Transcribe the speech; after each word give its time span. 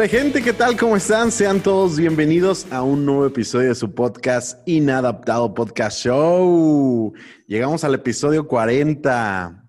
¿Qué 0.00 0.06
hola 0.06 0.22
gente? 0.22 0.42
¿Qué 0.42 0.54
tal? 0.54 0.78
¿Cómo 0.78 0.96
están? 0.96 1.30
Sean 1.30 1.60
todos 1.60 1.98
bienvenidos 1.98 2.66
a 2.72 2.82
un 2.82 3.04
nuevo 3.04 3.26
episodio 3.26 3.68
de 3.68 3.74
su 3.74 3.94
podcast 3.94 4.66
Inadaptado 4.66 5.52
Podcast 5.52 5.98
Show. 5.98 7.12
Llegamos 7.46 7.84
al 7.84 7.96
episodio 7.96 8.48
40. 8.48 9.62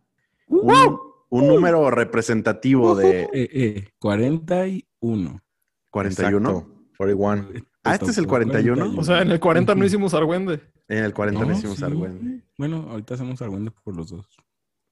Un, 0.48 1.00
un 1.28 1.48
número 1.48 1.92
representativo 1.92 2.96
de... 2.96 3.24
Eh, 3.24 3.30
eh, 3.34 3.88
41. 4.00 5.42
41. 5.90 6.50
Exacto, 6.50 6.86
41. 6.96 7.66
Ah, 7.84 7.96
¿este 7.96 8.12
es 8.12 8.18
el 8.18 8.28
41? 8.28 8.94
O 8.98 9.04
sea, 9.04 9.22
en 9.24 9.32
el 9.32 9.40
40 9.42 9.76
no 9.76 9.84
hicimos 9.84 10.14
Argüende. 10.14 10.62
En 10.88 11.04
el 11.04 11.14
40 11.14 11.42
le 11.42 11.48
No, 11.48 11.58
hicimos 11.58 11.76
sí. 11.76 11.84
Argüende. 11.84 12.42
Bueno, 12.58 12.88
ahorita 12.90 13.16
hacemos 13.16 13.42
Argüende 13.42 13.72
por 13.84 13.98
los 13.98 14.10
dos. 14.10 14.26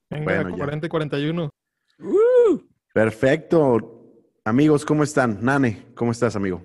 Venga, 0.09 0.25
Bueno, 0.25 0.49
ya. 0.49 0.57
40 0.57 0.85
y 0.85 0.89
41. 0.89 1.49
Perfecto. 2.93 3.98
Amigos, 4.49 4.83
¿cómo 4.83 5.03
están? 5.03 5.37
Nane, 5.43 5.85
¿cómo 5.93 6.09
estás, 6.09 6.35
amigo? 6.35 6.63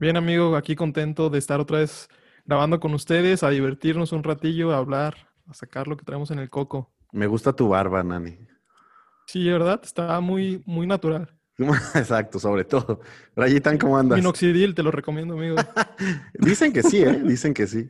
Bien, 0.00 0.16
amigo, 0.16 0.56
aquí 0.56 0.74
contento 0.74 1.30
de 1.30 1.38
estar 1.38 1.60
otra 1.60 1.78
vez 1.78 2.08
grabando 2.44 2.80
con 2.80 2.92
ustedes, 2.92 3.44
a 3.44 3.50
divertirnos 3.50 4.10
un 4.10 4.24
ratillo, 4.24 4.72
a 4.72 4.78
hablar, 4.78 5.14
a 5.46 5.54
sacar 5.54 5.86
lo 5.86 5.96
que 5.96 6.04
traemos 6.04 6.32
en 6.32 6.40
el 6.40 6.50
coco. 6.50 6.92
Me 7.12 7.28
gusta 7.28 7.52
tu 7.52 7.68
barba, 7.68 8.02
Nane. 8.02 8.48
Sí, 9.28 9.48
¿verdad? 9.48 9.80
Está 9.84 10.18
muy, 10.18 10.64
muy 10.66 10.88
natural. 10.88 11.32
Exacto, 11.94 12.40
sobre 12.40 12.64
todo. 12.64 12.98
Rayitan, 13.36 13.78
¿cómo 13.78 13.96
andas? 13.96 14.18
Minoxidil, 14.18 14.74
te 14.74 14.82
lo 14.82 14.90
recomiendo, 14.90 15.34
amigo. 15.34 15.54
Dicen 16.34 16.72
que 16.72 16.82
sí, 16.82 17.00
¿eh? 17.04 17.22
Dicen 17.22 17.54
que 17.54 17.68
sí. 17.68 17.88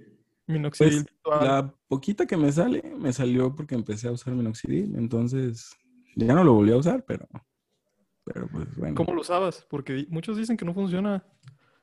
Minoxidil. 0.48 1.06
Pues, 1.22 1.40
la 1.40 1.74
poquita 1.88 2.26
que 2.26 2.36
me 2.36 2.52
sale, 2.52 2.94
me 2.98 3.10
salió 3.14 3.56
porque 3.56 3.74
empecé 3.74 4.06
a 4.06 4.12
usar 4.12 4.34
minoxidil. 4.34 4.96
Entonces, 4.96 5.70
ya 6.14 6.34
no 6.34 6.44
lo 6.44 6.52
volví 6.52 6.72
a 6.72 6.76
usar, 6.76 7.06
pero... 7.06 7.26
Pero 8.24 8.48
pues 8.48 8.74
bueno. 8.76 8.94
¿Cómo 8.94 9.14
lo 9.14 9.20
usabas? 9.20 9.66
Porque 9.68 10.06
muchos 10.08 10.36
dicen 10.36 10.56
que 10.56 10.64
no 10.64 10.74
funciona. 10.74 11.24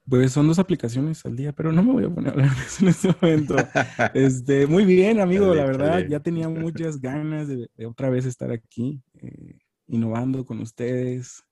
Pues 0.10 0.32
son 0.32 0.48
dos 0.48 0.58
aplicaciones 0.58 1.24
al 1.26 1.36
día, 1.36 1.54
pero 1.54 1.72
no 1.72 1.84
me 1.84 1.94
voy 1.94 2.06
a 2.06 2.10
poner 2.10 2.30
a 2.30 2.34
hablar 2.34 2.56
de 2.56 2.64
eso 2.64 2.84
en 2.84 2.90
este 2.90 3.16
momento. 3.22 3.56
Este, 4.14 4.66
muy 4.66 4.84
bien, 4.84 5.20
amigo, 5.20 5.54
la 5.54 5.66
verdad, 5.66 5.92
dale. 5.92 6.10
ya 6.10 6.20
tenía 6.20 6.50
muchas 6.50 7.00
ganas 7.00 7.48
de, 7.48 7.70
de 7.78 7.86
otra 7.86 8.10
vez 8.10 8.26
estar 8.26 8.52
aquí, 8.52 9.02
eh, 9.22 9.60
innovando 9.88 10.44
con 10.44 10.60
ustedes, 10.60 11.44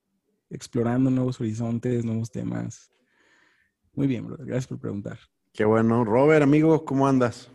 explorando 0.50 1.10
nuevos 1.10 1.40
horizontes, 1.40 2.04
nuevos 2.04 2.30
temas. 2.30 2.90
Muy 3.94 4.06
bien, 4.06 4.26
brother. 4.26 4.46
Gracias 4.46 4.66
por 4.66 4.78
preguntar. 4.78 5.18
Qué 5.52 5.64
bueno. 5.64 6.04
Robert, 6.04 6.42
amigo, 6.42 6.84
¿cómo 6.84 7.08
andas? 7.08 7.50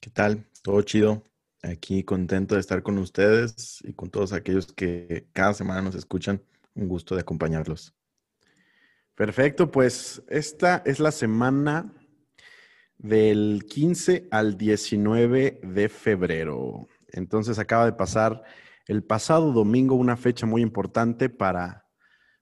¿Qué 0.00 0.10
tal? 0.10 0.46
Todo 0.62 0.82
chido. 0.82 1.22
Aquí 1.62 2.02
contento 2.02 2.54
de 2.56 2.60
estar 2.60 2.82
con 2.82 2.98
ustedes 2.98 3.82
y 3.84 3.94
con 3.94 4.10
todos 4.10 4.32
aquellos 4.32 4.72
que 4.72 5.26
cada 5.32 5.54
semana 5.54 5.80
nos 5.80 5.94
escuchan. 5.94 6.42
Un 6.74 6.88
gusto 6.88 7.14
de 7.14 7.20
acompañarlos. 7.20 7.94
Perfecto, 9.14 9.70
pues 9.70 10.22
esta 10.28 10.82
es 10.84 10.98
la 10.98 11.12
semana 11.12 11.92
del 12.98 13.64
15 13.68 14.28
al 14.30 14.56
19 14.58 15.60
de 15.62 15.88
febrero. 15.88 16.88
Entonces 17.08 17.58
acaba 17.58 17.84
de 17.84 17.92
pasar 17.92 18.42
el 18.86 19.04
pasado 19.04 19.52
domingo 19.52 19.94
una 19.94 20.16
fecha 20.16 20.46
muy 20.46 20.62
importante 20.62 21.28
para, 21.28 21.86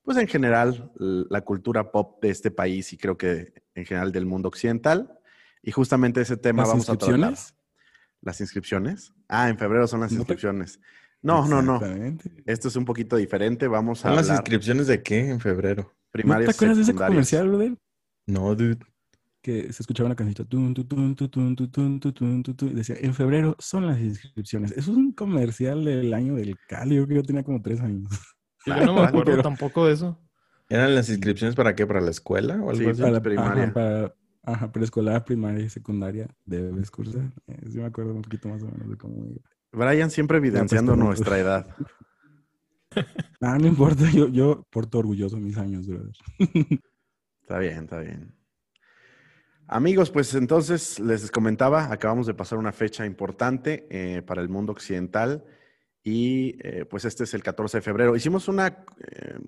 pues 0.03 0.17
en 0.17 0.27
general, 0.29 0.91
la 0.97 1.43
cultura 1.43 1.93
pop 1.93 2.23
de 2.23 2.31
este 2.31 2.51
país 2.51 2.93
y 2.93 2.97
creo 2.99 3.19
que 3.19 3.53
en 3.75 3.85
general 3.85 4.13
del 4.13 4.25
mundo 4.27 4.49
occidental. 4.49 5.19
Y 5.63 5.73
justamente 5.73 6.23
ese 6.23 6.37
tema 6.39 6.63
¿Las 6.63 6.71
vamos 6.71 6.89
a 6.89 6.97
tratar. 6.97 7.35
¿Las 8.23 8.41
inscripciones? 8.41 9.13
Ah, 9.29 9.49
en 9.49 9.59
febrero 9.59 9.87
son 9.87 10.01
las 10.01 10.11
No 10.13 10.17
te- 10.19 10.21
inscripciones. 10.23 10.81
No, 11.23 11.47
no, 11.47 11.63
no. 11.63 11.77
Exactamente. 11.77 12.43
Esto 12.47 12.69
es 12.69 12.77
un 12.77 12.85
poquito 12.85 13.17
diferente. 13.17 13.69
Vamos 13.69 14.01
a 14.05 14.09
¿Son 14.09 14.17
las 14.17 14.29
inscripciones 14.29 14.87
de 14.89 15.03
qué 15.03 15.31
en 15.31 15.41
febrero? 15.41 15.83
¿No 15.85 15.91
primarias, 16.11 16.51
te 16.51 16.57
acuerdas 16.57 16.77
de 16.79 16.83
ese 16.83 16.95
comercial, 16.95 17.49
brother? 17.49 17.79
No, 18.27 18.55
dude. 18.55 18.79
Que 19.41 19.73
se 19.73 19.83
escuchaba 19.83 20.09
una 20.09 20.15
tun, 20.15 20.75
y 22.71 22.75
decía, 22.75 22.97
en 23.01 23.15
febrero 23.15 23.57
son 23.59 23.87
las 23.87 23.99
inscripciones. 24.01 24.73
Es 24.73 24.89
un 24.89 25.13
comercial 25.13 25.85
del 25.85 26.13
año 26.15 26.35
del 26.35 26.57
Cali. 26.69 26.97
Yo 26.97 27.05
creo 27.05 27.09
que 27.09 27.15
yo 27.15 27.23
tenía 27.27 27.43
como 27.43 27.61
tres 27.63 27.81
años. 27.81 28.09
Yo 28.67 28.77
no 28.87 28.95
me 28.95 29.01
acuerdo 29.03 29.33
Pero- 29.33 29.43
tampoco 29.43 29.87
de 29.87 29.95
eso. 29.95 30.19
¿Eran 30.69 30.95
las 30.95 31.09
inscripciones 31.09 31.55
para 31.57 31.75
qué? 31.75 31.87
¿Para 31.87 32.01
la 32.01 32.11
escuela 32.11 32.55
o 32.63 32.71
algo 32.71 32.77
Sí, 32.77 32.87
así? 32.87 33.01
para- 33.03 33.13
Para, 33.15 33.23
primaria. 33.23 33.63
Ajá, 33.65 33.73
para 33.73 34.15
ajá, 34.45 34.73
preescolar, 34.73 35.25
primaria 35.25 35.65
y 35.65 35.69
secundaria 35.69 36.29
debes 36.47 36.91
cursar. 36.91 37.33
Eh, 37.49 37.59
sí 37.71 37.79
me 37.79 37.85
acuerdo 37.87 38.15
un 38.15 38.23
poquito 38.23 38.49
más 38.49 38.63
o 38.63 38.67
menos 38.67 38.89
de 38.89 38.97
cómo 38.97 39.27
iba. 39.27 39.41
Brian 39.73 40.11
siempre 40.11 40.39
evidenciando 40.39 40.97
nuestra 40.97 41.39
edad. 41.39 41.67
Ah, 43.41 43.57
no 43.59 43.67
importa, 43.67 44.05
yo, 44.11 44.29
yo 44.29 44.67
porto 44.71 44.99
orgulloso 44.99 45.39
mis 45.39 45.57
años, 45.57 45.87
brother. 45.87 46.13
Está 47.41 47.59
bien, 47.59 47.85
está 47.85 48.01
bien. 48.01 48.35
Amigos, 49.67 50.11
pues 50.11 50.35
entonces 50.35 51.01
les 51.01 51.31
comentaba, 51.31 51.91
acabamos 51.91 52.27
de 52.27 52.35
pasar 52.35 52.59
una 52.59 52.73
fecha 52.73 53.07
importante 53.07 53.87
eh, 53.89 54.21
para 54.21 54.43
el 54.43 54.51
mundo 54.51 54.73
occidental 54.73 55.43
y 56.05 56.57
eh, 56.61 56.85
pues 56.85 57.07
este 57.07 57.25
es 57.25 57.33
el 57.33 57.43
14 57.43 57.79
de 57.79 57.83
febrero. 57.83 58.15
Hicimos 58.15 58.49
una, 58.49 58.85
eh, 58.99 59.39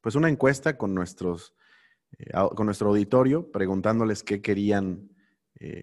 pues 0.00 0.14
una 0.14 0.30
encuesta 0.30 0.78
con, 0.78 0.94
nuestros, 0.94 1.54
con 2.54 2.64
nuestro 2.64 2.88
auditorio 2.88 3.52
preguntándoles 3.52 4.22
qué 4.22 4.40
querían 4.40 5.10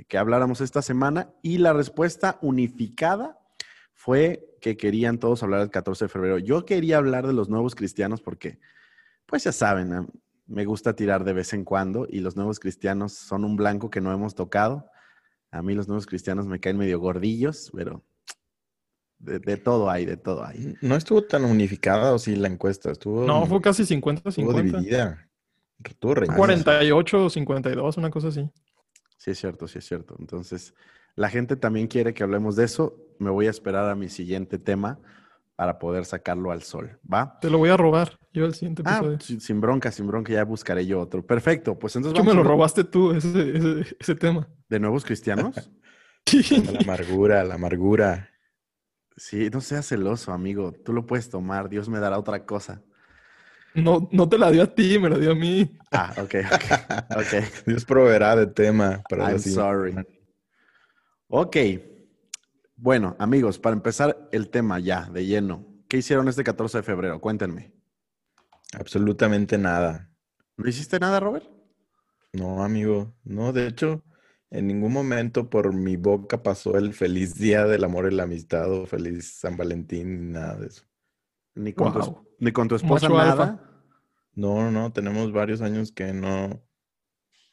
que 0.08 0.18
habláramos 0.18 0.62
esta 0.62 0.82
semana 0.82 1.34
y 1.42 1.58
la 1.58 1.74
respuesta 1.74 2.38
unificada 2.42 3.41
fue 3.94 4.56
que 4.62 4.78
querían 4.78 5.20
todos 5.20 5.44
hablar 5.44 5.62
el 5.62 5.70
14 5.70 6.06
de 6.06 6.10
febrero. 6.10 6.38
Yo 6.40 6.66
quería 6.66 6.98
hablar 6.98 7.28
de 7.28 7.34
los 7.34 7.50
nuevos 7.50 7.76
cristianos 7.76 8.22
porque, 8.22 8.60
pues 9.26 9.44
ya 9.44 9.52
saben, 9.52 10.08
me 10.48 10.66
gusta 10.66 10.96
tirar 10.96 11.24
de 11.24 11.34
vez 11.34 11.54
en 11.54 11.64
cuando 11.64 12.08
y 12.10 12.20
los 12.20 12.36
nuevos 12.36 12.60
cristianos 12.60 13.14
son 13.14 13.46
un 13.46 13.56
blanco 13.56 13.90
que 13.90 14.02
no 14.02 14.12
hemos 14.14 14.36
tocado. 14.36 14.86
A 15.52 15.62
mí 15.62 15.74
los 15.74 15.88
nuevos 15.88 16.06
cristianos 16.06 16.48
me 16.48 16.60
caen 16.60 16.78
medio 16.78 17.00
gordillos, 17.00 17.72
pero 17.74 18.04
de, 19.20 19.40
de 19.40 19.58
todo 19.58 19.90
hay, 19.90 20.06
de 20.06 20.18
todo 20.18 20.46
hay. 20.46 20.76
No 20.82 20.96
estuvo 20.96 21.24
tan 21.24 21.46
unificada 21.46 22.14
o 22.14 22.20
sí 22.20 22.36
la 22.36 22.48
encuesta. 22.48 22.92
Estuvo, 22.92 23.26
No, 23.26 23.46
fue 23.46 23.62
casi 23.62 23.84
estuvo 23.84 24.12
50-50. 24.12 24.62
dividida. 24.64 25.30
Estuvo 25.84 26.16
reñida. 26.16 26.38
48 26.38 27.26
o 27.26 27.30
52, 27.30 27.98
una 27.98 28.10
cosa 28.10 28.30
así. 28.30 28.50
Sí 29.18 29.32
es 29.32 29.40
cierto, 29.40 29.68
sí 29.68 29.80
es 29.80 29.86
cierto. 29.86 30.16
Entonces, 30.20 30.74
la 31.22 31.30
gente 31.30 31.56
también 31.56 31.88
quiere 31.88 32.14
que 32.14 32.24
hablemos 32.24 32.56
de 32.56 32.66
eso. 32.66 32.98
Me 33.20 33.30
voy 33.30 33.48
a 33.48 33.52
esperar 33.52 33.90
a 33.90 33.96
mi 33.96 34.10
siguiente 34.10 34.58
tema 34.58 35.00
para 35.56 35.78
poder 35.78 36.06
sacarlo 36.06 36.52
al 36.52 36.64
sol, 36.64 36.98
¿va? 37.12 37.38
Te 37.40 37.50
lo 37.52 37.60
voy 37.60 37.70
a 37.70 37.78
robar 37.78 38.18
yo 38.34 38.46
el 38.46 38.56
siguiente 38.56 38.82
Ah, 38.86 38.98
episodio. 38.98 39.20
sin 39.20 39.40
sin 39.40 39.62
bronca, 39.62 39.92
sin 39.92 40.08
bronca, 40.08 40.34
ya 40.34 40.44
buscaré 40.44 40.86
yo 40.88 41.00
otro. 41.00 41.24
Perfecto, 41.26 41.78
pues 41.78 41.96
entonces 41.96 42.18
Yo 42.18 42.24
me 42.24 42.30
vamos 42.32 42.44
lo 42.44 42.50
a 42.50 42.54
robaste 42.54 42.84
tú, 42.84 43.12
ese, 43.12 43.56
ese, 43.58 43.96
ese 44.00 44.16
tema. 44.16 44.48
de 44.70 44.80
nuevos 44.80 45.06
cristianos. 45.06 45.70
La 46.74 46.80
amargura, 46.80 47.44
la 47.44 47.56
amargura. 47.56 48.30
Sí, 49.18 49.50
no 49.52 49.60
seas 49.62 49.88
celoso, 49.88 50.32
amigo. 50.32 50.72
Tú 50.72 50.94
lo 50.94 51.06
puedes 51.06 51.30
tomar. 51.30 51.68
Dios 51.70 51.90
me 51.90 52.00
dará 52.00 52.18
otra 52.18 52.46
cosa. 52.46 52.82
No, 53.74 54.08
no 54.12 54.28
te 54.30 54.38
la 54.38 54.50
dio 54.52 54.64
a 54.64 54.68
ti, 54.68 54.98
me 55.00 55.10
la 55.10 55.18
dio 55.18 55.32
a 55.32 55.36
mí. 55.36 55.78
Ah, 55.92 56.14
ok, 56.18 56.36
ok. 56.54 57.18
ok. 57.18 57.34
Dios 57.68 57.86
proveerá 57.86 58.36
de 58.36 58.48
tema 58.48 59.02
para 59.10 59.30
I'm 59.32 59.40
sorry. 59.40 59.96
Ok. 61.34 61.56
Bueno, 62.76 63.16
amigos, 63.20 63.58
para 63.58 63.74
empezar 63.76 64.28
el 64.34 64.50
tema 64.50 64.80
ya, 64.80 65.10
de 65.10 65.26
lleno. 65.26 65.66
¿Qué 65.88 65.98
hicieron 65.98 66.28
este 66.28 66.44
14 66.44 66.80
de 66.80 66.84
febrero? 66.84 67.22
Cuéntenme. 67.22 67.74
Absolutamente 68.74 69.58
nada. 69.58 70.10
¿No 70.58 70.68
hiciste 70.68 71.00
nada, 71.00 71.20
Robert? 71.20 71.46
No, 72.34 72.64
amigo. 72.64 73.14
No, 73.24 73.54
de 73.54 73.68
hecho, 73.68 74.04
en 74.50 74.68
ningún 74.68 74.92
momento 74.94 75.50
por 75.50 75.74
mi 75.74 75.96
boca 75.96 76.44
pasó 76.44 76.78
el 76.78 76.94
feliz 76.94 77.36
día 77.36 77.66
del 77.66 77.84
amor 77.84 78.12
y 78.12 78.16
la 78.16 78.24
amistad 78.24 78.70
o 78.72 78.86
feliz 78.86 79.40
San 79.40 79.56
Valentín, 79.58 80.28
ni 80.28 80.34
nada 80.34 80.56
de 80.58 80.68
eso. 80.68 80.84
Ni 81.56 81.74
con, 81.74 81.94
tu, 81.94 82.00
es- 82.00 82.08
Wow. 82.08 82.28
ni 82.40 82.52
con 82.52 82.68
tu 82.68 82.76
esposa 82.76 83.08
nada. 83.10 83.32
alfa. 83.32 83.62
No, 84.34 84.64
no, 84.64 84.72
no, 84.72 84.92
tenemos 84.94 85.32
varios 85.32 85.62
años 85.62 85.92
que 85.92 86.14
no, 86.14 86.62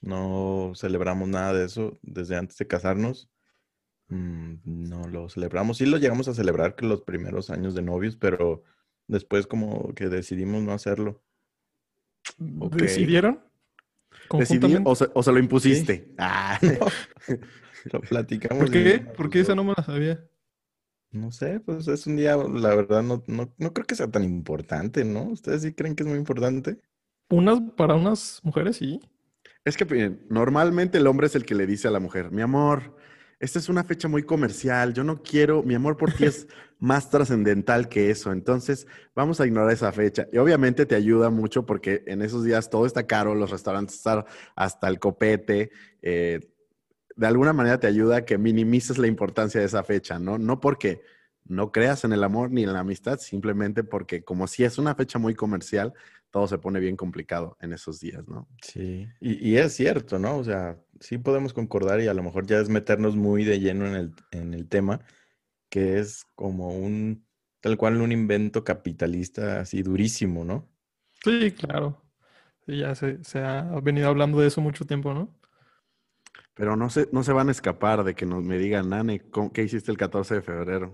no 0.01 0.73
celebramos 0.77 1.29
nada 1.29 1.53
de 1.53 1.65
eso 1.67 1.99
desde 2.03 2.37
antes 2.37 2.57
de 2.57 2.67
casarnos. 2.67 3.29
Mm, 4.09 4.55
no 4.65 5.09
lo 5.09 5.29
celebramos. 5.29 5.79
Sí 5.79 5.87
lo 5.87 5.99
llegamos 5.99 6.29
a 6.29 6.35
celebrar 6.35 6.75
que 6.75 6.87
los 6.87 7.03
primeros 7.03 7.51
años 7.51 7.75
de 7.75 7.83
novios, 7.83 8.17
pero 8.17 8.63
después 9.07 9.47
como 9.47 9.95
que 9.95 10.09
decidimos 10.09 10.63
no 10.63 10.73
hacerlo. 10.73 11.23
Ok. 12.59 12.77
¿Decidieron? 12.77 13.41
Decidí 14.33 14.79
o 14.85 14.95
se, 14.95 15.09
o 15.15 15.23
se 15.23 15.33
lo 15.33 15.39
impusiste. 15.39 16.15
Ah, 16.19 16.59
Lo 17.93 18.01
platicamos. 18.01 18.65
¿Por 18.65 18.73
qué? 18.73 18.99
¿Por 18.99 19.31
qué 19.31 19.41
esa 19.41 19.55
no 19.55 19.65
me 19.65 19.75
la 19.77 19.83
sabía? 19.83 20.25
No 21.11 21.33
sé, 21.33 21.61
pues 21.61 21.89
es 21.89 22.07
un 22.07 22.17
día, 22.17 22.37
la 22.37 22.75
verdad, 22.75 23.03
no, 23.03 23.25
no, 23.27 23.55
no 23.57 23.73
creo 23.73 23.87
que 23.87 23.95
sea 23.95 24.11
tan 24.11 24.25
importante, 24.25 25.05
¿no? 25.05 25.23
¿Ustedes 25.25 25.63
sí 25.63 25.73
creen 25.73 25.95
que 25.95 26.03
es 26.03 26.09
muy 26.09 26.19
importante? 26.19 26.83
Unas, 27.31 27.61
para 27.77 27.95
unas 27.95 28.41
mujeres 28.43 28.77
sí. 28.77 29.01
es 29.65 29.77
que 29.79 29.87
miren, 29.87 30.27
normalmente 30.29 30.99
el 30.99 31.07
hombre 31.07 31.29
es 31.29 31.35
el 31.35 31.47
que 31.47 31.55
le 31.55 31.67
dice 31.67 31.89
a 31.89 31.91
la 31.91 32.01
mujer, 32.01 32.31
mi 32.31 32.43
amor, 32.43 32.95
esta 33.40 33.58
es 33.58 33.69
una 33.69 33.85
fecha 33.85 34.08
muy 34.08 34.25
comercial, 34.25 34.93
yo 34.94 35.05
no 35.05 35.23
quiero, 35.23 35.62
mi 35.62 35.75
amor 35.75 35.96
por 35.96 36.12
ti 36.12 36.25
es 36.25 36.49
más 36.81 37.11
trascendental 37.11 37.88
que 37.88 38.11
eso, 38.11 38.32
entonces 38.32 38.87
vamos 39.14 39.40
a 39.40 39.46
ignorar 39.46 39.73
esa 39.73 39.93
fecha. 39.93 40.26
Y 40.32 40.38
obviamente 40.38 40.87
te 40.87 40.94
ayuda 40.94 41.31
mucho 41.31 41.64
porque 41.64 42.02
en 42.06 42.23
esos 42.23 42.44
días 42.44 42.70
todo 42.70 42.87
está 42.87 43.06
caro, 43.06 43.35
los 43.35 43.50
restaurantes 43.50 43.96
están 43.96 44.25
hasta 44.56 44.88
el 44.88 44.99
copete, 44.99 45.70
eh, 46.02 46.40
de 47.17 47.26
alguna 47.26 47.52
manera 47.52 47.79
te 47.81 47.87
ayuda 47.87 48.19
a 48.19 48.25
que 48.25 48.38
minimices 48.38 48.99
la 48.99 49.06
importancia 49.06 49.61
de 49.61 49.67
esa 49.67 49.82
fecha, 49.82 50.19
¿no? 50.19 50.38
No 50.38 50.61
porque 50.61 51.02
no 51.44 51.73
creas 51.73 52.05
en 52.05 52.12
el 52.12 52.23
amor 52.23 52.50
ni 52.50 52.62
en 52.62 52.73
la 52.73 52.81
amistad, 52.81 53.19
simplemente 53.19 53.82
porque 53.82 54.23
como 54.23 54.46
si 54.46 54.64
es 54.64 54.79
una 54.79 54.94
fecha 54.94 55.19
muy 55.19 55.35
comercial, 55.35 55.94
todo 56.31 56.47
se 56.49 56.59
pone 56.59 56.81
bien 56.81 56.97
complicado 56.97 57.57
en 57.61 57.73
esos 57.73 58.01
días, 58.01 58.27
¿no? 58.29 58.49
Sí, 58.63 59.09
y, 59.21 59.51
y 59.51 59.57
es 59.59 59.75
cierto, 59.75 60.19
¿no? 60.19 60.37
O 60.39 60.45
sea, 60.45 60.79
sí 61.01 61.19
podemos 61.19 61.53
concordar 61.53 62.01
y 62.01 62.09
a 62.09 62.15
lo 62.15 62.23
mejor 62.23 62.47
ya 62.47 62.59
es 62.59 62.69
meternos 62.69 63.17
muy 63.17 63.45
de 63.45 63.61
lleno 63.61 63.87
en 63.87 63.95
el, 63.95 64.13
en 64.33 64.55
el 64.55 64.69
tema, 64.69 65.01
que 65.71 65.99
es 65.99 66.27
como 66.35 66.71
un, 66.77 67.27
tal 67.61 67.77
cual 67.79 68.01
un 68.01 68.13
invento 68.13 68.65
capitalista 68.65 69.61
así 69.61 69.83
durísimo, 69.83 70.45
¿no? 70.45 70.69
Sí, 71.25 71.53
claro. 71.53 72.03
Sí, 72.67 72.79
ya 72.79 72.95
se, 72.95 73.23
se 73.25 73.41
ha 73.41 73.63
venido 73.83 74.09
hablando 74.09 74.41
de 74.41 74.49
eso 74.49 74.61
mucho 74.61 74.87
tiempo, 74.87 75.15
¿no? 75.15 75.35
Pero 76.55 76.77
no 76.77 76.91
se, 76.91 77.09
no 77.13 77.23
se 77.23 77.33
van 77.33 77.49
a 77.49 77.53
escapar 77.53 78.05
de 78.05 78.15
que 78.15 78.27
nos 78.27 78.43
me 78.45 78.59
digan, 78.59 78.91
Nane, 78.91 79.21
¿cómo- 79.31 79.53
¿qué 79.53 79.63
hiciste 79.63 79.91
el 79.91 79.97
14 79.99 80.35
de 80.37 80.43
febrero? 80.43 80.93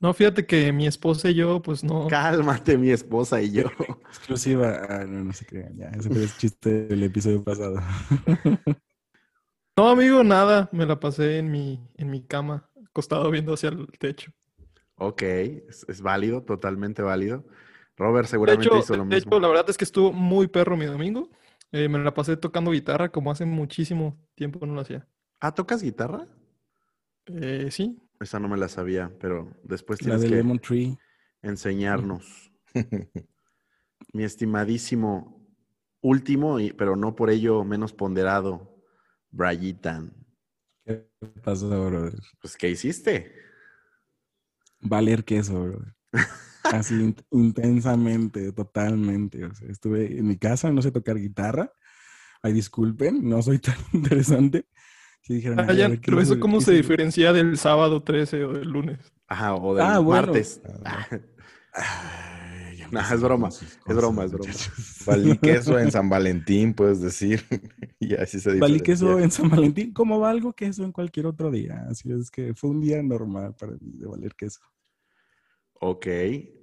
No, 0.00 0.14
fíjate 0.14 0.46
que 0.46 0.72
mi 0.72 0.86
esposa 0.86 1.28
y 1.30 1.34
yo, 1.34 1.60
pues 1.60 1.84
no. 1.84 2.08
Cálmate, 2.08 2.78
mi 2.78 2.90
esposa 2.90 3.40
y 3.42 3.52
yo. 3.52 3.64
Exclusiva. 4.08 4.80
Ah, 4.88 5.04
no, 5.06 5.24
no 5.24 5.32
se 5.32 5.44
crean. 5.46 5.76
Ya, 5.76 5.88
ese 5.90 6.08
fue 6.10 6.22
el 6.22 6.36
chiste 6.36 6.86
del 6.86 7.02
episodio 7.02 7.44
pasado. 7.44 7.76
No, 9.76 9.88
amigo, 9.88 10.22
nada. 10.22 10.68
Me 10.72 10.86
la 10.86 11.00
pasé 11.00 11.38
en 11.38 11.50
mi, 11.50 11.80
en 11.96 12.10
mi 12.10 12.22
cama, 12.22 12.70
acostado 12.86 13.30
viendo 13.30 13.54
hacia 13.54 13.70
el 13.70 13.86
techo. 13.98 14.32
Ok, 14.96 15.22
es, 15.22 15.86
es 15.88 16.02
válido, 16.02 16.42
totalmente 16.42 17.02
válido. 17.02 17.44
Robert 17.96 18.28
De 18.28 18.30
seguramente 18.30 18.54
hecho, 18.54 18.78
hizo 18.78 18.94
lo 18.96 19.04
de 19.08 19.16
mismo. 19.16 19.30
hecho, 19.30 19.40
la 19.40 19.48
verdad 19.48 19.68
es 19.70 19.78
que 19.78 19.84
estuvo 19.84 20.12
muy 20.12 20.48
perro 20.48 20.76
mi 20.76 20.86
domingo. 20.86 21.30
Eh, 21.72 21.88
me 21.88 21.98
la 21.98 22.12
pasé 22.14 22.36
tocando 22.36 22.70
guitarra 22.72 23.10
como 23.10 23.30
hace 23.30 23.44
muchísimo 23.44 24.18
tiempo 24.34 24.64
no 24.66 24.74
lo 24.74 24.80
hacía. 24.80 25.06
Ah, 25.40 25.52
¿tocas 25.52 25.82
guitarra? 25.82 26.26
Eh, 27.26 27.70
sí, 27.70 27.96
Esa 28.20 28.38
no 28.38 28.48
me 28.48 28.58
la 28.58 28.68
sabía, 28.68 29.10
pero 29.18 29.56
después 29.64 29.98
La 30.00 30.04
tienes 30.04 30.22
de 30.22 30.28
que 30.28 30.36
Lemon 30.36 30.58
Tree. 30.60 30.98
enseñarnos. 31.42 32.52
Mi 34.12 34.24
estimadísimo 34.24 35.46
último, 36.02 36.58
pero 36.76 36.96
no 36.96 37.16
por 37.16 37.30
ello 37.30 37.64
menos 37.64 37.92
ponderado, 37.92 38.76
Brayitan. 39.30 40.12
¿Qué 40.84 41.08
pasó, 41.42 41.68
brother? 41.86 42.18
Pues, 42.40 42.56
¿qué 42.56 42.68
hiciste? 42.68 43.32
Valer 44.80 45.24
queso, 45.24 45.62
brother. 45.62 45.94
Así 46.64 46.94
in- 46.94 47.16
intensamente, 47.30 48.52
totalmente. 48.52 49.44
O 49.44 49.54
sea, 49.54 49.68
estuve 49.68 50.18
en 50.18 50.26
mi 50.26 50.36
casa, 50.36 50.70
no 50.70 50.82
sé 50.82 50.90
tocar 50.92 51.16
guitarra. 51.16 51.72
Ay, 52.42 52.52
disculpen, 52.52 53.28
no 53.28 53.40
soy 53.42 53.58
tan 53.58 53.76
interesante. 53.92 54.66
Si 55.22 55.34
dijeron, 55.34 55.60
Ah, 55.60 55.66
"Ay, 55.68 55.76
ya, 55.76 55.88
ver, 55.88 56.00
¿qué 56.00 56.10
pero 56.10 56.20
eso 56.20 56.40
cómo 56.40 56.60
se 56.60 56.72
hizo?" 56.72 56.82
diferencia 56.82 57.32
del 57.32 57.56
sábado 57.58 58.02
13 58.02 58.44
o 58.44 58.52
del 58.52 58.68
lunes. 58.68 58.98
Ajá, 59.28 59.54
o 59.54 59.74
del 59.74 59.84
Ah, 59.84 59.98
bueno. 59.98 60.26
martes. 60.26 60.60
Ah, 60.84 61.06
Ay, 61.72 62.78
ya 62.78 62.88
Nah, 62.90 63.00
empezó 63.00 63.14
es 63.14 63.20
broma, 63.22 63.48
es 63.48 63.78
broma, 63.86 64.24
es 64.24 64.32
broma. 64.32 64.46
muchachos. 64.50 65.02
Valí 65.06 65.38
queso 65.38 65.78
en 65.78 65.92
San 65.92 66.08
Valentín, 66.08 66.74
puedes 66.74 67.00
decir. 67.00 67.42
y 68.00 68.14
así 68.14 68.40
se 68.40 68.58
Valí 68.58 68.80
queso 68.80 69.04
diferencia. 69.06 69.24
en 69.24 69.30
San 69.30 69.50
Valentín, 69.50 69.92
como 69.92 70.18
valgo 70.18 70.52
queso 70.52 70.82
en 70.84 70.90
cualquier 70.92 71.26
otro 71.26 71.50
día. 71.50 71.84
Así 71.88 72.10
es 72.12 72.30
que 72.30 72.54
fue 72.54 72.70
un 72.70 72.80
día 72.80 73.00
normal 73.02 73.54
para 73.58 73.72
mí 73.72 73.92
de 73.98 74.06
valer 74.06 74.34
queso. 74.34 74.60
Ok. 75.74 76.06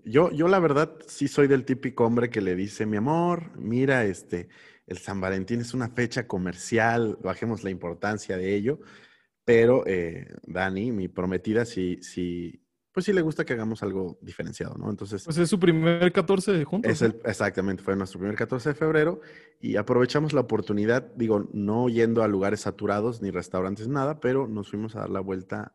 Yo, 0.06 0.32
yo 0.32 0.48
la 0.48 0.60
verdad 0.60 0.92
sí 1.08 1.28
soy 1.28 1.48
del 1.48 1.64
típico 1.66 2.06
hombre 2.06 2.30
que 2.30 2.42
le 2.42 2.56
dice, 2.56 2.86
mi 2.86 2.98
amor, 2.98 3.58
mira, 3.58 4.04
este, 4.06 4.50
el 4.88 4.98
San 4.98 5.22
Valentín 5.22 5.62
es 5.62 5.74
una 5.74 5.90
fecha 5.90 6.28
comercial, 6.28 7.18
bajemos 7.22 7.64
la 7.64 7.70
importancia 7.70 8.38
de 8.38 8.56
ello. 8.56 8.80
Pero 9.46 9.86
eh, 9.86 10.34
Dani, 10.44 10.92
mi 10.92 11.08
prometida, 11.08 11.64
sí, 11.66 12.00
sí, 12.02 12.62
pues 12.92 13.06
sí 13.06 13.14
le 13.14 13.22
gusta 13.22 13.46
que 13.46 13.54
hagamos 13.54 13.84
algo 13.84 14.18
diferenciado, 14.22 14.76
¿no? 14.76 14.90
Entonces, 14.90 15.24
Pues 15.24 15.38
es 15.38 15.50
su 15.50 15.60
primer 15.60 16.12
14 16.12 16.52
de 16.52 16.66
el, 16.84 17.22
exactamente, 17.26 17.84
fue 17.84 17.96
nuestro 17.96 18.20
primer 18.20 18.36
14 18.36 18.70
de 18.70 18.76
febrero 18.76 19.22
y 19.62 19.76
aprovechamos 19.76 20.34
la 20.34 20.42
oportunidad, 20.42 21.14
digo, 21.16 21.48
no 21.54 21.90
yendo 21.90 22.24
a 22.24 22.28
lugares 22.28 22.62
saturados 22.62 23.22
ni 23.22 23.30
restaurantes, 23.30 23.88
nada, 23.88 24.20
pero 24.20 24.48
nos 24.48 24.70
fuimos 24.70 24.96
a 24.96 25.02
dar 25.02 25.12
la 25.12 25.20
vuelta 25.20 25.74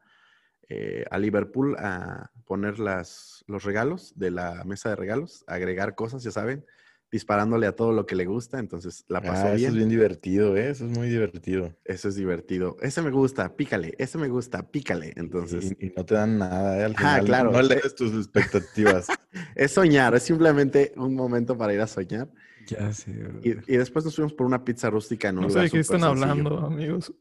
eh, 0.69 1.05
a 1.11 1.19
Liverpool 1.19 1.77
a 1.79 2.31
poner 2.45 2.79
las, 2.79 3.45
los 3.47 3.63
regalos 3.63 4.13
de 4.17 4.33
la 4.33 4.65
mesa 4.65 4.89
de 4.89 4.97
regalos, 4.97 5.45
agregar 5.47 5.95
cosas, 5.95 6.23
ya 6.23 6.31
saben, 6.31 6.67
disparándole 7.13 7.67
a 7.67 7.77
todo 7.77 7.93
lo 7.93 8.07
que 8.07 8.17
le 8.17 8.25
gusta, 8.25 8.59
entonces 8.59 9.05
la 9.09 9.21
pasó 9.21 9.47
Ah, 9.47 9.49
eso 9.49 9.57
bien. 9.57 9.71
es 9.71 9.77
bien 9.77 9.89
divertido, 9.91 10.57
¿eh? 10.57 10.71
Eso 10.71 10.87
es 10.87 10.99
muy 10.99 11.09
divertido. 11.09 11.73
Eso 11.85 12.09
es 12.09 12.17
divertido. 12.17 12.77
Ese 12.81 13.03
me 13.03 13.11
gusta, 13.11 13.55
pícale, 13.55 13.95
ese 13.99 14.17
me 14.19 14.29
gusta, 14.29 14.71
pícale. 14.71 15.13
Entonces, 15.17 15.77
Y, 15.79 15.87
y 15.87 15.93
no 15.95 16.05
te 16.05 16.15
dan 16.15 16.39
nada, 16.39 16.81
¿eh? 16.81 16.85
Al 16.85 16.93
Ah, 16.97 17.19
final, 17.21 17.25
claro. 17.27 17.53
No 17.53 17.63
lees 17.63 17.95
tus 17.95 18.13
expectativas. 18.15 19.07
es 19.55 19.71
soñar, 19.73 20.15
es 20.15 20.23
simplemente 20.23 20.93
un 20.97 21.15
momento 21.15 21.57
para 21.57 21.75
ir 21.75 21.81
a 21.81 21.87
soñar. 21.87 22.29
Ya 22.67 22.93
sé, 22.93 23.11
Y, 23.43 23.51
y 23.51 23.77
después 23.77 24.05
nos 24.05 24.15
fuimos 24.15 24.33
por 24.33 24.47
una 24.47 24.65
pizza 24.65 24.89
rústica 24.89 25.29
en 25.29 25.39
un 25.39 25.45
No 25.45 25.51
sé 25.51 25.61
de 25.61 25.71
qué 25.71 25.81
están 25.81 26.01
sencillo, 26.01 26.23
hablando, 26.25 26.59
amigos. 26.67 27.13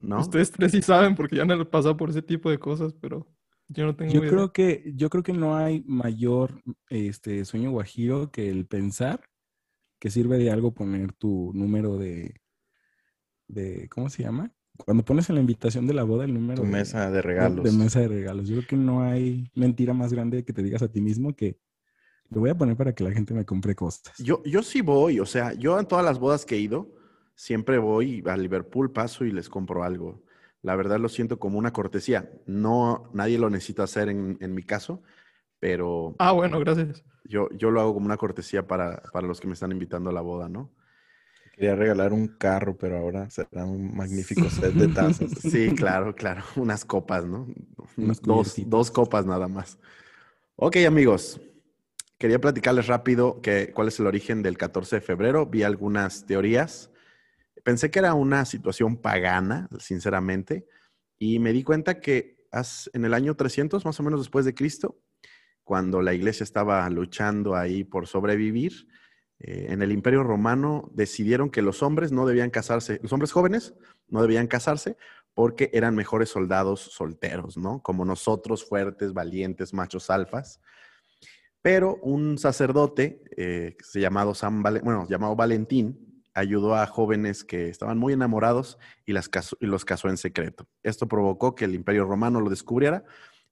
¿no? 0.00 0.20
Ustedes 0.20 0.50
tres 0.50 0.72
sí 0.72 0.82
saben 0.82 1.14
porque 1.14 1.36
ya 1.36 1.42
han 1.42 1.64
pasado 1.66 1.96
por 1.96 2.10
ese 2.10 2.22
tipo 2.22 2.50
de 2.50 2.58
cosas, 2.58 2.94
pero 3.00 3.26
yo 3.72 3.86
no 3.86 3.94
tengo 3.96 4.12
Yo 4.12 4.20
idea. 4.20 4.30
creo 4.30 4.52
que, 4.52 4.92
yo 4.96 5.08
creo 5.10 5.22
que 5.22 5.32
no 5.32 5.56
hay 5.56 5.82
mayor 5.86 6.60
este, 6.88 7.44
sueño 7.44 7.70
guajiro 7.70 8.30
que 8.30 8.48
el 8.50 8.66
pensar 8.66 9.20
que 9.98 10.10
sirve 10.10 10.38
de 10.38 10.50
algo 10.50 10.72
poner 10.74 11.12
tu 11.12 11.52
número 11.54 11.96
de, 11.98 12.34
de 13.48 13.88
¿cómo 13.88 14.08
se 14.10 14.22
llama? 14.22 14.52
Cuando 14.84 15.04
pones 15.04 15.28
en 15.28 15.34
la 15.34 15.40
invitación 15.42 15.86
de 15.86 15.94
la 15.94 16.04
boda 16.04 16.24
el 16.24 16.32
número 16.34 16.62
Tu 16.62 16.66
de- 16.66 16.72
mesa 16.72 17.06
de 17.10 17.16
de- 17.16 17.22
regalos. 17.22 17.64
De, 17.64 17.72
mesa 17.72 18.00
de 18.00 18.08
regalos. 18.08 18.48
Yo 18.48 18.56
creo 18.56 18.66
que 18.68 18.76
no 18.76 19.02
hay 19.02 19.50
mentira 19.54 19.92
más 19.92 20.12
grande 20.12 20.44
que 20.44 20.52
te 20.52 20.62
digas 20.62 20.82
a 20.82 20.88
ti 20.90 21.00
mismo 21.00 21.34
que 21.36 21.58
lo 22.30 22.40
voy 22.40 22.50
a 22.50 22.56
poner 22.56 22.76
para 22.76 22.94
que 22.94 23.04
la 23.04 23.10
gente 23.12 23.34
me 23.34 23.44
compre 23.44 23.74
cosas. 23.74 24.16
Yo, 24.18 24.42
yo 24.44 24.62
sí 24.62 24.80
voy, 24.80 25.20
o 25.20 25.26
sea, 25.26 25.52
yo 25.52 25.78
en 25.78 25.86
todas 25.86 26.04
las 26.04 26.18
bodas 26.18 26.46
que 26.46 26.54
he 26.54 26.60
ido, 26.60 26.88
siempre 27.34 27.78
voy 27.78 28.22
a 28.26 28.36
Liverpool, 28.36 28.92
paso 28.92 29.24
y 29.24 29.32
les 29.32 29.48
compro 29.48 29.82
algo. 29.82 30.22
La 30.62 30.76
verdad 30.76 30.98
lo 30.98 31.08
siento 31.08 31.38
como 31.38 31.58
una 31.58 31.72
cortesía. 31.72 32.30
No, 32.46 33.10
nadie 33.14 33.38
lo 33.38 33.48
necesita 33.50 33.82
hacer 33.84 34.08
en, 34.08 34.36
en 34.40 34.54
mi 34.54 34.62
caso, 34.62 35.02
pero 35.58 36.14
Ah, 36.18 36.32
bueno, 36.32 36.58
gracias. 36.60 37.02
yo, 37.24 37.48
yo 37.52 37.70
lo 37.70 37.80
hago 37.80 37.94
como 37.94 38.06
una 38.06 38.16
cortesía 38.16 38.66
para, 38.66 39.02
para 39.12 39.26
los 39.26 39.40
que 39.40 39.46
me 39.46 39.54
están 39.54 39.72
invitando 39.72 40.10
a 40.10 40.12
la 40.12 40.20
boda, 40.20 40.48
¿no? 40.48 40.70
Quería 41.54 41.74
regalar 41.76 42.12
un 42.12 42.28
carro, 42.28 42.76
pero 42.78 42.96
ahora 42.96 43.28
será 43.28 43.64
un 43.66 43.94
magnífico 43.94 44.48
set 44.48 44.72
de 44.74 44.88
tazas. 44.88 45.30
Sí, 45.40 45.74
claro, 45.74 46.14
claro. 46.14 46.42
Unas 46.56 46.84
copas, 46.84 47.26
¿no? 47.26 47.46
Unas 47.96 48.22
dos, 48.22 48.54
dos 48.66 48.90
copas 48.90 49.26
nada 49.26 49.46
más. 49.48 49.78
Ok, 50.56 50.76
amigos. 50.86 51.40
Quería 52.18 52.38
platicarles 52.38 52.86
rápido 52.86 53.40
que, 53.40 53.72
cuál 53.74 53.88
es 53.88 53.98
el 53.98 54.06
origen 54.06 54.42
del 54.42 54.56
14 54.58 54.96
de 54.96 55.00
febrero. 55.02 55.46
Vi 55.46 55.62
algunas 55.62 56.24
teorías. 56.26 56.89
Pensé 57.62 57.90
que 57.90 57.98
era 57.98 58.14
una 58.14 58.44
situación 58.44 58.96
pagana, 58.96 59.68
sinceramente, 59.78 60.66
y 61.18 61.38
me 61.38 61.52
di 61.52 61.62
cuenta 61.62 62.00
que 62.00 62.40
en 62.92 63.04
el 63.04 63.14
año 63.14 63.36
300, 63.36 63.84
más 63.84 64.00
o 64.00 64.02
menos 64.02 64.20
después 64.20 64.44
de 64.44 64.54
Cristo, 64.54 64.98
cuando 65.62 66.02
la 66.02 66.14
iglesia 66.14 66.42
estaba 66.44 66.88
luchando 66.90 67.54
ahí 67.54 67.84
por 67.84 68.06
sobrevivir, 68.06 68.88
eh, 69.38 69.66
en 69.70 69.82
el 69.82 69.92
Imperio 69.92 70.22
Romano 70.22 70.90
decidieron 70.92 71.50
que 71.50 71.62
los 71.62 71.82
hombres 71.82 72.12
no 72.12 72.26
debían 72.26 72.50
casarse, 72.50 72.98
los 73.02 73.12
hombres 73.12 73.32
jóvenes 73.32 73.74
no 74.08 74.20
debían 74.20 74.48
casarse 74.48 74.96
porque 75.32 75.70
eran 75.72 75.94
mejores 75.94 76.28
soldados 76.28 76.80
solteros, 76.80 77.56
¿no? 77.56 77.80
Como 77.82 78.04
nosotros, 78.04 78.68
fuertes, 78.68 79.12
valientes, 79.12 79.72
machos 79.72 80.10
alfas. 80.10 80.60
Pero 81.62 81.96
un 82.02 82.38
sacerdote 82.38 83.22
eh, 83.36 83.76
llamado 83.94 84.34
San 84.34 84.62
Valen- 84.62 84.82
bueno, 84.82 85.06
llamado 85.08 85.36
Valentín 85.36 86.09
ayudó 86.40 86.74
a 86.74 86.86
jóvenes 86.86 87.44
que 87.44 87.68
estaban 87.68 87.98
muy 87.98 88.12
enamorados 88.12 88.78
y, 89.06 89.12
las 89.12 89.28
casó- 89.28 89.56
y 89.60 89.66
los 89.66 89.84
casó 89.84 90.08
en 90.08 90.16
secreto. 90.16 90.68
Esto 90.82 91.06
provocó 91.08 91.54
que 91.54 91.64
el 91.64 91.74
Imperio 91.74 92.04
Romano 92.04 92.40
lo 92.40 92.50
descubriera 92.50 93.04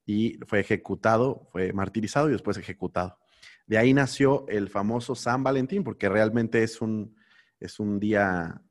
y 0.04 0.38
fue 0.46 0.60
ejecutado, 0.60 1.48
fue 1.52 1.72
martirizado 1.72 2.28
y 2.28 2.32
después 2.32 2.56
ejecutado. 2.56 3.18
De 3.66 3.78
ahí 3.78 3.92
nació 3.92 4.46
el 4.48 4.68
famoso 4.68 5.14
San 5.14 5.42
Valentín, 5.42 5.84
porque 5.84 6.08
realmente 6.08 6.62
es 6.62 6.80
un, 6.80 7.14
es 7.60 7.78
un 7.78 8.00
día, 8.00 8.62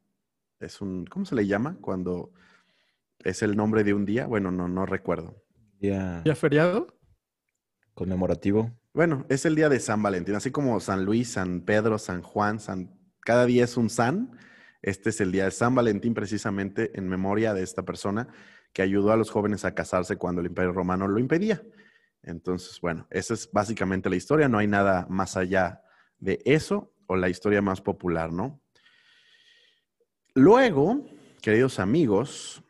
es 0.60 0.82
un, 0.82 1.06
¿cómo 1.06 1.26
se 1.26 1.36
le 1.36 1.46
llama? 1.46 1.78
Cuando 1.80 2.32
es 3.24 3.42
el 3.44 3.56
nombre 3.56 3.84
de 3.84 3.94
un 3.94 4.06
día. 4.06 4.26
Bueno, 4.26 4.52
no, 4.52 4.68
no 4.68 4.86
recuerdo. 4.86 5.44
Día 5.80 6.24
¿Ya 6.26 6.36
feriado? 6.36 6.88
conmemorativo. 7.94 8.72
Bueno, 8.94 9.26
es 9.30 9.46
el 9.46 9.56
día 9.56 9.70
de 9.70 9.80
San 9.80 10.02
Valentín, 10.02 10.36
así 10.36 10.52
como 10.52 10.80
San 10.80 11.06
Luis, 11.06 11.30
San 11.32 11.62
Pedro, 11.62 11.98
San 12.00 12.22
Juan, 12.22 12.60
San, 12.60 12.97
cada 13.28 13.46
día 13.46 13.66
es 13.66 13.76
un 13.76 13.90
San. 13.90 14.40
Este 14.82 15.10
es 15.10 15.20
el 15.20 15.34
día 15.34 15.44
de 15.44 15.52
San 15.52 15.76
Valentín 15.76 16.14
precisamente 16.14 16.98
en 16.98 17.10
memoria 17.10 17.54
de 17.54 17.62
esta 17.62 17.84
persona 17.84 18.30
que 18.72 18.82
ayudó 18.82 19.12
a 19.12 19.18
los 19.18 19.32
jóvenes 19.32 19.66
a 19.66 19.76
casarse 19.76 20.16
cuando 20.16 20.40
el 20.40 20.48
Imperio 20.48 20.72
Romano 20.72 21.10
lo 21.10 21.20
impedía. 21.20 21.62
Entonces, 22.24 22.80
bueno, 22.80 23.06
esa 23.10 23.34
es 23.34 23.52
básicamente 23.52 24.10
la 24.10 24.16
historia, 24.16 24.48
no 24.48 24.60
hay 24.60 24.68
nada 24.68 25.08
más 25.10 25.36
allá 25.36 25.82
de 26.20 26.40
eso 26.46 26.94
o 27.06 27.18
la 27.18 27.28
historia 27.28 27.62
más 27.62 27.82
popular, 27.82 28.32
¿no? 28.32 28.62
Luego, 30.34 31.06
queridos 31.42 31.80
amigos, 31.80 32.64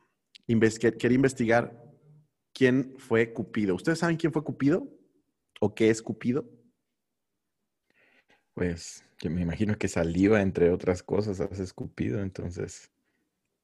quería 0.48 1.16
investigar 1.16 1.84
quién 2.52 2.96
fue 2.98 3.32
Cupido. 3.32 3.76
¿Ustedes 3.76 4.00
saben 4.00 4.18
quién 4.18 4.34
fue 4.34 4.44
Cupido? 4.44 4.88
¿O 5.62 5.76
qué 5.76 5.92
es 5.92 6.02
Cupido? 6.02 6.50
Pues 8.56 9.07
yo 9.20 9.32
me 9.32 9.42
imagino 9.42 9.78
que 9.78 9.88
saliva, 9.88 10.42
entre 10.42 10.72
otras 10.72 11.04
cosas, 11.04 11.40
hace 11.40 11.64
escupido, 11.64 12.22
entonces, 12.22 12.92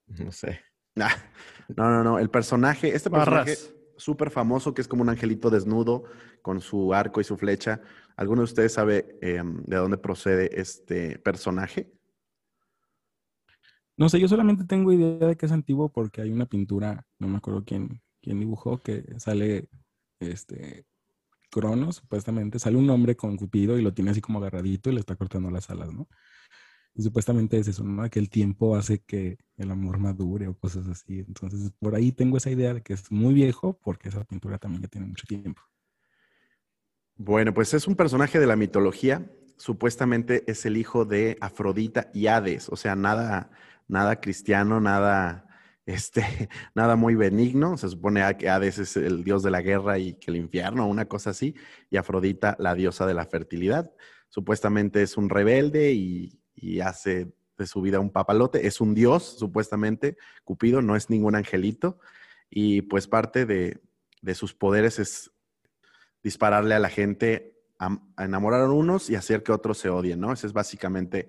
no 0.07 0.31
sé. 0.31 0.61
no, 0.95 1.89
no, 1.89 2.03
no. 2.03 2.19
El 2.19 2.29
personaje, 2.29 2.95
este 2.95 3.09
personaje 3.09 3.55
súper 3.97 4.31
famoso 4.31 4.73
que 4.73 4.81
es 4.81 4.87
como 4.87 5.03
un 5.03 5.09
angelito 5.09 5.49
desnudo 5.49 6.03
con 6.41 6.59
su 6.61 6.93
arco 6.93 7.21
y 7.21 7.23
su 7.23 7.37
flecha. 7.37 7.81
¿Alguno 8.15 8.41
de 8.41 8.45
ustedes 8.45 8.73
sabe 8.73 9.17
em, 9.21 9.63
de 9.63 9.77
dónde 9.77 9.97
procede 9.97 10.59
este 10.59 11.19
personaje? 11.19 11.91
No 13.95 14.09
sé, 14.09 14.19
yo 14.19 14.27
solamente 14.27 14.65
tengo 14.65 14.91
idea 14.91 15.27
de 15.27 15.37
que 15.37 15.45
es 15.45 15.51
antiguo 15.51 15.89
porque 15.89 16.21
hay 16.21 16.31
una 16.31 16.47
pintura, 16.47 17.05
no 17.19 17.27
me 17.27 17.37
acuerdo 17.37 17.63
quién, 17.63 18.01
quién 18.21 18.39
dibujó, 18.39 18.79
que 18.79 19.05
sale 19.19 19.69
este 20.19 20.85
Cronos, 21.53 21.97
supuestamente, 21.97 22.59
sale 22.59 22.77
un 22.77 22.89
hombre 22.89 23.15
con 23.15 23.37
Cupido 23.37 23.77
y 23.77 23.81
lo 23.81 23.93
tiene 23.93 24.11
así 24.11 24.21
como 24.21 24.39
agarradito 24.39 24.89
y 24.89 24.93
le 24.93 24.99
está 24.99 25.15
cortando 25.15 25.51
las 25.51 25.69
alas, 25.69 25.93
¿no? 25.93 26.07
Y 26.95 27.01
supuestamente 27.01 27.57
es 27.57 27.67
eso, 27.67 27.83
¿no? 27.83 28.07
Que 28.09 28.21
tiempo 28.27 28.75
hace 28.75 28.99
que 28.99 29.37
el 29.57 29.71
amor 29.71 29.97
madure 29.97 30.47
o 30.47 30.57
cosas 30.57 30.87
así. 30.87 31.19
Entonces, 31.19 31.71
por 31.79 31.95
ahí 31.95 32.11
tengo 32.11 32.37
esa 32.37 32.51
idea 32.51 32.73
de 32.73 32.81
que 32.81 32.93
es 32.93 33.11
muy 33.11 33.33
viejo 33.33 33.79
porque 33.83 34.09
esa 34.09 34.23
pintura 34.23 34.57
también 34.57 34.83
ya 34.83 34.87
tiene 34.87 35.07
mucho 35.07 35.25
tiempo. 35.27 35.61
Bueno, 37.15 37.53
pues 37.53 37.73
es 37.73 37.87
un 37.87 37.95
personaje 37.95 38.39
de 38.39 38.47
la 38.47 38.55
mitología. 38.55 39.25
Supuestamente 39.57 40.43
es 40.47 40.65
el 40.65 40.77
hijo 40.77 41.05
de 41.05 41.37
Afrodita 41.41 42.09
y 42.13 42.27
Hades, 42.27 42.69
o 42.69 42.75
sea, 42.75 42.95
nada, 42.95 43.51
nada 43.87 44.19
cristiano, 44.19 44.79
nada, 44.79 45.47
este, 45.85 46.23
nada 46.75 46.95
muy 46.95 47.15
benigno. 47.15 47.77
Se 47.77 47.89
supone 47.89 48.21
que 48.37 48.49
Hades 48.49 48.79
es 48.79 48.97
el 48.97 49.23
dios 49.23 49.43
de 49.43 49.51
la 49.51 49.61
guerra 49.61 49.97
y 49.99 50.13
que 50.13 50.31
el 50.31 50.37
infierno, 50.37 50.87
una 50.87 51.05
cosa 51.05 51.31
así, 51.31 51.55
y 51.89 51.97
Afrodita 51.97 52.55
la 52.59 52.75
diosa 52.75 53.05
de 53.05 53.13
la 53.13 53.25
fertilidad. 53.25 53.91
Supuestamente 54.29 55.03
es 55.03 55.17
un 55.17 55.29
rebelde 55.29 55.93
y, 55.93 56.39
hace 56.81 57.33
de 57.57 57.67
su 57.67 57.81
vida 57.81 57.99
un 57.99 58.09
papalote. 58.09 58.67
Es 58.67 58.79
un 58.79 58.95
dios, 58.95 59.37
supuestamente. 59.37 60.17
Cupido 60.45 60.81
no 60.81 60.95
es 60.95 61.09
ningún 61.09 61.35
angelito. 61.35 61.99
Y 62.49 62.83
pues 62.83 63.07
parte 63.07 63.45
de, 63.45 63.81
sus 64.33 64.53
poderes 64.53 64.97
es 64.97 65.31
dispararle 66.23 66.73
a 66.73 66.79
la 66.79 66.89
gente 66.89 67.59
enamorar 68.17 68.61
a 68.61 68.71
unos 68.71 69.09
y 69.09 69.15
hacer 69.15 69.43
que 69.43 69.51
otros 69.51 69.77
se 69.77 69.89
odien, 69.89 70.21
¿no? 70.21 70.31
Ese 70.31 70.47
es 70.47 70.53
básicamente 70.53 71.27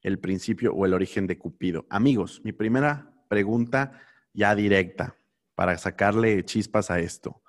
el 0.00 0.20
principio 0.20 0.72
o 0.72 0.86
el 0.86 0.94
origen 0.94 1.26
de 1.26 1.38
Cupido. 1.38 1.86
Amigos, 1.90 2.40
mi 2.44 2.52
primera 2.52 3.17
pregunta 3.28 4.00
ya 4.32 4.54
directa 4.54 5.16
para 5.54 5.76
sacarle 5.78 6.44
chispas 6.44 6.90
a 6.90 7.00
esto. 7.00 7.42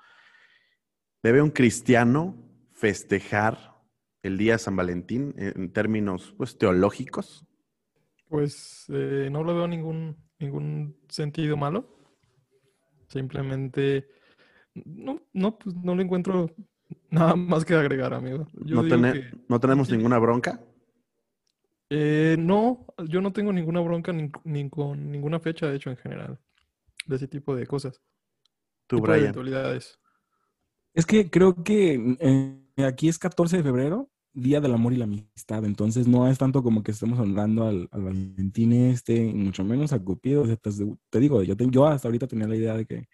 ¿Debe 1.21 1.41
un 1.41 1.51
cristiano 1.51 2.35
festejar 2.73 3.75
el 4.23 4.37
día 4.37 4.53
de 4.53 4.59
San 4.59 4.75
Valentín 4.75 5.33
en 5.37 5.71
términos 5.71 6.33
pues, 6.37 6.57
teológicos? 6.57 7.45
Pues 8.27 8.85
eh, 8.89 9.29
no 9.31 9.43
lo 9.43 9.55
veo 9.55 9.67
ningún, 9.67 10.17
ningún 10.39 10.97
sentido 11.07 11.57
malo. 11.57 11.97
Simplemente 13.07 14.07
no, 14.73 15.21
no, 15.33 15.57
pues 15.57 15.75
no 15.75 15.95
le 15.95 16.03
encuentro 16.03 16.49
nada 17.09 17.35
más 17.35 17.65
que 17.65 17.73
agregar, 17.73 18.13
amigo. 18.13 18.47
¿No, 18.53 18.83
¿No 18.83 19.59
tenemos 19.59 19.89
ninguna 19.89 20.19
bronca? 20.19 20.61
Eh, 21.89 22.35
no, 22.37 22.85
yo 23.07 23.19
no 23.21 23.33
tengo 23.33 23.51
ninguna 23.51 23.81
bronca 23.81 24.13
ni, 24.13 24.69
con 24.69 25.11
ninguna 25.11 25.39
fecha, 25.39 25.67
de 25.67 25.75
hecho, 25.75 25.89
en 25.89 25.97
general, 25.97 26.39
de 27.05 27.15
ese 27.15 27.27
tipo 27.27 27.55
de 27.55 27.65
cosas. 27.65 28.01
Tú, 28.87 29.01
Brian. 29.01 29.33
Es 30.93 31.05
que 31.05 31.29
creo 31.29 31.63
que 31.63 32.17
eh, 32.19 32.85
aquí 32.85 33.09
es 33.09 33.17
14 33.17 33.57
de 33.57 33.63
febrero, 33.63 34.09
Día 34.33 34.61
del 34.61 34.73
Amor 34.73 34.93
y 34.93 34.97
la 34.97 35.05
Amistad, 35.05 35.65
entonces 35.65 36.07
no 36.07 36.27
es 36.27 36.37
tanto 36.37 36.61
como 36.61 36.83
que 36.83 36.91
estemos 36.91 37.19
honrando 37.19 37.65
al, 37.65 37.87
Valentín 37.91 38.73
este, 38.73 39.33
mucho 39.33 39.63
menos 39.63 39.91
a 39.91 39.99
Cupido. 39.99 40.45
te, 40.57 41.19
digo, 41.19 41.41
yo, 41.43 41.55
yo 41.55 41.87
hasta 41.87 42.07
ahorita 42.07 42.27
tenía 42.27 42.47
la 42.47 42.55
idea 42.55 42.77
de 42.77 42.85
que 42.85 43.07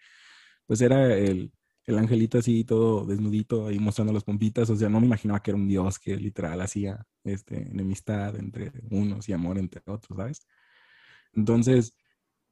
pues 0.66 0.80
era 0.80 1.16
el, 1.16 1.52
el 1.86 1.98
angelito 1.98 2.38
así 2.38 2.64
todo 2.64 3.06
desnudito 3.06 3.68
ahí 3.68 3.78
mostrando 3.78 4.12
las 4.12 4.24
pompitas, 4.24 4.68
o 4.70 4.76
sea, 4.76 4.88
no 4.88 5.00
me 5.00 5.06
imaginaba 5.06 5.40
que 5.40 5.52
era 5.52 5.58
un 5.58 5.68
dios 5.68 5.98
que 5.98 6.16
literal 6.16 6.60
hacía 6.60 7.06
este, 7.24 7.56
enemistad 7.70 8.36
entre 8.36 8.72
unos 8.90 9.28
y 9.28 9.32
amor 9.32 9.58
entre 9.58 9.82
otros, 9.86 10.16
¿sabes? 10.16 10.46
Entonces, 11.32 11.96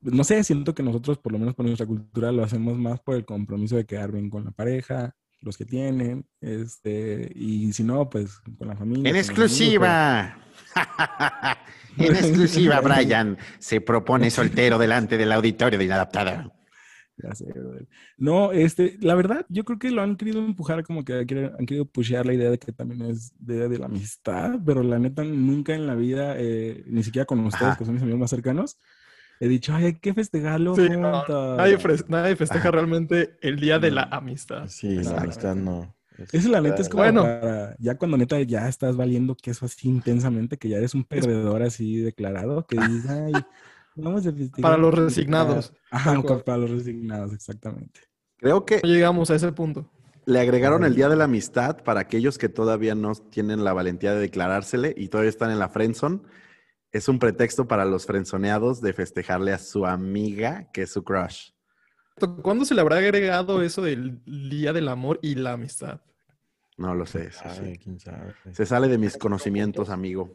no 0.01 0.23
sé, 0.23 0.45
siento 0.45 0.75
que 0.75 0.83
nosotros, 0.83 1.19
por 1.19 1.33
lo 1.33 1.39
menos 1.39 1.55
por 1.55 1.67
nuestra 1.67 1.87
cultura, 1.87 2.31
lo 2.31 2.45
hacemos 2.45 2.79
más 2.79 3.01
por 3.01 3.17
el 3.17 3.25
compromiso 3.25 3.77
de 3.77 3.87
quedar 3.87 4.13
bien 4.13 4.31
con 4.31 4.45
la 4.45 4.51
pareja, 4.53 5.17
los 5.41 5.59
que 5.59 5.65
tienen, 5.65 6.27
este, 6.41 7.31
y 7.35 7.73
si 7.73 7.83
no, 7.83 8.09
pues 8.09 8.39
con 8.59 8.69
la 8.69 8.77
familia. 8.77 9.11
En 9.11 9.17
exclusiva. 9.17 10.39
en 11.99 12.15
exclusiva, 12.15 12.81
Brian 12.83 13.37
se 13.59 13.81
propone 13.81 14.31
soltero 14.31 14.79
delante 14.79 15.17
del 15.17 15.33
auditorio 15.33 15.79
de 15.79 15.85
Inadaptada. 15.85 16.53
No, 18.19 18.53
este, 18.53 18.97
la 19.01 19.15
verdad, 19.15 19.47
yo 19.49 19.65
creo 19.65 19.79
que 19.79 19.91
lo 19.91 20.03
han 20.03 20.17
querido 20.17 20.45
empujar 20.45 20.85
como 20.85 21.05
que 21.05 21.15
han 21.15 21.67
querido 21.67 21.85
pushear 21.87 22.27
la 22.27 22.35
idea 22.35 22.51
de 22.51 22.59
que 22.59 22.73
también 22.73 23.03
es 23.03 23.33
de, 23.39 23.69
de 23.69 23.79
la 23.79 23.87
amistad, 23.87 24.59
pero 24.65 24.83
la 24.83 24.99
neta 24.99 25.23
nunca 25.25 25.75
en 25.75 25.87
la 25.87 25.95
vida, 25.95 26.35
eh, 26.37 26.85
ni 26.87 27.03
siquiera 27.03 27.27
con 27.27 27.41
ustedes, 27.41 27.77
que 27.77 27.85
son 27.85 27.95
mis 27.95 28.03
amigos 28.03 28.21
más 28.21 28.31
cercanos, 28.31 28.79
he 29.41 29.49
dicho, 29.49 29.75
ay, 29.75 29.87
hay 29.87 29.95
que 29.95 30.15
festejarlo 30.15 30.75
nadie, 30.77 32.37
festeja 32.37 32.71
realmente 32.71 33.37
el 33.43 33.61
día 33.61 33.79
de 33.79 33.91
la 33.91 34.03
amistad. 34.05 34.67
Sí, 34.69 35.03
la 35.03 35.19
amistad 35.19 35.55
no. 35.55 35.95
Esa 36.33 36.49
la 36.49 36.61
neta 36.61 36.81
es 36.81 36.89
como 36.89 37.03
bueno. 37.03 37.27
ya 37.79 37.97
cuando 37.97 38.17
neta 38.17 38.41
ya 38.43 38.69
estás 38.69 38.97
valiendo 38.97 39.35
que 39.35 39.51
eso 39.51 39.67
así 39.67 39.89
intensamente, 39.89 40.57
que 40.57 40.69
ya 40.69 40.77
eres 40.77 40.95
un 40.95 41.05
perdedor 41.05 41.63
así 41.63 41.99
declarado, 41.99 42.67
que 42.67 42.77
dices, 42.77 43.11
ay, 43.11 43.33
para 44.61 44.77
los 44.77 44.95
resignados. 44.95 45.73
Ajá, 45.91 46.21
para 46.45 46.59
los 46.59 46.71
resignados, 46.71 47.33
exactamente. 47.33 48.01
Creo 48.37 48.65
que... 48.65 48.81
llegamos 48.83 49.31
a 49.31 49.37
ese 49.37 49.53
punto. 49.53 49.91
Le 50.27 50.41
agregaron 50.41 50.85
el 50.85 50.95
Día 50.95 51.09
de 51.09 51.17
la 51.17 51.25
Amistad 51.25 51.83
para 51.85 52.01
aquellos 52.01 52.39
que 52.39 52.49
todavía 52.49 52.95
no 52.95 53.15
tienen 53.15 53.63
la 53.63 53.73
valentía 53.73 54.15
de 54.15 54.21
declarársele 54.21 54.95
y 54.97 55.09
todavía 55.09 55.29
están 55.29 55.51
en 55.51 55.59
la 55.59 55.69
friendzone. 55.69 56.21
Es 56.93 57.09
un 57.09 57.19
pretexto 57.19 57.69
para 57.69 57.85
los 57.85 58.07
frenzoneados 58.07 58.81
de 58.81 58.93
festejarle 58.93 59.53
a 59.53 59.59
su 59.59 59.85
amiga, 59.85 60.71
que 60.73 60.83
es 60.83 60.93
su 60.93 61.05
crush. 61.05 61.51
¿Cuándo 62.43 62.65
se 62.65 62.75
le 62.75 62.81
habrá 62.81 62.99
agregado 62.99 63.61
eso 63.63 63.83
del 63.83 64.23
Día 64.25 64.73
del 64.73 64.89
Amor 64.89 65.19
y 65.21 65.35
la 65.35 65.53
Amistad? 65.53 66.01
No 66.77 66.95
lo 66.95 67.07
sé. 67.07 67.31
Se 68.53 68.67
sale 68.67 68.89
de 68.89 68.99
mis 68.99 69.17
conocimientos, 69.17 69.91
amigo. 69.91 70.33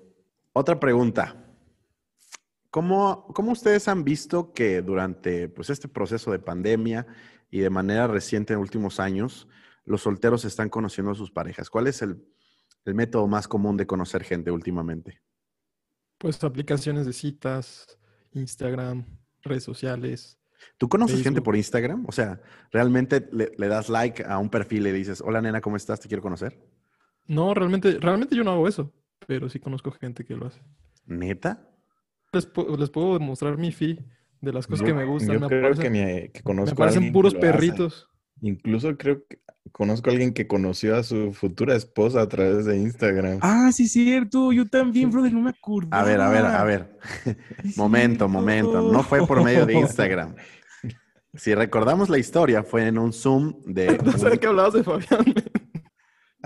Otra 0.53 0.79
pregunta. 0.79 1.48
¿Cómo, 2.71 3.25
ustedes 3.47 3.87
han 3.87 4.03
visto 4.03 4.53
que 4.53 4.81
durante 4.81 5.49
pues, 5.49 5.69
este 5.69 5.87
proceso 5.87 6.31
de 6.31 6.39
pandemia 6.39 7.07
y 7.49 7.59
de 7.59 7.69
manera 7.69 8.07
reciente 8.07 8.53
en 8.53 8.59
últimos 8.59 8.99
años, 8.99 9.47
los 9.85 10.01
solteros 10.01 10.45
están 10.45 10.69
conociendo 10.69 11.11
a 11.11 11.15
sus 11.15 11.31
parejas? 11.31 11.69
¿Cuál 11.69 11.87
es 11.87 12.01
el, 12.01 12.23
método 12.85 13.27
más 13.27 13.47
común 13.47 13.77
de 13.77 13.85
conocer 13.85 14.23
gente 14.23 14.49
últimamente? 14.49 15.21
Pues 16.17 16.43
aplicaciones 16.43 17.05
de 17.05 17.13
citas, 17.13 17.99
Instagram, 18.33 19.05
redes 19.43 19.63
sociales. 19.63 20.39
¿Tú 20.77 20.89
conoces 20.89 21.21
gente 21.21 21.41
por 21.41 21.55
Instagram? 21.55 22.05
O 22.07 22.11
sea, 22.11 22.41
¿realmente 22.71 23.29
le, 23.31 23.51
le, 23.57 23.67
das 23.67 23.89
like 23.89 24.23
a 24.23 24.39
un 24.39 24.49
perfil 24.49 24.79
y 24.79 24.83
le 24.91 24.93
dices, 24.93 25.21
hola 25.21 25.41
nena, 25.41 25.61
¿cómo 25.61 25.77
estás? 25.77 25.99
¿Te 25.99 26.07
quiero 26.07 26.23
conocer? 26.23 26.59
No, 27.25 27.53
realmente, 27.53 27.99
realmente 27.99 28.35
yo 28.35 28.43
no 28.43 28.51
hago 28.51 28.67
eso, 28.67 28.91
pero 29.27 29.49
sí 29.49 29.59
conozco 29.59 29.91
gente 29.91 30.25
que 30.25 30.35
lo 30.35 30.47
hace. 30.47 30.61
¿Neta? 31.05 31.68
Les, 32.31 32.89
puedo 32.89 33.17
demostrar 33.17 33.57
mi 33.57 33.71
fi 33.71 33.99
de 34.41 34.53
las 34.53 34.67
cosas 34.67 34.85
que 34.85 34.93
me 34.93 35.05
gustan. 35.05 35.35
Yo 35.35 35.39
me 35.39 35.47
creo 35.47 35.73
que, 35.73 36.31
que 36.33 36.41
conozco 36.43 36.75
me 36.75 36.79
parecen 36.79 37.11
puros 37.11 37.35
perritos. 37.35 38.07
Incluso 38.41 38.95
creo 38.97 39.25
que 39.27 39.39
conozco 39.71 40.09
a 40.09 40.13
alguien 40.13 40.33
que 40.33 40.47
conoció 40.47 40.95
a 40.95 41.03
su 41.03 41.33
futura 41.33 41.75
esposa 41.75 42.21
a 42.21 42.29
través 42.29 42.65
de 42.65 42.77
Instagram. 42.77 43.39
Ah, 43.41 43.71
sí, 43.73 43.87
cierto. 43.87 44.51
Yo 44.51 44.67
también, 44.67 45.11
brother, 45.11 45.33
no 45.33 45.41
me 45.41 45.51
acuerdo. 45.51 45.89
A 45.91 46.03
ver, 46.03 46.21
a 46.21 46.29
ver, 46.29 46.45
a 46.45 46.63
ver. 46.63 46.97
momento, 47.75 48.27
momento. 48.27 48.91
No 48.91 49.03
fue 49.03 49.25
por 49.25 49.43
medio 49.43 49.65
de 49.65 49.73
Instagram. 49.79 50.35
Si 51.35 51.53
recordamos 51.53 52.09
la 52.09 52.17
historia, 52.17 52.63
fue 52.63 52.87
en 52.87 52.97
un 52.97 53.13
Zoom 53.13 53.53
de. 53.65 53.97
No 54.03 54.13
sé 54.13 54.29
de 54.29 54.39
qué 54.39 54.47
hablabas 54.47 54.73
de 54.73 54.83
Fabián. 54.83 55.25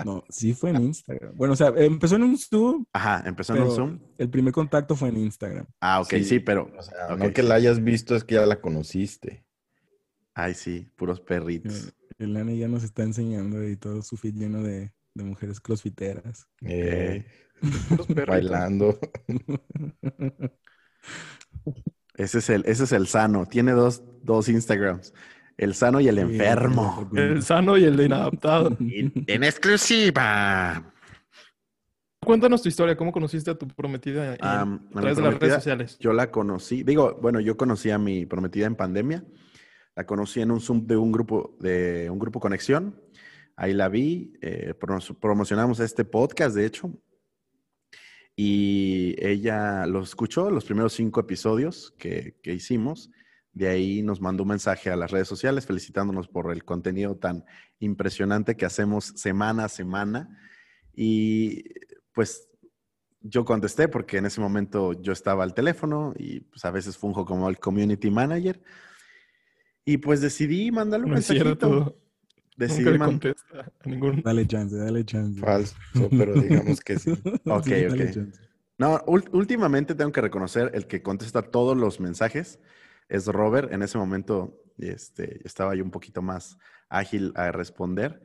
No, 0.02 0.24
sí 0.28 0.54
fue 0.54 0.70
en 0.70 0.82
Instagram. 0.82 1.36
Bueno, 1.36 1.52
o 1.54 1.56
sea, 1.56 1.68
empezó 1.76 2.16
en 2.16 2.24
un 2.24 2.36
Zoom, 2.36 2.84
Ajá, 2.92 3.22
empezó 3.26 3.54
en 3.54 3.62
un 3.62 3.70
Zoom. 3.70 4.00
el 4.18 4.28
primer 4.28 4.52
contacto 4.52 4.96
fue 4.96 5.08
en 5.10 5.18
Instagram. 5.18 5.66
Ah, 5.80 6.00
ok, 6.00 6.08
sí, 6.10 6.24
Sí, 6.24 6.40
pero. 6.40 6.70
O 6.76 6.82
sea, 6.82 7.14
ok. 7.14 7.18
no 7.18 7.32
que 7.32 7.42
la 7.42 7.54
hayas 7.54 7.82
visto, 7.82 8.16
es 8.16 8.24
que 8.24 8.34
ya 8.34 8.46
la 8.46 8.60
conociste. 8.60 9.44
Ay, 10.34 10.54
sí, 10.54 10.90
puros 10.96 11.20
perritos. 11.20 11.88
Eh, 11.88 11.92
El 12.18 12.32
Nani 12.32 12.58
ya 12.58 12.66
nos 12.68 12.82
está 12.82 13.02
enseñando 13.04 13.62
y 13.68 13.76
todo 13.76 14.02
su 14.02 14.16
feed 14.16 14.34
lleno 14.34 14.62
de, 14.62 14.92
de 15.14 15.24
mujeres 15.24 15.60
crossfiteras. 15.60 16.48
Eh, 16.62 17.24
Puros 17.88 18.06
perritos. 18.08 18.26
bailando. 18.26 18.98
Ese 22.16 22.38
es 22.38 22.48
el, 22.50 22.62
ese 22.66 22.84
es 22.84 22.92
el 22.92 23.06
sano. 23.08 23.46
Tiene 23.46 23.72
dos, 23.72 24.02
dos 24.22 24.48
Instagrams. 24.48 25.12
El 25.56 25.74
sano 25.74 26.00
y 26.00 26.08
el 26.08 26.18
enfermo. 26.18 27.08
El 27.14 27.42
sano 27.42 27.76
y 27.78 27.84
el 27.84 28.00
inadaptado. 28.00 28.76
En 28.80 29.44
exclusiva. 29.44 30.92
Cuéntanos 32.24 32.62
tu 32.62 32.68
historia, 32.70 32.96
¿cómo 32.96 33.12
conociste 33.12 33.50
a 33.50 33.54
tu 33.54 33.68
prometida 33.68 34.36
Am, 34.40 34.86
a 34.94 35.00
través 35.00 35.16
de 35.18 35.22
las 35.22 35.38
redes 35.38 35.54
sociales? 35.56 35.98
Yo 36.00 36.12
la 36.14 36.30
conocí, 36.30 36.82
digo, 36.82 37.18
bueno, 37.20 37.38
yo 37.38 37.56
conocí 37.56 37.90
a 37.90 37.98
mi 37.98 38.24
prometida 38.24 38.66
en 38.66 38.76
pandemia. 38.76 39.22
La 39.94 40.06
conocí 40.06 40.40
en 40.40 40.50
un 40.50 40.60
Zoom 40.60 40.86
de 40.86 40.96
un 40.96 41.12
grupo, 41.12 41.56
de 41.60 42.08
un 42.10 42.18
grupo 42.18 42.40
Conexión. 42.40 43.00
Ahí 43.56 43.74
la 43.74 43.88
vi, 43.88 44.32
eh, 44.40 44.74
promo- 44.80 45.16
promocionamos 45.20 45.78
este 45.80 46.04
podcast, 46.04 46.56
de 46.56 46.66
hecho. 46.66 46.90
Y 48.34 49.14
ella 49.24 49.86
lo 49.86 50.02
escuchó, 50.02 50.50
los 50.50 50.64
primeros 50.64 50.94
cinco 50.94 51.20
episodios 51.20 51.94
que, 51.98 52.36
que 52.42 52.52
hicimos. 52.54 53.10
De 53.54 53.68
ahí 53.68 54.02
nos 54.02 54.20
mandó 54.20 54.42
un 54.42 54.48
mensaje 54.50 54.90
a 54.90 54.96
las 54.96 55.10
redes 55.12 55.28
sociales 55.28 55.64
felicitándonos 55.64 56.26
por 56.28 56.52
el 56.52 56.64
contenido 56.64 57.16
tan 57.16 57.44
impresionante 57.78 58.56
que 58.56 58.66
hacemos 58.66 59.12
semana 59.16 59.64
a 59.66 59.68
semana. 59.68 60.36
Y 60.92 61.62
pues 62.12 62.48
yo 63.20 63.44
contesté 63.44 63.86
porque 63.88 64.18
en 64.18 64.26
ese 64.26 64.40
momento 64.40 64.92
yo 65.00 65.12
estaba 65.12 65.44
al 65.44 65.54
teléfono 65.54 66.12
y 66.18 66.40
pues 66.40 66.64
a 66.64 66.70
veces 66.72 66.96
funjo 66.98 67.24
como 67.24 67.48
el 67.48 67.58
community 67.58 68.10
manager. 68.10 68.60
Y 69.84 69.98
pues 69.98 70.20
decidí 70.20 70.70
mandarle 70.72 71.04
un 71.06 71.12
No 71.12 71.18
es 71.18 71.28
mensajito. 71.30 71.68
cierto. 71.68 71.98
Decidí 72.56 72.78
Nunca 72.84 72.90
le 72.92 72.98
man- 72.98 73.10
contesta 73.10 73.72
a 73.84 73.88
ningún... 73.88 74.22
Dale 74.22 74.46
chance, 74.46 74.76
dale 74.76 75.04
chance. 75.04 75.40
Falso, 75.40 75.74
pero 76.10 76.40
digamos 76.40 76.80
que 76.80 76.98
sí. 76.98 77.10
Ok, 77.46 77.64
Sí, 77.66 77.86
ok. 77.86 77.96
chance. 78.12 78.40
No, 78.78 79.00
últimamente 79.06 79.94
tengo 79.94 80.10
que 80.12 80.20
reconocer 80.20 80.70
el 80.74 80.86
que 80.86 81.02
contesta 81.02 81.42
todos 81.42 81.76
los 81.76 82.00
mensajes 82.00 82.58
es 83.14 83.26
Robert. 83.26 83.72
En 83.72 83.82
ese 83.82 83.98
momento 83.98 84.60
este, 84.78 85.40
estaba 85.46 85.74
yo 85.74 85.84
un 85.84 85.90
poquito 85.90 86.22
más 86.22 86.58
ágil 86.88 87.32
a 87.36 87.50
responder. 87.52 88.22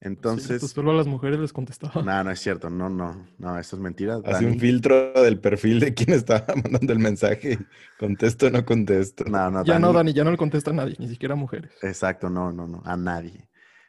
Entonces, 0.00 0.46
Cierto, 0.60 0.68
solo 0.68 0.92
a 0.92 0.94
las 0.94 1.08
mujeres 1.08 1.40
les 1.40 1.52
contestaba. 1.52 2.02
no, 2.02 2.22
no 2.24 2.30
es 2.30 2.38
cierto. 2.38 2.70
No, 2.70 2.88
no, 2.88 3.26
no, 3.38 3.58
eso 3.58 3.74
es 3.74 3.82
mentira. 3.82 4.20
Hace 4.24 4.44
un 4.44 4.50
Dani. 4.52 4.60
filtro 4.60 5.12
del 5.12 5.40
perfil 5.40 5.80
de 5.80 5.92
quien 5.92 6.10
estaba 6.10 6.46
mandando 6.62 6.92
el 6.92 7.00
mensaje. 7.00 7.58
Contesto 7.98 8.46
o 8.46 8.50
no 8.50 8.64
contesto. 8.64 9.24
No, 9.24 9.50
no, 9.50 9.64
ya 9.64 9.78
no, 9.80 9.88
Dani- 9.88 9.94
Dani, 9.96 10.12
ya 10.12 10.24
no 10.24 10.30
le 10.30 10.36
contesta 10.36 10.70
a 10.70 10.74
nadie, 10.74 10.94
ni 11.00 11.08
siquiera 11.08 11.34
a 11.34 11.36
mujeres. 11.36 11.72
Exacto, 11.82 12.30
no, 12.30 12.52
no, 12.52 12.68
no, 12.68 12.80
a 12.84 12.96
nadie. 12.96 13.48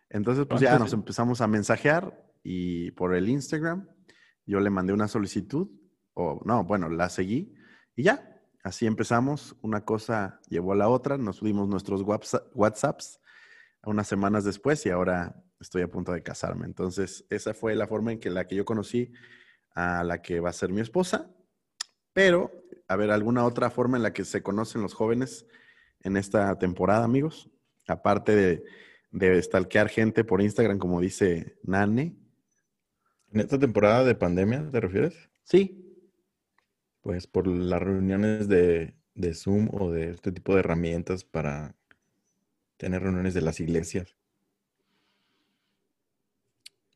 Entonces, 0.09 0.47
pues 0.47 0.61
Antes 0.61 0.71
ya 0.73 0.79
nos 0.79 0.89
sí. 0.89 0.95
empezamos 0.95 1.41
a 1.41 1.47
mensajear 1.47 2.19
y 2.41 2.89
por 2.91 3.13
el 3.13 3.29
Instagram 3.29 3.87
yo 4.47 4.59
le 4.61 4.71
mandé 4.71 4.93
una 4.93 5.07
solicitud, 5.07 5.67
o 6.15 6.41
no, 6.43 6.63
bueno, 6.63 6.89
la 6.89 7.09
seguí 7.09 7.53
y 7.95 8.01
ya, 8.03 8.38
así 8.63 8.85
empezamos. 8.85 9.55
Una 9.61 9.85
cosa 9.85 10.39
llevó 10.49 10.73
a 10.73 10.75
la 10.75 10.89
otra, 10.89 11.17
nos 11.17 11.41
dimos 11.41 11.67
nuestros 11.67 12.01
whatsa- 12.03 12.43
WhatsApps 12.53 13.19
unas 13.83 14.07
semanas 14.07 14.43
después 14.43 14.85
y 14.85 14.89
ahora 14.89 15.41
estoy 15.59 15.81
a 15.81 15.87
punto 15.87 16.11
de 16.11 16.21
casarme. 16.23 16.65
Entonces, 16.65 17.25
esa 17.29 17.53
fue 17.53 17.75
la 17.75 17.87
forma 17.87 18.11
en 18.11 18.19
que 18.19 18.29
la 18.29 18.45
que 18.47 18.55
yo 18.55 18.65
conocí 18.65 19.11
a 19.73 20.03
la 20.03 20.21
que 20.21 20.39
va 20.39 20.49
a 20.49 20.53
ser 20.53 20.69
mi 20.71 20.81
esposa. 20.81 21.29
Pero, 22.13 22.51
a 22.87 22.95
ver, 22.95 23.11
¿alguna 23.11 23.45
otra 23.45 23.69
forma 23.69 23.97
en 23.97 24.03
la 24.03 24.13
que 24.13 24.25
se 24.25 24.43
conocen 24.43 24.81
los 24.81 24.93
jóvenes 24.93 25.45
en 26.01 26.17
esta 26.17 26.57
temporada, 26.57 27.05
amigos? 27.05 27.49
Aparte 27.87 28.35
de, 28.35 28.63
de 29.11 29.41
stalkear 29.41 29.89
gente 29.89 30.23
por 30.23 30.41
Instagram, 30.41 30.77
como 30.77 30.99
dice 30.99 31.57
Nane. 31.63 32.17
¿En 33.31 33.39
esta 33.39 33.59
temporada 33.59 34.03
de 34.03 34.15
pandemia 34.15 34.69
te 34.71 34.81
refieres? 34.81 35.29
Sí. 35.43 35.88
Pues 37.09 37.25
por 37.25 37.47
las 37.47 37.81
reuniones 37.81 38.47
de, 38.47 38.93
de 39.15 39.33
Zoom 39.33 39.67
o 39.71 39.89
de 39.89 40.11
este 40.11 40.31
tipo 40.31 40.53
de 40.53 40.59
herramientas 40.59 41.23
para 41.23 41.75
tener 42.77 43.01
reuniones 43.01 43.33
de 43.33 43.41
las 43.41 43.59
iglesias. 43.59 44.15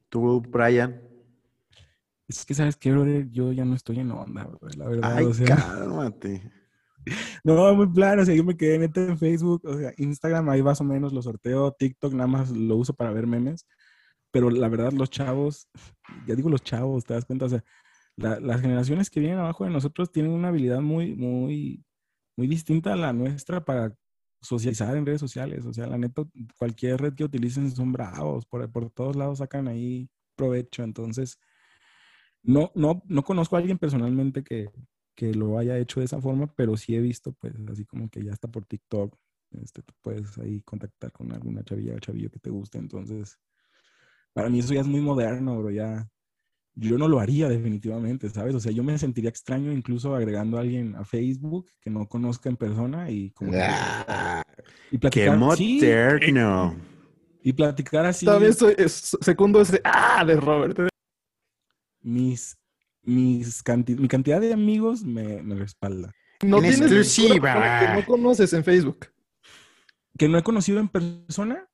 Tú, 0.10 0.39
Brian. 0.39 1.02
Es 2.28 2.45
que, 2.45 2.54
¿sabes 2.54 2.76
qué, 2.76 2.91
brother? 2.91 3.28
Yo 3.32 3.54
ya 3.54 3.65
no 3.65 3.73
estoy 3.73 4.02
en 4.02 4.12
onda, 4.12 4.43
brother, 4.43 4.78
la 4.78 4.88
verdad. 4.88 5.17
Ay, 5.17 5.26
o 5.26 5.34
sea, 5.34 5.56
cálmate. 5.56 6.43
no, 7.43 7.73
muy 7.73 7.88
plano, 7.88 8.21
o 8.21 8.26
sea, 8.26 8.36
yo 8.36 8.43
me 8.43 8.56
quedé 8.56 8.78
neta 8.78 9.02
en 9.02 9.17
Facebook, 9.17 9.63
o 9.65 9.76
sea, 9.80 9.93
Instagram 9.97 10.47
ahí 10.49 10.62
más 10.62 10.80
o 10.80 10.84
menos 10.84 11.12
lo 11.12 11.23
sorteo, 11.23 11.71
TikTok 11.71 12.13
nada 12.13 12.28
más 12.28 12.52
lo 12.52 12.76
uso 12.76 12.93
para 12.93 13.12
ver 13.12 13.26
memes, 13.26 13.65
pero 14.30 14.52
la 14.52 14.69
verdad 14.69 14.91
los 14.91 15.10
chavos, 15.10 15.67
ya 16.28 16.36
digo 16.36 16.52
los 16.52 16.62
chavos, 16.62 17.04
te 17.04 17.15
das 17.15 17.26
cuenta, 17.26 17.45
o 17.45 17.49
sea, 17.49 17.63
la- 18.17 18.39
las 18.39 18.62
generaciones 18.62 19.10
que 19.10 19.19
vienen 19.19 19.39
abajo 19.39 19.65
de 19.65 19.71
nosotros 19.71 20.12
tienen 20.12 20.32
una 20.32 20.49
habilidad 20.49 20.82
muy, 20.82 21.15
muy, 21.15 21.84
muy 22.38 22.47
distinta 22.47 22.93
a 22.93 22.95
la 22.97 23.13
nuestra 23.13 23.63
para 23.65 23.95
socializar 24.41 24.95
en 24.97 25.06
redes 25.06 25.21
sociales, 25.21 25.65
o 25.65 25.73
sea, 25.73 25.88
la 25.88 25.97
neta, 25.97 26.23
cualquier 26.58 27.02
red 27.02 27.13
que 27.15 27.23
utilicen 27.26 27.71
son 27.71 27.91
bravos, 27.93 28.45
por, 28.45 28.69
por 28.71 28.89
todos 28.91 29.15
lados 29.15 29.39
sacan 29.39 29.67
ahí 29.67 30.10
provecho, 30.36 30.84
entonces... 30.84 31.39
No, 32.43 32.71
no, 32.76 33.04
no 33.08 33.23
conozco 33.23 33.56
a 33.56 33.60
alguien 33.60 33.78
personalmente 33.78 34.43
que, 34.43 34.69
que 35.15 35.34
lo 35.34 35.58
haya 35.58 35.78
hecho 35.78 35.99
de 35.99 36.06
esa 36.08 36.19
forma, 36.21 36.47
pero 36.56 36.76
sí 36.78 36.95
he 36.95 36.99
visto, 37.02 37.32
pues, 37.34 37.54
así 37.71 37.86
como 37.86 38.10
que 38.10 38.23
ya 38.23 38.32
está 38.34 38.47
por 38.49 38.65
TikTok, 38.65 39.15
este, 39.52 39.82
tú 39.84 39.93
puedes 40.02 40.38
ahí 40.39 40.62
contactar 40.62 41.12
con 41.12 41.32
alguna 41.32 41.63
chavilla 41.63 41.95
o 41.95 41.99
chavillo 41.99 42.30
que 42.30 42.39
te 42.39 42.49
guste, 42.49 42.78
entonces, 42.80 43.39
para 44.34 44.49
mí 44.49 44.60
eso 44.60 44.73
ya 44.73 44.82
es 44.82 44.88
muy 44.88 45.02
moderno, 45.02 45.58
bro, 45.60 45.71
ya, 45.71 46.10
yo 46.76 46.98
no 46.98 47.08
lo 47.08 47.20
haría 47.20 47.48
definitivamente, 47.50 48.30
¿sabes? 48.30 48.56
O 48.56 48.60
sea, 48.60 48.72
yo 48.72 48.84
me 48.84 48.98
sentiría 48.98 49.30
extraño 49.30 49.72
incluso 49.72 50.16
agregando 50.16 50.58
a 50.58 50.62
alguien 50.62 50.96
a 50.96 51.06
Facebook 51.06 51.70
que 51.80 51.90
no 51.90 52.08
conozca 52.08 52.50
en 52.50 52.58
persona 52.58 53.10
y 53.12 53.30
como 53.32 53.52
que- 53.52 53.60
Ah, 53.62 54.44
y 54.90 54.98
Qué 54.98 55.00
platicar, 55.00 55.34
sí, 55.58 55.80
moderno. 55.80 56.76
y 57.44 57.54
platicar 57.54 58.06
así 58.08 58.26
También 58.26 58.54
soy, 58.54 58.74
es- 58.78 59.16
segundo 59.22 59.62
ese 59.62 59.82
¡ah! 59.84 60.24
de 60.26 60.36
Robert. 60.36 60.80
mis, 62.02 62.58
mis 63.04 63.64
canti- 63.64 63.96
mi 63.96 64.08
cantidad 64.08 64.42
de 64.42 64.54
amigos 64.54 65.04
me, 65.04 65.42
me 65.44 65.56
respalda. 65.56 66.12
No 66.44 66.58
En 66.58 66.64
tienes 66.64 66.82
exclusiva. 66.82 67.80
que 67.80 67.94
no 68.02 68.06
conoces 68.06 68.52
en 68.54 68.64
Facebook. 68.64 69.08
que 70.18 70.28
no 70.30 70.38
he 70.38 70.44
conocido 70.44 70.80
en 70.80 70.88
persona, 70.90 71.68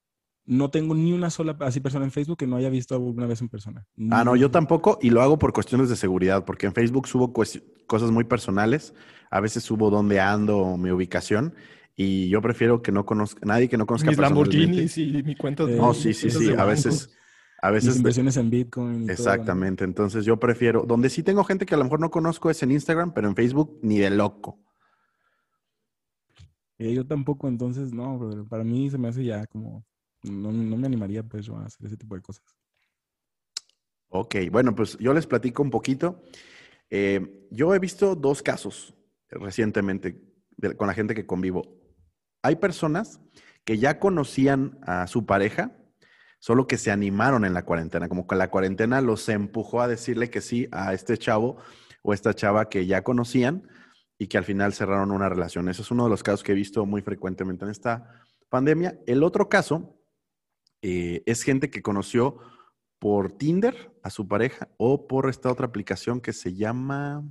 no 0.50 0.72
tengo 0.72 0.96
ni 0.96 1.14
una 1.14 1.30
sola 1.30 1.56
así 1.60 1.80
persona 1.80 2.06
en 2.06 2.12
Facebook 2.12 2.40
que 2.40 2.48
no 2.48 2.56
haya 2.56 2.72
visto 2.72 2.96
alguna 2.96 3.28
vez 3.28 3.40
en 3.40 3.50
persona. 3.50 3.86
Ah, 4.10 4.24
no, 4.24 4.36
yo 4.36 4.50
tampoco 4.50 4.98
y 5.00 5.12
lo 5.12 5.22
hago 5.22 5.38
por 5.38 5.54
cuestiones 5.54 5.90
de 5.90 5.96
seguridad, 5.96 6.44
porque 6.44 6.66
en 6.66 6.74
Facebook 6.74 7.08
subo 7.08 7.32
cosas 7.32 8.10
muy 8.10 8.24
personales, 8.24 8.96
a 9.30 9.42
veces 9.42 9.62
subo 9.62 9.92
dónde 9.92 10.20
ando 10.20 10.58
o 10.58 10.76
mi 10.76 10.90
ubicación 10.90 11.54
y 11.96 12.30
yo 12.30 12.42
prefiero 12.42 12.82
que 12.82 12.92
no 12.92 13.06
conozca, 13.06 13.42
nadie 13.46 13.70
que 13.70 13.78
no 13.78 13.86
conozca 13.86 14.10
Mis. 14.10 14.18
Lamborghinis 14.18 14.98
y 14.98 15.22
mi 15.22 15.36
cuenta 15.36 15.68
de... 15.68 15.78
No, 15.78 15.94
sí, 15.94 16.16
sí, 16.16 16.32
sí, 16.32 16.52
a 16.58 16.66
veces, 16.66 17.16
a 17.62 17.68
Mis 17.68 17.84
veces, 17.84 17.98
inversiones 17.98 18.36
en 18.38 18.50
Bitcoin. 18.50 18.88
y 18.88 18.98
todo, 18.98 19.06
¿no? 19.06 19.12
exactamente, 19.12 19.84
entonces 19.84 20.26
yo 20.26 20.40
prefiero, 20.40 20.84
donde 20.88 21.12
sí 21.12 21.22
tengo 21.22 21.44
gente 21.44 21.68
que 21.68 21.76
a 21.76 21.78
lo 21.78 21.84
mejor 21.84 22.00
no 22.00 22.10
conozco 22.10 22.50
es 22.50 22.64
en 22.64 22.72
Instagram, 22.72 23.14
pero 23.14 23.28
en 23.28 23.36
Facebook 23.36 23.78
ni 23.84 24.00
de 24.00 24.10
loco. 24.10 24.58
Eh, 26.80 26.92
yo 26.96 27.06
tampoco, 27.06 27.48
entonces, 27.48 27.94
no, 27.94 28.18
brother, 28.18 28.46
para 28.46 28.64
mí 28.64 28.90
se 28.90 28.98
me 28.98 29.10
hace 29.10 29.24
ya 29.24 29.46
como, 29.46 29.86
no, 30.24 30.52
no 30.52 30.78
me 30.78 30.88
animaría 30.88 31.24
pues 31.24 31.46
yo 31.46 31.58
a 31.58 31.66
hacer 31.66 31.88
ese 31.88 31.98
tipo 31.98 32.16
de 32.16 32.22
cosas. 32.22 32.44
Ok, 34.10 34.36
bueno, 34.52 34.76
pues 34.76 34.98
yo 34.98 35.14
les 35.14 35.28
platico 35.28 35.62
un 35.62 35.70
poquito. 35.70 36.24
Eh, 36.90 37.48
yo 37.52 37.74
he 37.76 37.80
visto 37.80 38.16
dos 38.16 38.42
casos 38.42 38.96
recientemente 39.30 40.20
con 40.78 40.88
la 40.88 40.94
gente 40.94 41.14
que 41.14 41.28
convivo. 41.28 41.80
Hay 42.42 42.56
personas 42.56 43.22
que 43.64 43.78
ya 43.78 44.00
conocían 44.00 44.80
a 44.82 45.06
su 45.06 45.26
pareja, 45.26 45.78
solo 46.40 46.66
que 46.66 46.78
se 46.78 46.90
animaron 46.90 47.46
en 47.46 47.54
la 47.54 47.66
cuarentena, 47.66 48.10
como 48.10 48.26
que 48.26 48.36
la 48.36 48.50
cuarentena 48.50 49.02
los 49.02 49.30
empujó 49.30 49.82
a 49.82 49.88
decirle 49.88 50.30
que 50.30 50.42
sí 50.42 50.68
a 50.72 50.94
este 50.94 51.18
chavo 51.18 51.58
o 52.02 52.14
esta 52.14 52.34
chava 52.34 52.70
que 52.70 52.88
ya 52.88 53.04
conocían 53.04 53.68
y 54.18 54.28
que 54.28 54.38
al 54.38 54.44
final 54.44 54.74
cerraron 54.74 55.12
una 55.12 55.30
relación. 55.30 55.70
Ese 55.70 55.84
es 55.84 55.92
uno 55.92 56.06
de 56.06 56.10
los 56.10 56.24
casos 56.24 56.44
que 56.44 56.54
he 56.54 56.56
visto 56.56 56.86
muy 56.86 57.02
frecuentemente 57.02 57.66
en 57.66 57.72
esta 57.72 58.26
pandemia. 58.50 59.00
El 59.06 59.22
otro 59.22 59.50
caso 59.50 59.99
eh, 60.82 61.24
es 61.26 61.44
gente 61.44 61.70
que 61.70 61.82
conoció 61.82 62.38
por 63.00 63.32
Tinder 63.32 63.92
a 64.04 64.10
su 64.10 64.28
pareja 64.28 64.70
o 64.78 65.08
por 65.08 65.30
esta 65.30 65.52
otra 65.52 65.66
aplicación 65.68 66.20
que 66.22 66.34
se 66.34 66.54
llama 66.54 67.24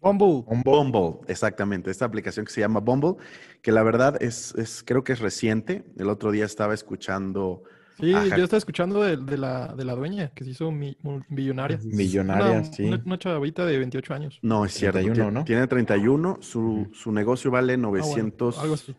Bumble. 0.00 0.44
Bumble. 0.64 1.20
Exactamente, 1.28 1.90
esta 1.90 2.04
aplicación 2.06 2.46
que 2.46 2.52
se 2.52 2.60
llama 2.60 2.80
Bumble, 2.80 3.14
que 3.62 3.72
la 3.72 3.82
verdad 3.82 4.22
es, 4.22 4.54
es 4.56 4.82
creo 4.84 5.04
que 5.04 5.12
es 5.12 5.20
reciente. 5.20 5.84
El 5.98 6.08
otro 6.08 6.30
día 6.30 6.44
estaba 6.44 6.74
escuchando 6.74 7.62
Sí, 7.98 8.14
Ajá. 8.14 8.34
yo 8.34 8.44
estaba 8.44 8.56
escuchando 8.56 9.02
de, 9.02 9.18
de 9.18 9.36
la, 9.36 9.74
de 9.74 9.84
la 9.84 9.94
dueña 9.94 10.30
que 10.34 10.42
se 10.44 10.50
hizo 10.52 10.70
mi- 10.70 10.96
millonaria. 11.28 11.78
Millonaria, 11.84 12.60
Una, 12.60 12.64
sí. 12.64 12.84
una, 12.84 13.02
una 13.04 13.18
chavita 13.18 13.66
de 13.66 13.76
28 13.76 14.14
años. 14.14 14.38
No, 14.40 14.64
es 14.64 14.72
cierto. 14.72 15.00
31, 15.00 15.14
tiene, 15.14 15.30
¿no? 15.32 15.44
tiene 15.44 15.66
31. 15.66 16.38
Su, 16.40 16.88
su 16.94 17.12
negocio 17.12 17.50
vale 17.50 17.74
Ah, 17.74 17.76
bueno, 17.76 17.90
900, 17.98 18.58
algo 18.58 18.72
así. 18.74 18.96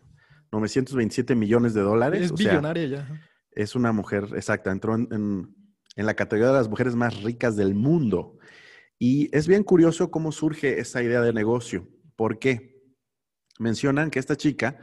927 0.51 1.33
millones 1.33 1.73
de 1.73 1.81
dólares. 1.81 2.21
Es 2.21 2.31
o 2.31 2.37
sea, 2.37 2.51
billonaria 2.51 2.85
ya. 2.85 3.21
Es 3.51 3.75
una 3.75 3.91
mujer, 3.91 4.27
exacta, 4.35 4.71
entró 4.71 4.95
en, 4.95 5.07
en- 5.11 5.55
la 5.95 6.15
categoría 6.15 6.47
de 6.51 6.57
las 6.57 6.69
mujeres 6.69 6.95
más 6.95 7.21
ricas 7.21 7.55
del 7.55 7.75
mundo. 7.75 8.37
Y 8.97 9.35
es 9.35 9.47
bien 9.47 9.63
curioso 9.63 10.09
cómo 10.09 10.31
surge 10.31 10.79
esa 10.79 11.03
idea 11.03 11.21
de 11.21 11.33
negocio. 11.33 11.87
¿Por 12.15 12.39
qué? 12.39 12.81
Mencionan 13.59 14.09
que 14.09 14.19
esta 14.19 14.37
chica 14.37 14.77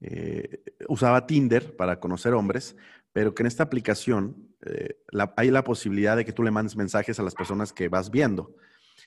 eh, 0.00 0.62
usaba 0.88 1.26
Tinder 1.26 1.76
para 1.76 2.00
conocer 2.00 2.34
hombres, 2.34 2.76
pero 3.12 3.34
que 3.34 3.42
en 3.42 3.46
esta 3.46 3.62
aplicación 3.62 4.48
eh, 4.66 4.96
hay 5.36 5.50
la 5.50 5.64
posibilidad 5.64 6.16
de 6.16 6.24
que 6.24 6.32
tú 6.32 6.42
le 6.42 6.50
mandes 6.50 6.76
mensajes 6.76 7.18
a 7.18 7.22
las 7.22 7.34
personas 7.34 7.72
que 7.72 7.88
vas 7.88 8.10
viendo. 8.10 8.54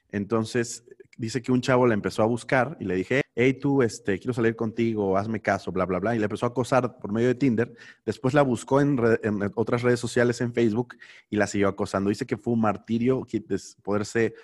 Entonces, 0.09 0.85
dice 1.17 1.41
que 1.41 1.51
un 1.51 1.61
chavo 1.61 1.87
la 1.87 1.93
empezó 1.93 2.23
a 2.23 2.25
buscar 2.25 2.77
y 2.79 2.85
le 2.85 2.95
dije, 2.95 3.21
hey, 3.35 3.53
tú, 3.53 3.81
este, 3.81 4.19
quiero 4.19 4.33
salir 4.33 4.55
contigo, 4.55 5.17
hazme 5.17 5.41
caso, 5.41 5.71
bla, 5.71 5.85
bla, 5.85 5.99
bla. 5.99 6.15
Y 6.15 6.19
le 6.19 6.25
empezó 6.25 6.45
a 6.45 6.49
acosar 6.49 6.99
por 6.99 7.11
medio 7.11 7.27
de 7.27 7.35
Tinder. 7.35 7.73
Después 8.05 8.33
la 8.33 8.41
buscó 8.41 8.81
en, 8.81 8.99
otras 9.55 9.81
redes 9.81 9.99
sociales, 9.99 10.41
en 10.41 10.53
Facebook, 10.53 10.95
y 11.29 11.37
la 11.37 11.47
siguió 11.47 11.67
acosando. 11.67 12.09
Dice 12.09 12.25
que 12.25 12.37
fue 12.37 12.53
un 12.53 12.61
martirio 12.61 13.25
poderse 13.83 14.35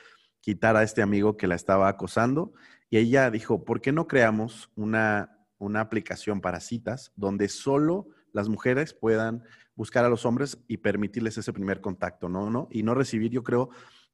quitar 0.42 0.76
a 0.76 0.84
este 0.84 1.02
amigo 1.02 1.38
que 1.38 1.48
la 1.48 1.56
estaba 1.56 1.88
acosando. 1.88 2.54
Y 2.90 2.98
ella 2.98 3.30
dijo, 3.30 3.64
¿por 3.64 3.82
qué 3.82 3.92
no 3.92 4.08
creamos 4.08 4.72
una, 4.76 5.38
una 5.58 5.82
aplicación 5.82 6.42
para 6.42 6.60
citas 6.60 7.12
donde 7.16 7.50
solo 7.50 8.08
las 8.32 8.50
mujeres 8.50 8.94
puedan 8.94 9.44
buscar 9.76 10.04
a 10.06 10.10
los 10.10 10.26
hombres 10.26 10.58
y 10.68 10.78
permitirles 10.78 11.38
ese 11.38 11.54
primer 11.54 11.82
contacto, 11.82 12.28
¿no? 12.28 12.50
¿no? 12.50 12.68
Y 12.72 12.84
no 12.84 12.96
recibir, 12.96 13.32
yo 13.32 13.44
creo, 13.44 13.70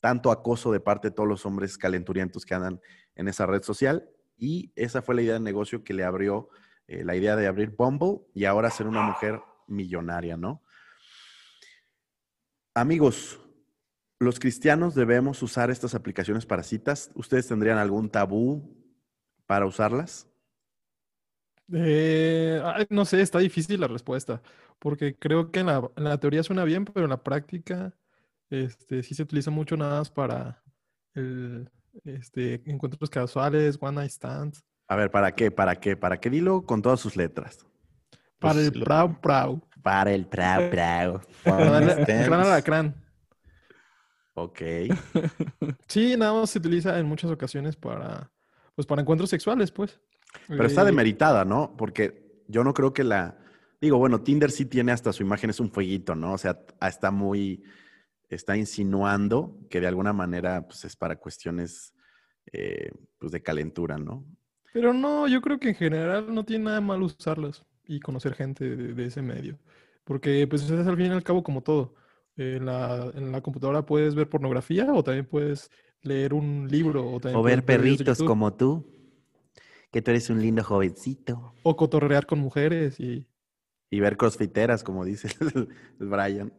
tanto 0.06 0.30
acoso 0.30 0.72
de 0.72 0.80
parte 0.80 1.08
de 1.08 1.16
todos 1.16 1.28
los 1.28 1.48
hombres 1.48 1.80
calenturientos 1.80 2.46
que 2.46 2.54
andan 2.54 2.80
en 3.16 3.28
esa 3.28 3.48
red 3.48 3.64
social. 3.64 4.08
Y 4.38 4.72
esa 4.76 5.02
fue 5.02 5.16
la 5.16 5.24
idea 5.24 5.34
de 5.34 5.40
negocio 5.40 5.84
que 5.84 5.96
le 5.96 6.04
abrió, 6.04 6.48
eh, 6.86 7.04
la 7.04 7.16
idea 7.16 7.36
de 7.36 7.48
abrir 7.48 7.72
Bumble 7.72 8.20
y 8.32 8.46
ahora 8.46 8.70
ser 8.70 8.86
una 8.86 9.02
mujer 9.02 9.42
millonaria, 9.66 10.38
¿no? 10.38 10.62
Amigos, 12.76 13.40
los 14.20 14.40
cristianos 14.40 14.94
debemos 14.94 15.42
usar 15.42 15.72
estas 15.72 15.96
aplicaciones 15.96 16.46
para 16.46 16.62
citas. 16.62 17.10
¿Ustedes 17.16 17.48
tendrían 17.48 17.80
algún 17.80 18.08
tabú 18.12 18.78
para 19.48 19.66
usarlas? 19.66 20.28
Eh, 21.74 22.62
no 22.92 23.06
sé, 23.06 23.22
está 23.22 23.40
difícil 23.40 23.80
la 23.80 23.88
respuesta, 23.88 24.44
porque 24.78 25.16
creo 25.16 25.50
que 25.50 25.64
la, 25.64 25.90
en 25.96 26.04
la 26.04 26.20
teoría 26.20 26.44
suena 26.44 26.64
bien, 26.64 26.86
pero 26.86 27.06
en 27.06 27.10
la 27.10 27.24
práctica 27.24 27.96
este, 28.50 29.04
sí 29.04 29.16
se 29.16 29.24
utiliza 29.24 29.52
mucho 29.52 29.76
nada 29.78 30.00
más 30.00 30.10
para 30.10 30.64
el, 31.14 31.70
este, 32.04 32.62
encuentros 32.70 33.10
casuales, 33.10 33.78
one 33.80 33.96
night 33.96 34.12
stands, 34.12 34.64
A 34.88 34.96
ver, 34.96 35.10
¿para 35.12 35.34
qué? 35.34 35.50
¿Para 35.52 35.76
qué? 35.80 35.96
¿Para 35.98 36.20
qué? 36.20 36.30
Dilo 36.30 36.64
con 36.66 36.82
todas 36.82 37.00
sus 37.00 37.16
letras. 37.16 37.66
para 38.40 38.56
Pues 38.56 38.68
el 38.68 38.80
lo- 38.80 38.86
prau 38.86 39.20
prau, 39.22 39.62
Para 39.82 40.14
el 40.14 40.26
prau 40.28 40.70
prau. 40.70 41.22
para 41.44 41.72
darle 41.72 41.94
One 41.94 42.06
night 42.06 42.26
crán 42.28 42.34
a 42.42 42.46
la 42.46 42.62
stands. 42.62 42.64
crán. 42.66 42.96
Ok. 44.34 44.62
Sí, 45.88 46.16
nada 46.18 46.34
más 46.34 46.50
se 46.50 46.60
utiliza 46.60 47.00
en 47.00 47.06
muchas 47.06 47.32
ocasiones 47.32 47.76
para, 47.76 48.32
pues 48.76 48.86
para 48.86 49.02
encuentros 49.02 49.30
sexuales, 49.30 49.72
pues. 49.72 50.00
Pero 50.48 50.66
está 50.66 50.82
Eh, 50.82 50.86
demeritada, 50.86 51.46
¿no? 51.46 51.76
Porque 51.78 52.44
yo 52.48 52.64
no 52.64 52.74
creo 52.74 52.94
que 52.94 53.04
la... 53.04 53.38
Digo, 53.80 53.98
bueno, 53.98 54.22
Tinder 54.22 54.52
sí 54.52 54.66
tiene 54.66 54.92
hasta 54.92 55.14
su 55.14 55.24
imagen, 55.24 55.50
es 55.50 55.60
un 55.60 55.72
fueguito, 55.72 56.16
¿no? 56.16 56.34
O 56.34 56.38
sea, 56.38 56.60
está 56.82 57.12
muy... 57.12 57.64
Está 58.30 58.58
insinuando 58.58 59.58
que 59.70 59.80
de 59.80 59.88
alguna 59.88 60.14
manera 60.14 60.68
pues, 60.68 60.86
es 60.86 60.96
para 60.96 61.18
cuestiones 61.18 61.94
eh, 62.52 62.92
pues, 63.18 63.32
de 63.32 63.42
calentura, 63.42 63.98
¿no? 63.98 64.26
Pero 64.74 64.94
no, 64.94 65.28
yo 65.28 65.42
creo 65.42 65.60
que 65.60 65.70
en 65.70 65.76
general 65.76 66.34
no 66.34 66.44
tiene 66.44 66.66
nada 66.66 66.80
de 66.80 66.86
malo 66.86 67.06
usarlas 67.06 67.66
y 67.86 68.00
conocer 68.00 68.34
gente 68.34 68.76
de, 68.76 68.94
de 68.94 69.06
ese 69.06 69.22
medio. 69.22 69.58
Porque 70.04 70.46
pues 70.48 70.64
es 70.64 70.88
al 70.88 70.98
fin 70.98 71.08
y 71.08 71.10
al 71.10 71.24
cabo 71.24 71.44
como 71.44 71.62
todo. 71.62 71.96
En 72.38 72.66
la, 72.66 73.12
en 73.16 73.32
la 73.32 73.42
computadora 73.42 73.86
puedes 73.86 74.14
ver 74.14 74.30
pornografía 74.30 74.92
o 74.94 75.04
también 75.04 75.26
puedes 75.26 75.72
leer 76.02 76.34
un 76.34 76.68
libro 76.70 77.10
o 77.10 77.20
también 77.20 77.40
O 77.40 77.44
ver 77.44 77.64
perritos 77.64 78.22
como 78.22 78.54
tú, 78.54 78.86
que 79.92 80.02
tú 80.02 80.12
eres 80.12 80.30
un 80.30 80.42
lindo 80.42 80.64
jovencito. 80.64 81.54
O 81.64 81.76
cotorrear 81.76 82.26
con 82.26 82.40
mujeres 82.40 83.00
y... 83.00 83.28
Y 83.90 84.00
ver 84.02 84.18
crossfiteras, 84.18 84.84
como 84.84 85.06
dice 85.06 85.30
el, 85.40 85.70
el 86.00 86.08
Brian. 86.08 86.54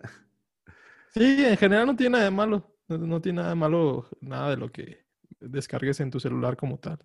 Sí, 1.17 1.45
en 1.45 1.57
general 1.57 1.87
no 1.87 1.97
tiene 1.97 2.11
nada 2.13 2.25
de 2.25 2.31
malo. 2.31 2.77
No, 2.89 2.99
no 2.99 3.21
tiene 3.21 3.37
nada 3.39 3.49
de 3.51 3.55
malo 3.57 4.07
nada 4.21 4.51
de 4.51 4.57
lo 4.59 4.71
que 4.71 5.07
descargues 5.41 5.99
en 6.01 6.11
tu 6.11 6.21
celular 6.21 6.57
como 6.57 6.79
tal. 6.79 6.99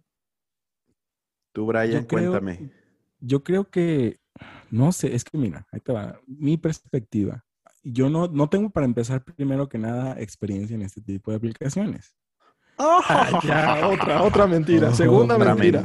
Tú, 1.53 1.65
Brian, 1.65 2.01
Yo 2.01 2.07
creo- 2.07 2.31
cuéntame. 2.31 2.71
Yo 3.19 3.43
creo 3.43 3.69
que, 3.69 4.19
no 4.71 4.91
sé, 4.91 5.13
es 5.15 5.23
que 5.23 5.37
mira, 5.37 5.67
ahí 5.71 5.79
te 5.79 5.93
va, 5.93 6.19
mi 6.25 6.57
perspectiva. 6.57 7.45
Yo 7.83 8.09
no, 8.09 8.27
no 8.27 8.49
tengo 8.49 8.69
para 8.71 8.85
empezar 8.85 9.23
primero 9.23 9.69
que 9.69 9.77
nada 9.77 10.19
experiencia 10.19 10.75
en 10.75 10.81
este 10.81 11.01
tipo 11.01 11.31
de 11.31 11.37
aplicaciones. 11.37 12.15
Ah, 12.77 13.39
ya, 13.43 13.87
otra, 13.87 14.23
otra 14.23 14.47
mentira. 14.47 14.89
Oh, 14.89 14.95
Segunda 14.95 15.35
otra 15.35 15.53
mentira. 15.55 15.81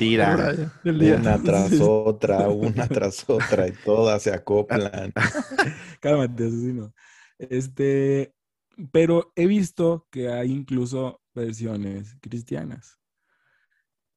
Brian. 0.83 1.21
Una 1.21 1.43
tras 1.43 1.73
otra, 1.81 2.49
una 2.49 2.89
tras 2.89 3.29
otra, 3.29 3.69
y 3.69 3.73
todas 3.85 4.23
se 4.23 4.33
acoplan. 4.33 5.13
Cálmate, 6.01 6.47
asesino. 6.47 6.95
Este, 7.39 8.35
pero 8.93 9.33
he 9.37 9.47
visto 9.47 10.07
que 10.11 10.29
hay 10.31 10.53
incluso 10.53 11.21
versiones 11.35 12.17
cristianas. 12.21 12.99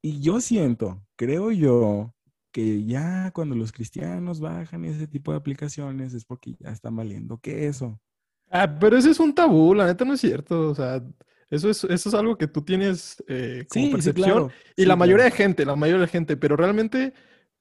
Y 0.01 0.21
yo 0.21 0.39
siento, 0.41 1.05
creo 1.15 1.51
yo, 1.51 2.13
que 2.51 2.85
ya 2.85 3.31
cuando 3.31 3.55
los 3.55 3.71
cristianos 3.71 4.39
bajan 4.39 4.85
ese 4.85 5.07
tipo 5.07 5.31
de 5.31 5.37
aplicaciones 5.37 6.13
es 6.13 6.25
porque 6.25 6.55
ya 6.59 6.71
están 6.71 6.95
valiendo 6.95 7.37
que 7.39 7.67
eso. 7.67 7.99
Ah, 8.51 8.67
pero 8.79 8.97
ese 8.97 9.11
es 9.11 9.19
un 9.19 9.33
tabú, 9.33 9.73
la 9.75 9.85
neta 9.85 10.05
no 10.05 10.13
es 10.13 10.21
cierto. 10.21 10.69
O 10.69 10.75
sea, 10.75 11.03
eso 11.49 11.69
es, 11.69 11.83
eso 11.83 12.09
es 12.09 12.15
algo 12.15 12.37
que 12.37 12.47
tú 12.47 12.63
tienes 12.63 13.23
eh, 13.27 13.65
como 13.69 13.87
Sí, 13.87 14.01
sí, 14.01 14.11
percepción. 14.11 14.13
claro. 14.13 14.55
Y 14.75 14.85
Sí, 14.85 14.85
la 14.85 14.95
mayoría 14.95 15.25
claro. 15.25 15.25
de 15.25 15.31
gente, 15.31 15.65
la 15.65 15.75
mayoría 15.75 16.01
de 16.01 16.07
gente, 16.07 16.35
pero 16.37 16.55
realmente, 16.55 17.13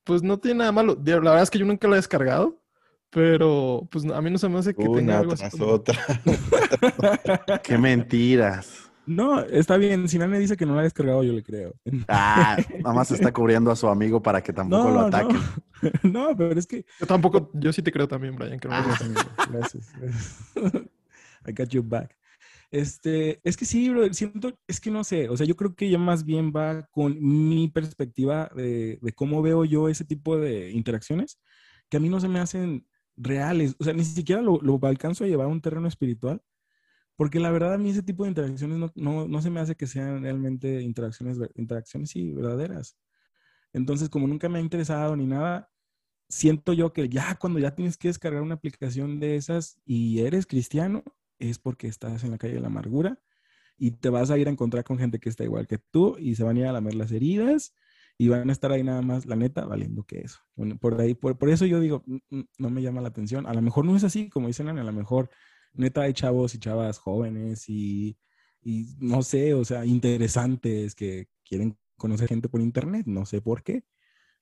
pues 0.04 0.22
no 0.22 0.38
tiene 0.40 0.58
nada 0.60 0.72
malo. 0.72 0.94
La 1.04 1.16
verdad 1.20 1.42
es 1.42 1.50
que 1.50 1.58
yo 1.58 1.66
nunca 1.66 1.88
lo 1.88 1.94
he 1.94 1.96
descargado, 1.98 2.62
pero 3.10 3.86
pues 3.90 4.04
a 4.04 4.20
mí 4.20 4.30
no 4.30 4.38
se 4.38 4.48
me 4.48 4.58
hace 4.58 4.74
que 4.74 4.82
tenga 4.84 4.98
Una 5.00 5.18
algo 5.20 5.32
así 5.32 5.42
tras 5.42 5.52
como- 5.52 5.66
otra. 5.66 5.98
Qué 7.62 7.78
mentiras. 7.78 8.84
No, 9.06 9.40
está 9.40 9.78
bien. 9.78 10.06
Si 10.06 10.18
Nane 10.18 10.38
dice 10.38 10.56
que 10.56 10.66
no 10.66 10.74
la 10.74 10.80
ha 10.80 10.84
descargado, 10.84 11.22
yo 11.22 11.32
le 11.32 11.42
creo. 11.42 11.72
Ah, 12.08 12.58
nada 12.82 12.94
más 12.94 13.10
está 13.10 13.32
cubriendo 13.32 13.70
a 13.70 13.76
su 13.76 13.88
amigo 13.88 14.22
para 14.22 14.42
que 14.42 14.52
tampoco 14.52 14.88
lo 14.90 14.94
No, 15.00 15.06
ataquen. 15.06 15.36
no. 15.36 15.90
No, 16.30 16.36
pero 16.36 16.58
es 16.58 16.66
que 16.66 16.84
Yo 17.00 17.06
tampoco, 17.06 17.50
yo 17.54 17.72
sí 17.72 17.82
te 17.82 17.92
creo 17.92 18.08
también, 18.08 18.34
Brian, 18.36 18.58
que 18.58 18.68
no 18.68 18.76
lo 18.78 18.84
Gracias, 18.84 19.02
amigo. 19.02 19.20
Gracias. 19.50 19.92
gracias. 19.96 20.42
I 21.46 21.52
got 21.52 21.68
you 21.68 21.82
back. 21.82 22.14
Este, 22.70 23.40
es 23.44 23.56
que 23.56 23.64
sí, 23.64 23.88
bro, 23.88 24.12
siento, 24.12 24.52
es 24.66 24.78
que 24.80 24.90
no 24.90 25.02
sé, 25.04 25.30
o 25.30 25.36
sea, 25.38 25.46
yo 25.46 25.56
creo 25.56 25.74
que 25.74 25.88
ya 25.88 25.96
más 25.96 26.24
bien 26.24 26.52
va 26.54 26.86
con 26.90 27.16
mi 27.18 27.68
perspectiva 27.68 28.50
de, 28.54 28.98
de 29.00 29.12
cómo 29.12 29.40
veo 29.40 29.64
yo 29.64 29.88
ese 29.88 30.04
tipo 30.04 30.36
de 30.36 30.70
interacciones, 30.72 31.38
que 31.88 31.96
a 31.96 32.00
mí 32.00 32.10
no 32.10 32.20
se 32.20 32.28
me 32.28 32.40
hacen 32.40 32.86
reales, 33.18 33.76
o 33.78 33.84
sea, 33.84 33.92
ni 33.92 34.04
siquiera 34.04 34.42
lo, 34.42 34.60
lo 34.60 34.78
alcanzo 34.82 35.24
a 35.24 35.26
llevar 35.26 35.46
a 35.46 35.50
un 35.50 35.60
terreno 35.60 35.88
espiritual, 35.88 36.42
porque 37.16 37.40
la 37.40 37.50
verdad 37.50 37.74
a 37.74 37.78
mí 37.78 37.90
ese 37.90 38.02
tipo 38.02 38.24
de 38.24 38.30
interacciones 38.30 38.78
no, 38.78 38.92
no, 38.94 39.28
no 39.28 39.42
se 39.42 39.50
me 39.50 39.60
hace 39.60 39.76
que 39.76 39.86
sean 39.86 40.22
realmente 40.22 40.82
interacciones, 40.82 41.38
interacciones 41.56 42.10
sí, 42.10 42.32
verdaderas. 42.32 42.96
Entonces, 43.72 44.08
como 44.08 44.26
nunca 44.28 44.48
me 44.48 44.58
ha 44.58 44.62
interesado 44.62 45.16
ni 45.16 45.26
nada, 45.26 45.70
siento 46.28 46.72
yo 46.72 46.92
que 46.92 47.08
ya 47.08 47.36
cuando 47.36 47.58
ya 47.58 47.74
tienes 47.74 47.96
que 47.98 48.08
descargar 48.08 48.42
una 48.42 48.54
aplicación 48.54 49.20
de 49.20 49.36
esas 49.36 49.80
y 49.84 50.20
eres 50.20 50.46
cristiano, 50.46 51.04
es 51.38 51.58
porque 51.58 51.88
estás 51.88 52.24
en 52.24 52.32
la 52.32 52.38
calle 52.38 52.54
de 52.54 52.60
la 52.60 52.68
amargura 52.68 53.20
y 53.78 53.92
te 53.92 54.10
vas 54.10 54.30
a 54.30 54.38
ir 54.38 54.48
a 54.48 54.50
encontrar 54.50 54.84
con 54.84 54.98
gente 54.98 55.18
que 55.20 55.28
está 55.28 55.44
igual 55.44 55.66
que 55.66 55.78
tú 55.78 56.16
y 56.18 56.34
se 56.34 56.44
van 56.44 56.56
a 56.56 56.60
ir 56.60 56.66
a 56.66 56.72
lamer 56.72 56.94
las 56.94 57.12
heridas 57.12 57.74
y 58.18 58.28
van 58.28 58.48
a 58.50 58.52
estar 58.52 58.72
ahí 58.72 58.82
nada 58.84 59.02
más, 59.02 59.26
la 59.26 59.36
neta, 59.36 59.64
valiendo 59.66 60.04
que 60.04 60.20
eso. 60.20 60.40
Bueno, 60.56 60.78
por 60.78 61.00
ahí, 61.00 61.14
por, 61.14 61.38
por 61.38 61.50
eso 61.50 61.66
yo 61.66 61.80
digo, 61.80 62.04
"Mm, 62.06 62.18
mm, 62.30 62.44
no 62.58 62.70
me 62.70 62.82
llama 62.82 63.00
la 63.02 63.08
atención. 63.08 63.46
A 63.46 63.54
lo 63.54 63.62
mejor 63.62 63.84
no 63.86 63.96
es 63.96 64.04
así, 64.04 64.28
como 64.30 64.48
dicen, 64.48 64.68
a 64.68 64.74
lo 64.84 64.92
mejor 64.92 65.30
neta 65.74 66.02
hay 66.02 66.12
chavos 66.14 66.54
y 66.54 66.58
chavas 66.58 66.98
jóvenes 66.98 67.68
y, 67.68 68.18
y 68.62 68.96
no 69.00 69.22
sé, 69.22 69.54
o 69.54 69.64
sea, 69.64 69.86
interesantes 69.86 70.94
que 70.96 71.28
quieren 71.44 71.78
conocer 71.96 72.28
gente 72.28 72.48
por 72.48 72.60
internet, 72.60 73.06
no 73.06 73.26
sé 73.26 73.40
por 73.42 73.62
qué. 73.62 73.84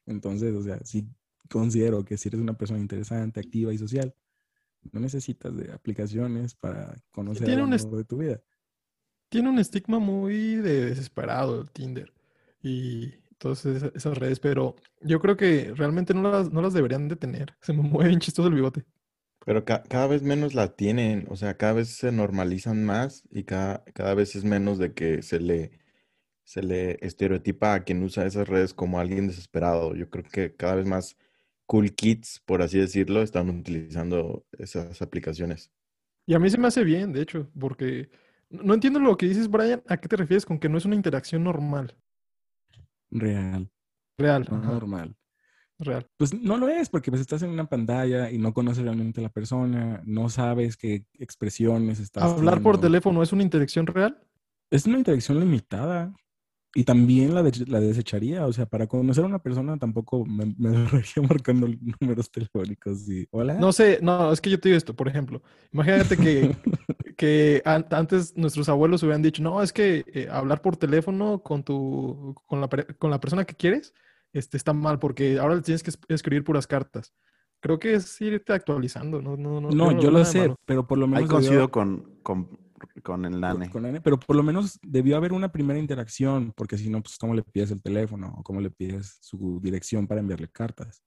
Entonces, 0.07 0.55
o 0.55 0.63
sea, 0.63 0.79
sí 0.85 1.09
considero 1.51 2.05
que 2.05 2.17
si 2.19 2.29
eres 2.29 2.41
una 2.41 2.57
persona 2.59 2.81
interesante, 2.81 3.41
activa 3.41 3.73
y 3.75 3.79
social, 3.79 4.15
no 4.93 5.01
necesitas 5.01 5.57
de 5.57 5.73
aplicaciones 5.73 6.55
para 6.55 6.97
conocer 7.11 7.47
tiene 7.47 7.63
al 7.63 7.69
un 7.69 7.75
amor 7.75 7.97
de 7.97 8.05
tu 8.05 8.19
vida. 8.19 8.41
tiene 9.29 9.49
un 9.51 9.59
estigma 9.59 9.99
muy 9.99 10.57
de 10.57 10.87
desesperado 10.87 11.61
el 11.61 11.71
Tinder 11.71 12.13
y 12.63 13.15
todas 13.39 13.65
esas, 13.67 13.93
esas 13.95 14.19
redes, 14.19 14.41
pero 14.41 14.77
yo 15.03 15.21
creo 15.21 15.37
que 15.37 15.73
realmente 15.75 16.15
no 16.15 16.31
las, 16.31 16.53
no 16.53 16.63
las 16.63 16.75
deberían 16.75 17.09
de 17.09 17.17
tener. 17.17 17.57
Se 17.61 17.73
me 17.73 17.83
mueve 17.83 18.09
bien 18.11 18.21
chistoso 18.21 18.49
el 18.49 18.55
bigote. 18.55 18.85
Pero 19.45 19.65
ca- 19.65 19.83
cada 19.85 20.07
vez 20.09 20.23
menos 20.23 20.55
la 20.55 20.75
tienen, 20.77 21.27
o 21.31 21.37
sea, 21.37 21.57
cada 21.57 21.73
vez 21.75 21.89
se 21.91 22.11
normalizan 22.13 22.85
más 22.85 23.23
y 23.31 23.45
cada, 23.45 23.85
cada 23.95 24.15
vez 24.15 24.35
es 24.37 24.45
menos 24.45 24.79
de 24.79 24.93
que 24.95 25.23
se 25.23 25.39
le, 25.41 25.71
se 26.45 26.63
le 26.63 26.99
estereotipa 27.03 27.75
a 27.75 27.85
quien 27.85 28.03
usa 28.05 28.27
esas 28.27 28.49
redes 28.49 28.75
como 28.75 29.01
alguien 29.01 29.29
desesperado. 29.29 29.95
Yo 29.97 30.11
creo 30.11 30.25
que 30.25 30.57
cada 30.57 30.77
vez 30.77 30.87
más 30.87 31.17
cool 31.67 31.95
kids, 31.95 32.43
por 32.47 32.63
así 32.63 32.79
decirlo, 32.79 33.23
están 33.23 33.51
utilizando 33.51 34.47
esas 34.59 35.03
aplicaciones. 35.03 35.71
Y 36.27 36.35
a 36.35 36.39
mí 36.39 36.51
se 36.51 36.59
me 36.59 36.67
hace 36.69 36.85
bien, 36.85 37.13
de 37.13 37.23
hecho, 37.23 37.49
porque 37.59 38.11
no 38.51 38.75
entiendo 38.75 38.99
lo 39.01 39.17
que 39.17 39.27
dices, 39.27 39.49
Brian. 39.51 39.83
¿A 39.89 39.97
qué 39.99 40.09
te 40.09 40.17
refieres 40.17 40.45
con 40.47 40.59
que 40.59 40.69
no 40.69 40.79
es 40.79 40.85
una 40.85 40.95
interacción 40.97 41.45
normal? 41.45 41.97
Real, 43.11 43.71
Real. 44.19 44.47
no 44.51 44.57
ajá, 44.57 44.73
normal. 44.73 45.17
real. 45.79 46.07
Pues 46.17 46.33
no 46.35 46.57
lo 46.57 46.69
es, 46.69 46.89
porque 46.89 47.11
pues 47.11 47.21
estás 47.21 47.43
en 47.43 47.51
una 47.51 47.67
pantalla 47.69 48.31
y 48.31 48.39
no 48.39 48.53
conoces 48.55 48.83
realmente 48.85 49.21
a 49.21 49.25
la 49.25 49.29
persona, 49.29 50.03
no 50.05 50.29
sabes 50.29 50.77
qué 50.77 51.05
expresiones 51.15 52.01
estás 52.01 52.25
Hablar 52.25 52.63
por 52.63 52.81
teléfono 52.81 53.23
es 53.23 53.33
una 53.33 53.43
interacción 53.43 53.87
real. 53.87 54.19
Es 54.71 54.87
una 54.87 54.99
interacción 54.99 55.39
limitada. 55.39 56.13
Y 56.75 56.85
también 56.85 57.33
la, 57.35 57.43
de- 57.43 57.65
la 57.69 57.81
desecharía. 57.81 58.47
O 58.47 58.53
sea, 58.53 58.67
para 58.67 58.87
conocer 58.87 59.25
a 59.25 59.27
una 59.29 59.39
persona 59.39 59.79
tampoco 59.79 60.27
me, 60.27 60.45
me 60.59 60.87
marcando 61.29 61.69
números 62.01 62.31
telefónicos 62.31 63.09
y 63.09 63.27
hola. 63.31 63.55
No 63.55 63.73
sé, 63.73 63.99
no, 64.03 64.31
es 64.31 64.43
que 64.43 64.51
yo 64.51 64.61
te 64.61 64.69
digo 64.69 64.77
esto, 64.77 64.95
por 64.95 65.09
ejemplo. 65.09 65.43
Imagínate 65.73 66.19
que, 66.19 66.55
que 67.17 67.63
an- 67.65 67.87
antes 67.91 68.37
nuestros 68.37 68.69
abuelos 68.69 69.03
hubieran 69.03 69.23
dicho, 69.23 69.43
no, 69.43 69.63
es 69.63 69.73
que 69.73 70.05
eh, 70.13 70.29
hablar 70.31 70.61
por 70.63 70.77
teléfono 70.77 71.43
con 71.43 71.63
tu, 71.65 72.35
con 72.47 72.61
la, 72.61 72.69
con 72.99 73.11
la 73.11 73.21
persona 73.21 73.45
que 73.45 73.55
quieres, 73.55 73.95
este, 74.33 74.57
está 74.57 74.73
mal, 74.73 74.99
porque 74.99 75.39
ahora 75.39 75.61
tienes 75.63 75.83
que 75.83 75.91
es- 75.91 75.99
escribir 76.09 76.45
puras 76.45 76.67
cartas. 76.67 77.15
Creo 77.61 77.79
que 77.79 77.95
es 77.95 78.21
irte 78.21 78.53
actualizando, 78.53 79.23
no, 79.23 79.37
no, 79.37 79.61
no. 79.61 79.71
No, 79.71 79.93
no 79.93 80.01
yo 80.01 80.11
lo 80.11 80.25
sé, 80.25 80.41
malo. 80.41 80.57
pero 80.67 80.87
por 80.87 80.99
lo 80.99 81.07
Ahí 81.07 81.13
menos 81.13 81.31
coincido 81.31 81.53
debió, 81.55 81.71
con, 81.71 82.19
con, 82.23 82.59
con 83.03 83.25
el 83.25 83.41
nane. 83.41 83.71
con 83.71 83.83
Nane, 83.83 84.03
pero 84.03 84.21
por 84.21 84.37
lo 84.37 84.43
menos 84.43 84.79
debió 84.83 85.17
haber 85.17 85.33
una 85.33 85.51
primera 85.51 85.79
interacción, 85.81 86.53
porque 86.55 86.77
si 86.77 86.91
no, 86.91 87.03
pues 87.03 87.17
cómo 87.17 87.35
le 87.35 87.43
pides 87.43 87.71
el 87.71 87.83
teléfono 87.83 88.35
o 88.37 88.43
cómo 88.43 88.61
le 88.61 88.71
pides 88.71 89.17
su 89.23 89.59
dirección 89.63 90.07
para 90.07 90.21
enviarle 90.21 90.49
cartas. 90.49 91.03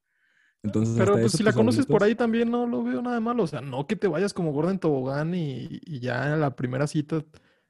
Entonces, 0.63 0.95
Pero 0.97 1.13
hasta 1.13 1.21
pues 1.21 1.33
eso 1.33 1.37
si 1.37 1.43
la 1.43 1.53
conoces 1.53 1.85
por 1.85 2.03
ahí 2.03 2.15
también 2.15 2.51
no 2.51 2.67
lo 2.67 2.83
veo 2.83 3.01
nada 3.01 3.15
de 3.15 3.21
malo. 3.21 3.43
O 3.43 3.47
sea, 3.47 3.61
no 3.61 3.87
que 3.87 3.95
te 3.95 4.07
vayas 4.07 4.33
como 4.33 4.51
gorda 4.51 4.71
en 4.71 4.79
tobogán 4.79 5.33
y, 5.35 5.67
y 5.85 5.99
ya 5.99 6.33
en 6.33 6.41
la 6.41 6.55
primera 6.55 6.87
cita 6.87 7.23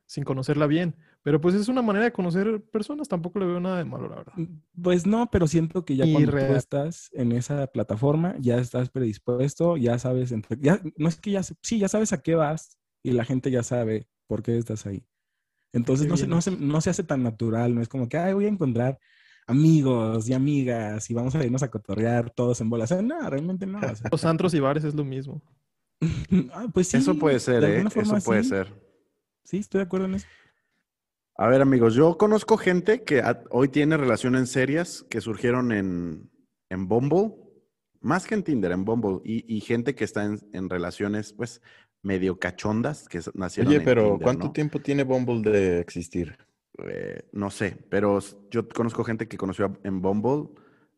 sin 0.06 0.24
conocerla 0.24 0.68
bien. 0.68 0.96
Pero 1.22 1.40
pues 1.42 1.54
es 1.56 1.68
una 1.68 1.82
manera 1.82 2.06
de 2.06 2.12
conocer 2.14 2.62
personas, 2.72 3.08
tampoco 3.08 3.40
le 3.40 3.46
veo 3.46 3.60
nada 3.60 3.78
de 3.78 3.86
malo, 3.86 4.10
la 4.10 4.16
verdad. 4.16 4.34
Pues 4.82 5.06
no, 5.06 5.30
pero 5.30 5.48
siento 5.48 5.84
que 5.86 5.96
ya 5.96 6.06
Y 6.06 6.14
cuando 6.14 6.32
tú 6.32 6.38
real. 6.38 6.56
estás 6.56 7.10
en 7.14 7.32
esa 7.34 7.68
plataforma, 7.68 8.36
ya 8.40 8.58
estás 8.58 8.90
predispuesto, 8.90 9.76
ya 9.78 10.00
sabes, 10.00 10.34
ya, 10.60 10.82
no 10.98 11.10
es 11.10 11.18
que 11.20 11.32
ya, 11.32 11.44
sí, 11.44 11.80
ya 11.80 11.90
sabes 11.90 12.14
a 12.14 12.22
qué 12.22 12.36
vas 12.36 12.80
y 13.04 13.12
la 13.12 13.26
gente 13.26 13.52
ya 13.52 13.64
sabe 13.64 14.08
por 14.28 14.42
qué 14.42 14.58
estás 14.58 14.86
ahí. 14.86 15.06
Entonces 15.74 16.08
no 16.08 16.18
se, 16.18 16.28
no, 16.28 16.42
se, 16.42 16.52
no 16.52 16.82
se 16.82 16.90
hace 16.90 17.04
tan 17.04 17.24
natural, 17.24 17.76
no 17.76 17.82
es 17.82 17.90
como 17.90 18.10
que, 18.10 18.18
ay, 18.18 18.34
voy 18.34 18.46
a 18.46 18.50
encontrar 18.50 19.00
amigos 19.50 20.30
y 20.30 20.34
amigas 20.34 21.10
y 21.10 21.14
vamos 21.14 21.34
a 21.36 21.44
irnos 21.44 21.64
a 21.64 21.72
cotorrear 21.72 22.30
todos 22.30 22.62
en 22.62 22.70
bolas. 22.70 22.92
O 22.92 22.96
sea, 22.96 23.02
no, 23.02 23.30
realmente 23.30 23.66
no. 23.66 23.80
o 23.80 23.96
sea, 23.96 24.10
Los 24.12 24.24
antros 24.24 24.54
y 24.54 24.60
bares 24.60 24.84
es 24.84 24.94
lo 24.94 25.04
mismo. 25.04 25.42
ah, 26.54 26.68
pues 26.74 26.88
sí, 26.88 26.98
Eso 26.98 27.18
puede 27.18 27.40
ser, 27.40 27.62
de 27.62 27.80
¿eh? 27.80 27.90
forma 27.90 28.18
Eso 28.18 28.26
puede 28.26 28.44
sí. 28.44 28.50
ser. 28.50 28.74
Sí, 29.44 29.58
estoy 29.58 29.80
de 29.80 29.86
acuerdo 29.86 30.06
en 30.06 30.16
eso. 30.16 30.28
A 31.36 31.48
ver, 31.48 31.62
amigos, 31.62 31.96
yo 31.96 32.18
conozco 32.18 32.58
gente 32.58 33.04
que 33.04 33.24
hoy 33.50 33.70
tiene 33.70 33.98
relaciones 33.98 34.52
serias 34.52 35.06
que 35.10 35.22
surgieron 35.22 35.72
en, 35.72 36.30
en 36.70 36.88
Bumble, 36.88 37.34
más 38.02 38.28
que 38.28 38.36
en 38.36 38.44
Tinder, 38.44 38.72
en 38.72 38.86
Bumble, 38.86 39.22
y, 39.24 39.46
y 39.54 39.62
gente 39.62 39.96
que 39.96 40.04
está 40.04 40.26
en, 40.26 40.40
en 40.54 40.70
relaciones, 40.70 41.34
pues, 41.34 41.62
medio 42.04 42.38
cachondas, 42.40 43.08
que 43.08 43.22
nacieron 43.34 43.70
Oye, 43.72 43.80
en 43.80 43.86
pero 43.86 44.04
Tinder, 44.04 44.24
¿cuánto 44.24 44.46
¿no? 44.48 44.52
tiempo 44.52 44.80
tiene 44.80 45.04
Bumble 45.04 45.50
de 45.50 45.80
existir? 45.80 46.38
Eh, 46.88 47.28
no 47.34 47.50
sé, 47.50 47.78
pero 47.90 48.20
yo 48.52 48.68
conozco 48.70 49.04
gente 49.04 49.28
que 49.28 49.38
conoció 49.38 49.78
en 49.84 50.02
Bumble 50.02 50.50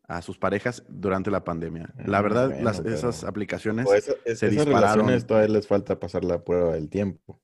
a 0.06 0.20
sus 0.22 0.38
parejas 0.38 0.84
durante 0.88 1.30
la 1.30 1.42
pandemia. 1.44 1.92
La 2.06 2.18
Ah, 2.18 2.22
verdad, 2.22 2.48
bueno, 2.48 2.64
las, 2.64 2.80
pero- 2.80 2.94
esas 2.94 3.24
aplicaciones... 3.24 3.90
Esa- 3.90 4.12
es- 4.24 4.38
se 4.38 4.46
esas 4.46 4.50
dispararon. 4.50 4.80
relaciones 4.82 5.26
todavía 5.26 5.48
les 5.54 5.66
falta 5.66 5.98
pasar 5.98 6.24
la 6.24 6.42
prueba 6.44 6.74
del 6.74 6.88
tiempo. 6.90 7.40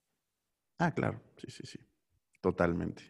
Ah, 0.79 0.93
claro, 0.93 1.21
sí, 1.39 1.51
sí, 1.51 1.67
sí, 1.67 1.79
totalmente. 2.41 3.03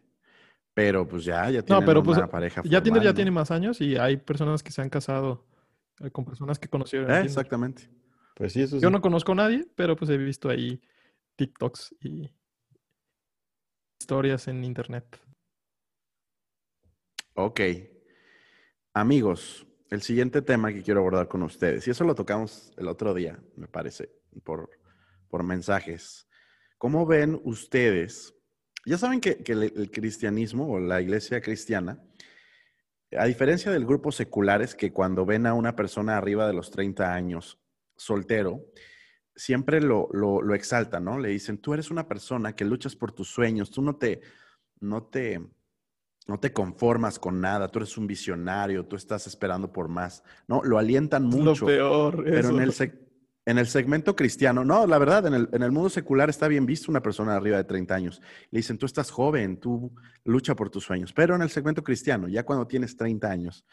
Pero 0.74 1.06
pues 1.08 1.24
ya, 1.24 1.50
ya 1.50 1.58
No, 1.60 1.64
tienen 1.64 1.84
pero 1.86 2.02
pues 2.02 2.18
una 2.18 2.28
pareja 2.28 2.62
ya 2.64 2.82
Tinder 2.82 3.02
ya 3.02 3.12
tiene 3.12 3.30
más 3.32 3.50
años 3.50 3.80
y 3.80 3.96
hay 3.96 4.16
personas 4.16 4.62
que 4.62 4.70
se 4.70 4.80
han 4.80 4.88
casado 4.90 5.44
eh, 6.00 6.10
con 6.10 6.24
personas 6.24 6.58
que 6.58 6.68
conocieron. 6.68 7.10
Eh, 7.10 7.22
exactamente. 7.22 7.90
Pues 8.36 8.52
sí, 8.52 8.62
eso 8.62 8.78
Yo 8.78 8.88
sí. 8.88 8.92
no 8.92 9.00
conozco 9.00 9.32
a 9.32 9.34
nadie, 9.34 9.66
pero 9.74 9.96
pues 9.96 10.08
he 10.10 10.16
visto 10.16 10.48
ahí 10.48 10.80
TikToks 11.36 11.96
y 12.00 12.30
historias 14.08 14.48
en 14.48 14.64
internet. 14.64 15.04
Ok. 17.34 17.60
Amigos, 18.94 19.66
el 19.90 20.00
siguiente 20.00 20.40
tema 20.40 20.72
que 20.72 20.82
quiero 20.82 21.00
abordar 21.00 21.28
con 21.28 21.42
ustedes, 21.42 21.86
y 21.86 21.90
eso 21.90 22.04
lo 22.04 22.14
tocamos 22.14 22.72
el 22.78 22.88
otro 22.88 23.12
día, 23.12 23.38
me 23.54 23.68
parece, 23.68 24.10
por, 24.44 24.70
por 25.28 25.42
mensajes. 25.42 26.26
¿Cómo 26.78 27.04
ven 27.04 27.38
ustedes? 27.44 28.34
Ya 28.86 28.96
saben 28.96 29.20
que, 29.20 29.42
que 29.42 29.52
el, 29.52 29.62
el 29.64 29.90
cristianismo 29.90 30.72
o 30.72 30.80
la 30.80 31.02
iglesia 31.02 31.42
cristiana, 31.42 32.02
a 33.12 33.26
diferencia 33.26 33.70
del 33.70 33.84
grupo 33.84 34.10
seculares 34.10 34.74
que 34.74 34.90
cuando 34.90 35.26
ven 35.26 35.44
a 35.44 35.52
una 35.52 35.76
persona 35.76 36.16
arriba 36.16 36.46
de 36.46 36.54
los 36.54 36.70
30 36.70 37.12
años 37.12 37.60
soltero, 37.94 38.64
siempre 39.38 39.80
lo, 39.80 40.08
lo, 40.12 40.42
lo 40.42 40.54
exaltan, 40.54 41.04
¿no? 41.04 41.18
Le 41.18 41.28
dicen, 41.28 41.58
tú 41.58 41.72
eres 41.72 41.90
una 41.90 42.08
persona 42.08 42.54
que 42.54 42.64
luchas 42.64 42.96
por 42.96 43.12
tus 43.12 43.28
sueños, 43.28 43.70
tú 43.70 43.80
no 43.82 43.94
te, 43.94 44.20
no 44.80 45.04
te, 45.04 45.40
no 46.26 46.40
te 46.40 46.52
conformas 46.52 47.20
con 47.20 47.40
nada, 47.40 47.68
tú 47.68 47.78
eres 47.78 47.96
un 47.96 48.08
visionario, 48.08 48.84
tú 48.84 48.96
estás 48.96 49.28
esperando 49.28 49.72
por 49.72 49.88
más, 49.88 50.24
¿no? 50.48 50.60
Lo 50.64 50.76
alientan 50.76 51.24
mucho. 51.24 51.60
Lo 51.60 51.66
peor. 51.66 52.24
Pero 52.24 52.50
en 52.50 52.60
el, 52.60 52.74
en 53.46 53.58
el 53.58 53.66
segmento 53.68 54.16
cristiano, 54.16 54.64
no, 54.64 54.88
la 54.88 54.98
verdad, 54.98 55.28
en 55.28 55.34
el, 55.34 55.48
en 55.52 55.62
el 55.62 55.70
mundo 55.70 55.88
secular 55.88 56.28
está 56.28 56.48
bien 56.48 56.66
visto 56.66 56.90
una 56.90 57.00
persona 57.00 57.36
arriba 57.36 57.58
de 57.58 57.64
30 57.64 57.94
años. 57.94 58.20
Le 58.50 58.58
dicen, 58.58 58.76
tú 58.76 58.86
estás 58.86 59.08
joven, 59.12 59.60
tú 59.60 59.94
lucha 60.24 60.56
por 60.56 60.68
tus 60.68 60.82
sueños. 60.82 61.12
Pero 61.12 61.36
en 61.36 61.42
el 61.42 61.50
segmento 61.50 61.84
cristiano, 61.84 62.26
ya 62.26 62.42
cuando 62.42 62.66
tienes 62.66 62.96
30 62.96 63.30
años, 63.30 63.64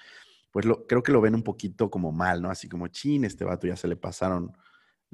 pues 0.52 0.64
lo, 0.64 0.86
creo 0.86 1.02
que 1.02 1.12
lo 1.12 1.22
ven 1.22 1.34
un 1.34 1.44
poquito 1.44 1.90
como 1.90 2.12
mal, 2.12 2.40
¿no? 2.40 2.52
Así 2.52 2.70
como, 2.70 2.88
chin, 2.88 3.26
este 3.26 3.44
vato 3.44 3.66
ya 3.66 3.76
se 3.76 3.88
le 3.88 3.96
pasaron 3.96 4.54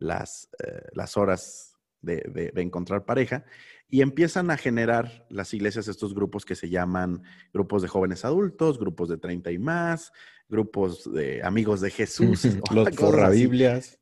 las, 0.01 0.49
eh, 0.65 0.81
las 0.93 1.15
horas 1.15 1.77
de, 2.01 2.17
de- 2.33 2.51
de 2.53 2.61
encontrar 2.61 3.05
pareja. 3.05 3.45
Y 3.87 4.01
empiezan 4.01 4.49
a 4.51 4.57
generar 4.57 5.25
las 5.29 5.53
iglesias 5.53 5.87
estos 5.87 6.13
grupos 6.15 6.45
que 6.45 6.55
se 6.55 6.69
llaman 6.69 7.23
grupos 7.53 7.81
de 7.81 7.87
jóvenes 7.89 8.25
adultos, 8.25 8.79
grupos 8.79 9.09
de 9.09 9.17
30 9.17 9.51
y 9.51 9.59
más, 9.59 10.11
grupos 10.49 11.11
de 11.13 11.43
amigos 11.43 11.81
de 11.81 11.91
Jesús. 11.91 12.45
Los 12.73 12.89
forrabiblias. 12.95 13.99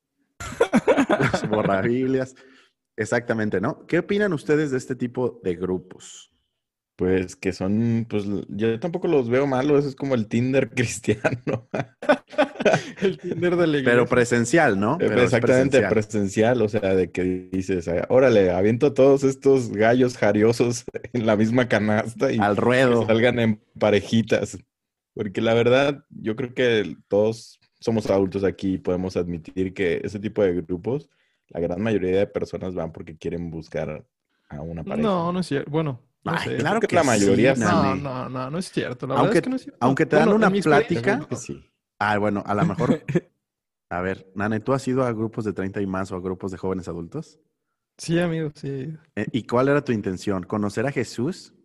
Los 1.20 1.50
borrabiblias. 1.50 2.36
Exactamente, 2.96 3.60
¿no? 3.62 3.86
¿Qué 3.88 4.00
opinan 4.00 4.34
ustedes 4.34 4.72
de 4.72 4.78
este 4.78 4.96
tipo 4.96 5.40
de 5.44 5.56
grupos? 5.56 6.32
Pues 6.96 7.36
que 7.36 7.54
son, 7.54 8.06
pues 8.10 8.26
yo 8.50 8.78
tampoco 8.80 9.08
los 9.08 9.30
veo 9.30 9.48
malos, 9.48 9.86
es 9.86 9.96
como 9.96 10.16
el 10.16 10.28
Tinder 10.28 10.70
cristiano. 10.76 11.68
el 13.02 13.18
Tinder 13.18 13.56
de 13.56 13.68
la 13.68 13.74
Pero 13.74 13.80
iglesia. 14.04 14.06
presencial, 14.06 14.80
¿no? 14.80 14.98
Pero 14.98 15.16
es 15.18 15.24
Exactamente, 15.24 15.80
presencial. 15.82 15.90
presencial, 16.58 16.62
o 16.62 16.70
sea, 16.70 16.96
de 16.96 17.12
que 17.12 17.24
dices, 17.52 17.88
"Ah, 17.88 18.06
órale, 18.10 18.52
aviento 18.52 18.88
a 18.88 18.94
todos 18.94 19.24
estos 19.24 19.72
gallos 19.72 20.18
jariosos 20.18 20.84
en 21.14 21.26
la 21.26 21.36
misma 21.36 21.68
canasta 21.68 22.32
y 22.32 22.38
Al 22.40 22.56
que 22.56 22.62
ruedo. 22.62 23.06
salgan 23.08 23.40
en 23.40 23.62
parejitas. 23.78 24.58
Porque 25.14 25.42
la 25.42 25.54
verdad, 25.54 26.06
yo 26.10 26.36
creo 26.36 26.54
que 26.54 26.96
todos 27.08 27.60
somos 27.80 28.10
adultos 28.10 28.44
aquí 28.44 28.74
y 28.74 28.78
podemos 28.78 29.18
admitir 29.18 29.74
que 29.74 30.02
ese 30.04 30.20
tipo 30.20 30.44
de 30.44 30.54
grupos, 30.62 31.10
la 31.50 31.60
gran 31.60 31.82
mayoría 31.82 32.18
de 32.20 32.28
personas 32.28 32.76
van 32.76 32.92
porque 32.92 33.18
quieren 33.18 33.50
buscar 33.50 34.06
a 34.50 34.62
una 34.62 34.84
pareja. 34.84 35.08
No, 35.08 35.32
no 35.32 35.40
es 35.40 35.48
cierto. 35.48 35.70
Bueno, 35.72 36.02
no 36.24 36.32
Ay, 36.34 36.50
sé. 36.50 36.56
claro 36.58 36.80
que 36.80 36.88
que 36.88 36.96
la 36.96 37.04
mayoría 37.04 37.56
sí. 37.56 37.62
No, 37.62 37.96
no, 37.96 38.30
no, 38.30 38.50
no 38.52 38.58
es 38.58 38.70
cierto. 38.72 39.08
La 39.08 39.16
Aunque- 39.16 39.28
verdad 39.28 39.38
es 39.38 39.42
que 39.44 39.50
no 39.50 39.56
es 39.56 39.62
cierto. 39.64 39.78
aunque 39.82 40.06
te 40.06 40.16
dan 40.18 40.26
Bueno, 40.30 40.46
en 40.48 40.54
una 40.54 40.62
plática, 40.62 41.20
que 41.28 41.36
sí. 41.36 41.66
Ah, 42.00 42.18
bueno, 42.18 42.44
a 42.46 42.54
lo 42.56 42.66
mejor. 42.66 43.02
A 43.92 44.02
ver, 44.02 44.28
Nane, 44.36 44.60
¿tú 44.60 44.74
has 44.74 44.88
ido 44.88 45.04
a 45.04 45.12
grupos 45.12 45.46
de 45.46 45.52
30 45.54 45.82
y 45.82 45.88
más 45.88 46.12
o 46.12 46.16
a 46.16 46.20
grupos 46.22 46.52
de 46.52 46.58
jóvenes 46.60 46.88
adultos? 46.88 47.40
Sí, 47.98 48.20
amigo, 48.20 48.52
sí. 48.54 48.94
Eh, 49.16 49.26
¿Y 49.32 49.44
cuál 49.48 49.68
era 49.68 49.84
tu 49.84 49.92
intención? 49.92 50.44
¿Conocer 50.44 50.86
a 50.86 50.92
Jesús? 50.92 51.56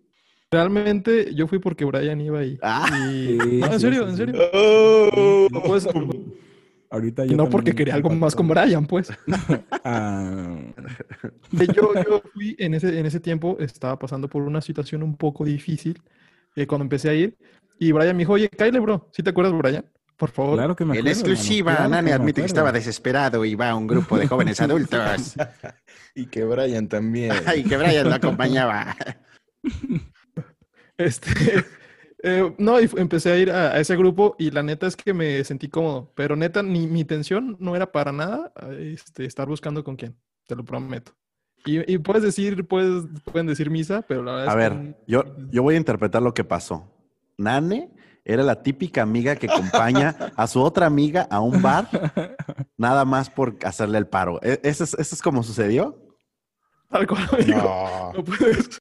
Realmente 0.50 1.34
yo 1.34 1.46
fui 1.46 1.58
porque 1.58 1.84
Brian 1.84 2.18
iba 2.22 2.38
ahí. 2.38 2.58
Ah. 2.62 2.86
Y- 3.10 3.26
Sí, 3.26 3.58
No, 3.60 3.66
en 3.74 3.80
serio, 3.80 4.04
sí, 4.04 4.10
en 4.10 4.16
serio. 4.16 4.34
¡Oh! 4.54 5.48
No, 5.50 5.62
puedes- 5.62 5.86
Ahorita 6.90 7.26
y 7.26 7.30
yo 7.30 7.36
no 7.36 7.50
porque 7.50 7.74
quería 7.74 7.94
algo 7.94 8.08
más 8.10 8.34
con 8.34 8.48
Brian, 8.48 8.86
pues. 8.86 9.10
Ah, 9.84 10.56
De- 11.50 11.66
Yo, 11.68 11.92
yo 11.94 12.22
fui 12.32 12.56
en 12.58 12.72
ese, 12.74 12.98
en 12.98 13.04
ese 13.04 13.20
tiempo, 13.20 13.56
estaba 13.60 13.98
pasando 13.98 14.28
por 14.28 14.42
una 14.42 14.60
situación 14.62 15.02
un 15.02 15.16
poco 15.16 15.44
difícil 15.44 16.00
eh, 16.56 16.66
cuando 16.66 16.84
empecé 16.84 17.10
a 17.10 17.14
ir. 17.14 17.36
Y 17.78 17.92
Brian 17.92 18.16
me 18.16 18.20
dijo, 18.22 18.32
oye, 18.32 18.48
Kyle, 18.48 18.80
bro. 18.80 19.10
¿Sí 19.12 19.22
te 19.22 19.30
acuerdas, 19.30 19.52
Brian? 19.58 19.84
Por 20.16 20.30
favor. 20.30 20.54
Claro 20.56 20.76
que 20.76 20.84
me 20.84 20.94
En 20.94 21.00
acuerdo. 21.00 21.10
hermano, 21.18 21.32
exclusiva, 21.34 21.74
claro 21.74 21.90
Nane 21.90 22.02
me 22.02 22.12
admite 22.12 22.40
que 22.40 22.46
estaba 22.46 22.70
desesperado 22.72 23.44
y 23.44 23.54
va 23.54 23.70
a 23.70 23.74
un 23.74 23.86
grupo 23.86 24.16
de 24.16 24.26
jóvenes 24.28 24.60
adultos. 24.60 25.34
Y 26.14 26.26
que 26.26 26.44
Brian 26.44 26.88
también. 26.88 27.32
y 27.56 27.64
que 27.64 27.76
Brian 27.76 28.08
lo 28.08 28.14
acompañaba. 28.14 28.96
Este, 30.96 31.64
eh, 32.22 32.54
no, 32.56 32.80
y 32.80 32.88
empecé 32.96 33.32
a 33.32 33.36
ir 33.36 33.50
a, 33.50 33.72
a 33.72 33.80
ese 33.80 33.96
grupo 33.96 34.36
y 34.38 34.52
la 34.52 34.62
neta 34.62 34.86
es 34.86 34.94
que 34.94 35.12
me 35.12 35.42
sentí 35.42 35.68
cómodo, 35.68 36.12
pero 36.14 36.36
neta, 36.36 36.62
ni 36.62 36.86
mi 36.86 37.00
intención 37.00 37.56
no 37.58 37.74
era 37.74 37.90
para 37.90 38.12
nada 38.12 38.52
este, 38.78 39.24
estar 39.24 39.48
buscando 39.48 39.82
con 39.82 39.96
quién, 39.96 40.16
te 40.46 40.54
lo 40.54 40.64
prometo. 40.64 41.12
Y, 41.66 41.92
y 41.92 41.98
puedes 41.98 42.22
decir, 42.22 42.64
puedes, 42.68 43.06
pueden 43.24 43.48
decir 43.48 43.70
misa, 43.70 44.02
pero 44.02 44.22
la 44.22 44.32
verdad 44.36 44.48
A 44.48 44.50
es 44.52 44.56
ver, 44.70 44.80
que 44.80 44.96
yo, 45.08 45.24
yo 45.50 45.62
voy 45.64 45.74
a 45.74 45.78
interpretar 45.78 46.22
lo 46.22 46.32
que 46.32 46.44
pasó. 46.44 46.88
Nane 47.38 47.90
era 48.24 48.42
la 48.42 48.62
típica 48.62 49.02
amiga 49.02 49.36
que 49.36 49.46
acompaña 49.50 50.32
a 50.36 50.46
su 50.46 50.60
otra 50.62 50.86
amiga 50.86 51.26
a 51.30 51.40
un 51.40 51.60
bar, 51.60 51.88
nada 52.76 53.04
más 53.04 53.28
por 53.30 53.56
hacerle 53.64 53.98
el 53.98 54.06
paro. 54.06 54.40
¿E- 54.42 54.60
¿Eso 54.62 54.84
es, 54.84 54.94
eso 54.94 55.14
es 55.14 55.22
como 55.22 55.42
sucedió? 55.42 56.00
tal 56.88 57.06
cual, 57.06 57.28
amigo, 57.32 57.58
No, 57.58 58.12
no 58.14 58.24
puedes. 58.24 58.78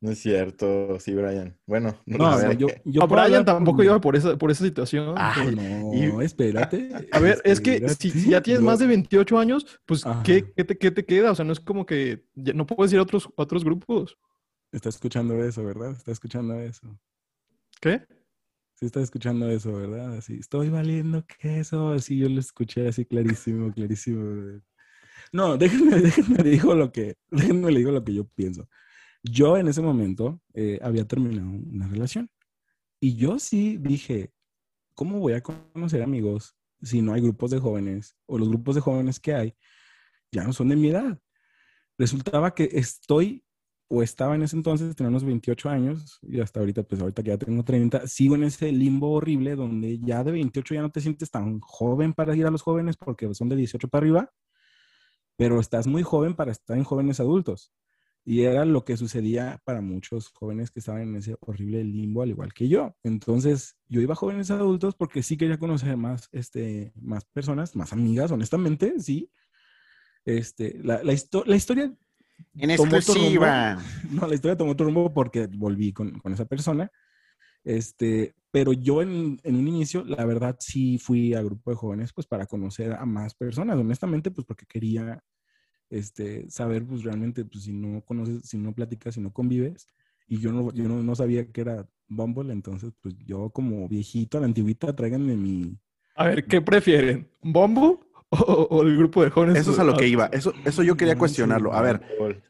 no 0.00 0.10
es 0.12 0.18
cierto. 0.20 0.98
Sí, 1.00 1.12
Brian. 1.12 1.58
Bueno, 1.66 1.96
no, 2.06 2.18
No, 2.18 2.38
sea, 2.38 2.50
sé. 2.50 2.56
yo, 2.56 2.68
yo 2.84 3.02
A 3.02 3.06
Brian 3.06 3.24
hablar 3.24 3.44
tampoco 3.44 3.82
iba 3.82 4.00
por 4.00 4.14
esa, 4.16 4.36
por 4.38 4.50
esa 4.50 4.64
situación. 4.64 5.14
Ay, 5.18 5.54
No, 5.56 6.22
y- 6.22 6.24
espérate. 6.24 7.08
A 7.12 7.18
ver, 7.18 7.40
es 7.44 7.60
que 7.60 7.86
si, 7.90 8.10
si 8.10 8.30
ya 8.30 8.40
tienes 8.42 8.62
más 8.62 8.78
de 8.78 8.86
28 8.86 9.38
años, 9.38 9.66
pues. 9.86 10.04
¿qué, 10.24 10.50
qué 10.56 10.64
te, 10.64 10.78
qué 10.78 10.90
te 10.90 11.04
queda? 11.04 11.32
O 11.32 11.34
sea, 11.34 11.44
no 11.44 11.52
es 11.52 11.60
como 11.60 11.84
que 11.84 12.24
ya 12.36 12.52
no 12.54 12.64
puedes 12.64 12.92
ir 12.92 13.00
a 13.00 13.02
otros, 13.02 13.26
a 13.36 13.42
otros 13.42 13.64
grupos. 13.64 14.16
Está 14.70 14.88
escuchando 14.90 15.42
eso, 15.42 15.64
¿verdad? 15.64 15.90
Está 15.92 16.12
escuchando 16.12 16.54
eso. 16.60 16.86
¿Qué? 17.80 18.02
Sí, 18.78 18.86
está 18.86 19.00
escuchando 19.00 19.50
eso, 19.50 19.72
¿verdad? 19.72 20.14
Así, 20.18 20.34
estoy 20.34 20.68
valiendo 20.68 21.26
queso. 21.26 21.90
Así 21.90 22.16
yo 22.16 22.28
lo 22.28 22.38
escuché 22.38 22.86
así 22.86 23.04
clarísimo, 23.04 23.72
clarísimo. 23.72 24.60
No, 25.32 25.56
déjenme, 25.56 25.96
déjenme 26.00 26.44
digo 26.44 26.76
lo 26.76 26.92
que, 26.92 27.16
déjenme 27.28 27.72
le 27.72 27.80
digo 27.80 27.90
lo 27.90 28.04
que 28.04 28.14
yo 28.14 28.24
pienso. 28.28 28.68
Yo 29.24 29.56
en 29.56 29.66
ese 29.66 29.82
momento 29.82 30.40
eh, 30.54 30.78
había 30.80 31.04
terminado 31.08 31.48
una 31.50 31.88
relación. 31.88 32.30
Y 33.00 33.16
yo 33.16 33.40
sí 33.40 33.78
dije, 33.78 34.32
¿cómo 34.94 35.18
voy 35.18 35.32
a 35.32 35.42
conocer 35.42 36.04
amigos 36.04 36.54
si 36.80 37.02
no 37.02 37.14
hay 37.14 37.20
grupos 37.20 37.50
de 37.50 37.58
jóvenes 37.58 38.16
o 38.26 38.38
los 38.38 38.48
grupos 38.48 38.76
de 38.76 38.80
jóvenes 38.80 39.18
que 39.18 39.34
hay 39.34 39.56
ya 40.30 40.44
no 40.44 40.52
son 40.52 40.68
de 40.68 40.76
mi 40.76 40.90
edad? 40.90 41.20
Resultaba 41.98 42.54
que 42.54 42.68
estoy 42.74 43.44
o 43.88 44.02
estaba 44.02 44.34
en 44.34 44.42
ese 44.42 44.56
entonces, 44.56 44.94
tenía 44.96 45.10
unos 45.10 45.24
28 45.24 45.70
años 45.70 46.18
y 46.22 46.40
hasta 46.40 46.60
ahorita, 46.60 46.82
pues 46.84 47.00
ahorita 47.00 47.22
que 47.22 47.30
ya 47.30 47.38
tengo 47.38 47.64
30, 47.64 48.06
sigo 48.06 48.34
en 48.36 48.44
ese 48.44 48.70
limbo 48.72 49.12
horrible 49.12 49.56
donde 49.56 49.98
ya 50.00 50.24
de 50.24 50.32
28 50.32 50.74
ya 50.74 50.82
no 50.82 50.90
te 50.90 51.00
sientes 51.00 51.30
tan 51.30 51.60
joven 51.60 52.12
para 52.14 52.36
ir 52.36 52.46
a 52.46 52.50
los 52.50 52.62
jóvenes 52.62 52.96
porque 52.96 53.32
son 53.34 53.48
de 53.48 53.56
18 53.56 53.88
para 53.88 54.02
arriba, 54.04 54.32
pero 55.36 55.60
estás 55.60 55.86
muy 55.86 56.02
joven 56.02 56.34
para 56.34 56.52
estar 56.52 56.76
en 56.76 56.84
jóvenes 56.84 57.20
adultos. 57.20 57.72
Y 58.24 58.42
era 58.42 58.64
lo 58.66 58.84
que 58.84 58.96
sucedía 58.96 59.60
para 59.64 59.80
muchos 59.80 60.28
jóvenes 60.28 60.70
que 60.70 60.80
estaban 60.80 61.02
en 61.02 61.16
ese 61.16 61.36
horrible 61.40 61.82
limbo, 61.84 62.22
al 62.22 62.28
igual 62.30 62.52
que 62.52 62.68
yo. 62.68 62.94
Entonces, 63.02 63.76
yo 63.88 64.02
iba 64.02 64.12
a 64.12 64.16
jóvenes 64.16 64.50
adultos 64.50 64.94
porque 64.96 65.22
sí 65.22 65.36
quería 65.38 65.58
conocer 65.58 65.96
más, 65.96 66.28
este, 66.32 66.92
más 67.00 67.24
personas, 67.24 67.74
más 67.74 67.92
amigas, 67.94 68.30
honestamente, 68.30 69.00
sí. 69.00 69.30
Este, 70.24 70.78
la, 70.82 71.02
la, 71.02 71.12
histo- 71.12 71.44
la 71.46 71.56
historia 71.56 71.94
En 72.54 72.70
exclusiva. 72.70 73.78
no, 74.10 74.26
la 74.26 74.34
historia 74.34 74.56
tomó 74.56 74.72
otro 74.72 74.86
rumbo 74.86 75.12
porque 75.12 75.46
volví 75.46 75.92
con, 75.92 76.18
con 76.18 76.32
esa 76.32 76.44
persona. 76.44 76.90
Este, 77.64 78.34
pero 78.50 78.72
yo 78.72 79.02
en, 79.02 79.38
en 79.42 79.56
un 79.56 79.68
inicio, 79.68 80.04
la 80.04 80.24
verdad, 80.24 80.56
sí 80.58 80.98
fui 80.98 81.34
a 81.34 81.42
grupo 81.42 81.70
de 81.70 81.76
jóvenes, 81.76 82.12
pues 82.12 82.26
para 82.26 82.46
conocer 82.46 82.92
a 82.92 83.04
más 83.04 83.34
personas, 83.34 83.76
honestamente, 83.76 84.30
pues 84.30 84.46
porque 84.46 84.66
quería 84.66 85.22
este, 85.90 86.50
saber, 86.50 86.84
pues 86.86 87.02
realmente, 87.02 87.44
pues 87.44 87.64
si 87.64 87.72
no 87.72 88.02
conoces, 88.02 88.48
si 88.48 88.58
no 88.58 88.74
platicas, 88.74 89.14
si 89.14 89.20
no 89.20 89.32
convives, 89.32 89.86
y 90.26 90.38
yo 90.38 90.52
no, 90.52 90.72
yo 90.72 90.84
no, 90.88 91.02
no 91.02 91.14
sabía 91.14 91.50
que 91.50 91.60
era 91.60 91.88
Bumble, 92.08 92.52
entonces, 92.52 92.92
pues 93.00 93.14
yo 93.18 93.50
como 93.50 93.88
viejito 93.88 94.38
a 94.38 94.40
la 94.40 94.46
antigüita, 94.46 94.94
tráiganme 94.94 95.36
mi... 95.36 95.78
A 96.14 96.26
ver, 96.26 96.46
¿qué 96.46 96.60
prefieren? 96.60 97.28
¿Bombo 97.42 98.07
o, 98.46 98.68
o 98.70 98.82
el 98.82 98.96
grupo 98.96 99.22
de 99.24 99.30
jóvenes? 99.30 99.56
Eso 99.58 99.72
es 99.72 99.78
a 99.78 99.84
lo 99.84 99.96
que 99.96 100.06
iba. 100.08 100.26
Eso, 100.32 100.52
eso 100.64 100.82
yo 100.82 100.96
quería 100.96 101.14
No, 101.14 101.18
cuestionarlo. 101.20 101.72
A 101.72 101.82
ver, 101.82 102.02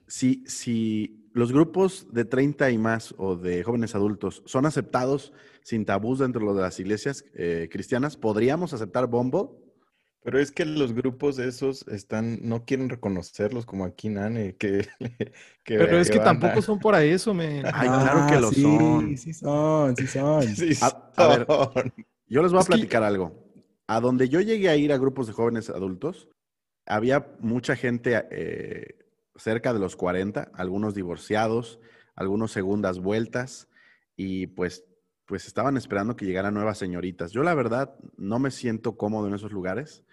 si, 0.07 0.45
si 0.47 1.29
los 1.35 1.53
grupos 1.53 2.09
de 2.13 2.25
30 2.25 2.71
y 2.71 2.79
más 2.79 3.15
o 3.19 3.37
de 3.37 3.63
jóvenes 3.63 3.95
adultos 3.95 4.43
son 4.47 4.67
aceptados 4.67 5.33
sin 5.63 5.85
tabús 5.85 6.19
dentro 6.19 6.53
de 6.55 6.63
las 6.63 6.81
iglesias 6.81 7.25
eh, 7.35 7.69
cristianas, 7.71 8.17
¿podríamos 8.17 8.73
aceptar 8.73 9.07
Bumble? 9.07 9.51
Pero 10.25 10.41
es 10.41 10.51
que 10.51 10.65
los 10.65 10.93
grupos 10.95 11.39
esos 11.39 11.87
están, 11.89 12.41
no 12.43 12.65
quieren 12.65 12.89
reconocerlos 12.89 13.65
como 13.65 13.85
aquí, 13.85 14.09
Nane, 14.09 14.57
que, 14.57 14.87
que 15.65 15.79
Pero 15.79 15.99
es 15.99 16.11
que 16.11 16.19
tampoco 16.19 16.59
a- 16.59 16.63
son 16.63 16.81
para 16.81 17.05
eso, 17.05 17.33
me. 17.35 17.63
Ay, 17.73 17.89
claro 17.89 18.27
que 18.27 18.41
lo 18.41 18.51
sí, 18.51 18.63
son. 18.63 19.17
Sí, 19.17 19.33
son, 19.33 19.97
sí 19.97 20.07
son. 20.09 20.43
Sí, 20.43 20.71
A- 20.83 21.13
a 21.17 21.29
ver. 21.29 21.47
son. 21.47 21.95
Yo 22.27 22.43
les 22.43 22.51
voy 22.51 22.59
a 22.59 22.61
Es 22.63 22.67
que- 22.67 22.73
platicar 22.73 23.05
algo. 23.05 23.48
A 23.89 24.01
donde 24.01 24.29
yo 24.29 24.43
llegué 24.43 24.69
a 24.69 24.77
ir 24.77 24.93
a 24.93 24.99
grupos 24.99 25.27
de 25.27 25.33
jóvenes 25.33 25.71
adultos, 25.71 26.29
había 26.87 27.27
mucha 27.41 27.75
gente 27.75 28.27
eh, 28.31 28.99
cerca 29.35 29.73
de 29.73 29.79
los 29.79 29.97
40, 29.97 30.51
algunos 30.53 30.95
divorciados, 30.95 31.81
algunos 32.15 32.53
segundas 32.53 32.99
vueltas, 32.99 33.67
y 34.15 34.49
pues, 34.49 34.85
pues 35.25 35.47
estaban 35.47 35.79
esperando 35.79 36.17
que 36.17 36.27
llegaran 36.27 36.53
nuevas 36.53 36.77
señoritas. 36.77 37.33
Yo 37.33 37.43
la 37.43 37.55
verdad 37.55 37.95
no 38.19 38.39
me 38.39 38.51
siento 38.51 38.99
cómodo 38.99 39.27
en 39.27 39.35
esos 39.35 39.53
lugares. 39.53 40.05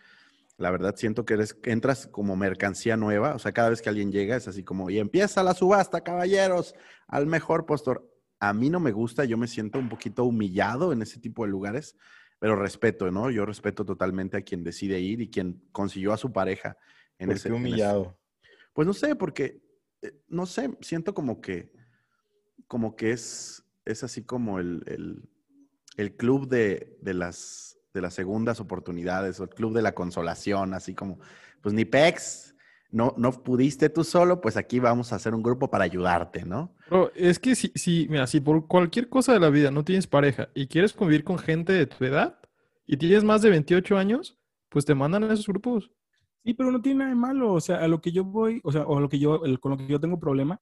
La 0.58 0.72
verdad 0.72 0.96
siento 0.96 1.26
que 1.26 1.38
entras 1.64 2.08
como 2.08 2.38
mercancía 2.38 2.96
nueva, 2.96 3.36
o 3.36 3.40
sea, 3.40 3.52
cada 3.52 3.70
vez 3.72 3.82
que 3.82 3.90
alguien 3.90 4.10
llega 4.10 4.38
es 4.38 4.48
así 4.48 4.64
como, 4.64 4.90
y 4.90 5.00
empieza 5.00 5.44
la 5.44 5.54
subasta, 5.54 6.02
caballeros, 6.02 6.76
al 7.08 7.28
mejor 7.28 7.66
postor. 7.66 8.10
A 8.40 8.54
mí 8.54 8.70
no 8.70 8.80
me 8.80 8.94
gusta, 8.94 9.26
yo 9.26 9.38
me 9.38 9.48
siento 9.48 9.80
un 9.80 9.90
poquito 9.90 10.24
humillado 10.24 10.94
en 10.94 11.02
ese 11.02 11.20
tipo 11.20 11.44
de 11.44 11.52
lugares, 11.52 11.98
pero 12.46 12.56
respeto, 12.58 13.10
¿no? 13.10 13.32
Yo 13.32 13.44
respeto 13.44 13.84
totalmente 13.84 14.38
a 14.38 14.42
quien 14.44 14.64
decide 14.64 15.00
ir 15.00 15.20
y 15.20 15.32
quien 15.32 15.64
consiguió 15.72 16.14
a 16.14 16.18
su 16.18 16.32
pareja 16.32 16.78
en 17.18 17.30
¿Por 17.30 17.38
ese 17.38 17.50
qué 17.50 17.56
en 17.56 17.56
ese- 17.56 17.70
humillado? 17.72 18.20
Pues 18.72 18.86
no 18.86 18.94
sé, 18.94 19.16
porque, 19.16 19.64
eh, 20.04 20.22
no 20.28 20.46
sé, 20.46 20.70
siento 20.82 21.16
como 21.16 21.42
que, 21.42 21.74
como 22.68 22.96
que 22.96 23.10
es, 23.14 23.64
es 23.84 24.04
así 24.04 24.22
como 24.26 24.60
el, 24.60 24.84
el- 24.86 25.28
el 25.98 26.16
club 26.16 26.48
de, 26.48 26.96
de 27.02 27.16
las, 27.16 27.80
de 27.96 28.02
las 28.02 28.14
segundas 28.14 28.60
oportunidades 28.60 29.40
o 29.40 29.44
el 29.46 29.50
club 29.50 29.74
de 29.74 29.82
la 29.82 29.96
consolación, 29.96 30.76
así 30.76 30.94
como, 30.94 31.18
pues 31.62 31.74
ni 31.74 31.84
pex, 31.84 32.55
no, 32.96 33.14
no 33.18 33.32
pudiste 33.32 33.90
tú 33.90 34.04
solo, 34.04 34.40
pues 34.42 34.58
aquí 34.58 34.80
vamos 34.80 35.12
a 35.12 35.18
hacer 35.18 35.34
un 35.36 35.44
grupo 35.44 35.70
para 35.70 35.84
ayudarte, 35.84 36.46
¿no? 36.46 36.74
Bro, 36.90 37.12
es 37.16 37.40
que 37.40 37.56
si, 37.56 37.72
si, 37.76 38.08
mira, 38.10 38.26
si 38.28 38.40
por 38.40 38.68
cualquier 38.68 39.10
cosa 39.10 39.34
de 39.34 39.40
la 39.40 39.50
vida 39.50 39.70
no 39.72 39.84
tienes 39.84 40.08
pareja 40.08 40.50
y 40.56 40.68
quieres 40.68 40.94
convivir 40.94 41.24
con 41.24 41.38
gente 41.38 41.74
de 41.74 41.86
tu 41.88 42.04
edad 42.06 42.40
y 42.88 42.98
tienes 42.98 43.24
más 43.24 43.42
de 43.42 43.50
28 43.50 43.98
años, 43.98 44.40
pues 44.70 44.86
te 44.86 44.96
mandan 44.96 45.24
a 45.24 45.34
esos 45.34 45.48
grupos. 45.48 45.92
Sí, 46.44 46.54
pero 46.54 46.72
no 46.72 46.82
tiene 46.82 47.00
nada 47.00 47.10
de 47.10 47.16
malo. 47.16 47.54
O 47.54 47.60
sea, 47.60 47.78
a 47.84 47.88
lo 47.88 48.00
que 48.02 48.12
yo 48.12 48.24
voy, 48.24 48.62
o 48.64 48.72
sea, 48.72 48.84
o 48.88 49.00
lo 49.00 49.10
que 49.10 49.20
yo, 49.20 49.44
el- 49.46 49.60
con 49.60 49.72
lo 49.72 49.78
que 49.78 49.88
yo 49.88 50.00
tengo 50.00 50.20
problema 50.20 50.62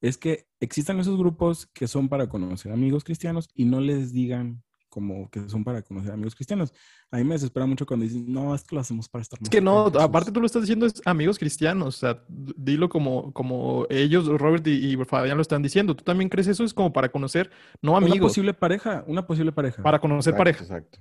es 0.00 0.18
que 0.18 0.46
existan 0.60 1.00
esos 1.00 1.16
grupos 1.18 1.66
que 1.72 1.88
son 1.88 2.08
para 2.08 2.28
conocer 2.28 2.70
amigos 2.72 3.04
cristianos 3.04 3.48
y 3.54 3.64
no 3.64 3.80
les 3.80 4.12
digan 4.12 4.62
como 4.94 5.28
que 5.28 5.48
son 5.48 5.64
para 5.64 5.82
conocer 5.82 6.12
amigos 6.12 6.36
cristianos. 6.36 6.72
A 7.10 7.16
mí 7.16 7.24
me 7.24 7.34
desespera 7.34 7.66
mucho 7.66 7.84
cuando 7.84 8.04
dicen, 8.04 8.32
no, 8.32 8.54
es 8.54 8.62
que 8.62 8.76
lo 8.76 8.80
hacemos 8.80 9.08
para 9.08 9.22
estar 9.22 9.40
Es 9.42 9.48
que 9.50 9.60
no, 9.60 9.84
juntos". 9.84 10.00
aparte 10.02 10.30
tú 10.30 10.38
lo 10.38 10.46
estás 10.46 10.62
diciendo 10.62 10.86
es 10.86 11.02
amigos 11.04 11.36
cristianos, 11.38 11.96
o 11.96 11.98
sea, 11.98 12.22
dilo 12.28 12.88
como, 12.88 13.32
como 13.32 13.86
ellos, 13.90 14.28
Robert 14.28 14.64
y, 14.68 14.92
y 14.92 14.96
Fabián 15.04 15.36
lo 15.36 15.42
están 15.42 15.62
diciendo. 15.62 15.96
¿Tú 15.96 16.04
también 16.04 16.28
crees 16.28 16.46
eso? 16.46 16.62
Es 16.62 16.72
como 16.72 16.92
para 16.92 17.10
conocer, 17.10 17.50
no 17.82 17.92
Una 17.96 18.06
amigos, 18.06 18.30
posible 18.30 18.54
pareja, 18.54 19.02
una 19.08 19.26
posible 19.26 19.50
pareja. 19.50 19.82
para 19.82 19.98
conocer 20.00 20.32
Exacto, 20.34 20.38
pareja. 20.38 20.62
Exacto. 20.62 20.98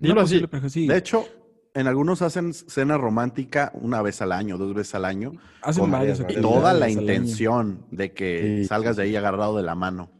Una 0.00 0.12
así. 0.12 0.20
posible 0.22 0.48
pareja, 0.48 0.68
sí. 0.68 0.86
De 0.86 0.96
hecho, 0.96 1.26
en 1.74 1.86
algunos 1.88 2.22
hacen 2.22 2.54
cena 2.54 2.96
romántica 2.98 3.72
una 3.74 4.02
vez 4.02 4.22
al 4.22 4.30
año, 4.32 4.56
dos 4.58 4.72
veces 4.74 4.94
al 4.94 5.04
año, 5.04 5.32
Hacen 5.62 5.90
varias 5.90 6.18
y 6.20 6.22
actividades 6.22 6.54
toda 6.54 6.72
la 6.74 6.88
intención 6.90 7.86
de 7.90 8.12
que 8.12 8.58
Sí, 8.62 8.64
salgas 8.66 8.96
de 8.96 9.02
ahí 9.04 9.16
agarrado 9.16 9.56
de 9.56 9.62
la 9.64 9.74
mano. 9.74 10.10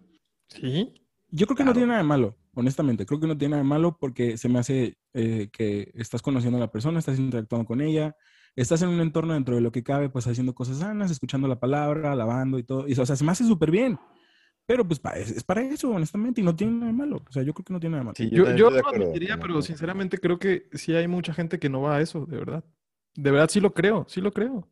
Sí. 0.49 0.93
Yo 1.31 1.47
creo 1.47 1.57
que 1.57 1.63
Claro. 1.63 1.71
no 1.71 1.73
tiene 1.75 1.87
nada 1.89 1.99
de 2.03 2.05
malo, 2.09 2.37
honestamente. 2.55 3.07
Creo 3.07 3.21
que 3.21 3.27
no 3.27 3.37
tiene 3.37 3.53
nada 3.53 3.63
de 3.63 3.69
malo 3.69 3.97
porque 3.99 4.37
se 4.37 4.49
me 4.49 4.59
hace 4.59 4.99
eh, 5.15 5.49
que 5.53 5.91
estás 5.95 6.23
conociendo 6.23 6.57
a 6.59 6.61
la 6.61 6.71
persona, 6.71 6.99
estás 6.99 7.19
interactuando 7.19 7.67
con 7.67 7.81
ella, 7.81 8.17
estás 8.57 8.83
en 8.83 8.89
un 8.91 9.01
entorno 9.01 9.35
dentro 9.35 9.55
de 9.55 9.61
lo 9.61 9.73
que 9.73 9.83
cabe, 9.83 10.09
pues 10.09 10.27
haciendo 10.27 10.55
cosas 10.55 10.79
sanas, 10.79 11.11
escuchando 11.11 11.49
la 11.49 11.61
palabra, 11.61 12.13
alabando 12.13 12.59
y 12.59 12.65
todo. 12.65 12.87
Y, 12.89 12.93
o 12.93 13.07
sea, 13.07 13.17
se 13.17 13.25
me 13.25 13.33
hace 13.33 13.45
súper 13.45 13.71
bien. 13.71 13.99
Pero 14.65 14.87
pues 14.87 15.01
es, 15.17 15.43
para 15.43 15.61
eso, 15.63 15.91
honestamente, 15.91 16.41
y 16.41 16.45
no 16.45 16.55
tiene 16.55 16.75
nada 16.75 16.87
de 16.87 16.93
malo. 16.93 17.25
O 17.29 17.33
sea, 17.33 17.43
yo 17.43 17.53
creo 17.53 17.65
que 17.65 17.73
no 17.73 17.81
tiene 17.81 17.93
nada 17.97 18.01
de 18.03 18.05
malo. 18.07 18.15
Sí, 18.17 18.31
Yo, 18.31 18.45
yo 18.45 18.51
estoy 18.51 18.55
de 18.55 18.71
lo 18.71 18.79
acuerdo 18.79 19.05
admitiría, 19.07 19.37
pero 19.41 19.61
sinceramente 19.61 20.19
creo 20.19 20.39
que 20.39 20.69
sí 20.73 20.95
hay 20.95 21.09
mucha 21.09 21.35
gente 21.35 21.59
que 21.59 21.69
no 21.69 21.81
va 21.83 21.97
a 21.97 22.01
eso, 22.01 22.27
de 22.27 22.37
verdad. 22.37 22.65
De 23.15 23.31
verdad 23.33 23.49
sí 23.51 23.61
lo 23.61 23.75
creo, 23.75 24.07
sí 24.09 24.21
lo 24.21 24.31
creo. 24.33 24.69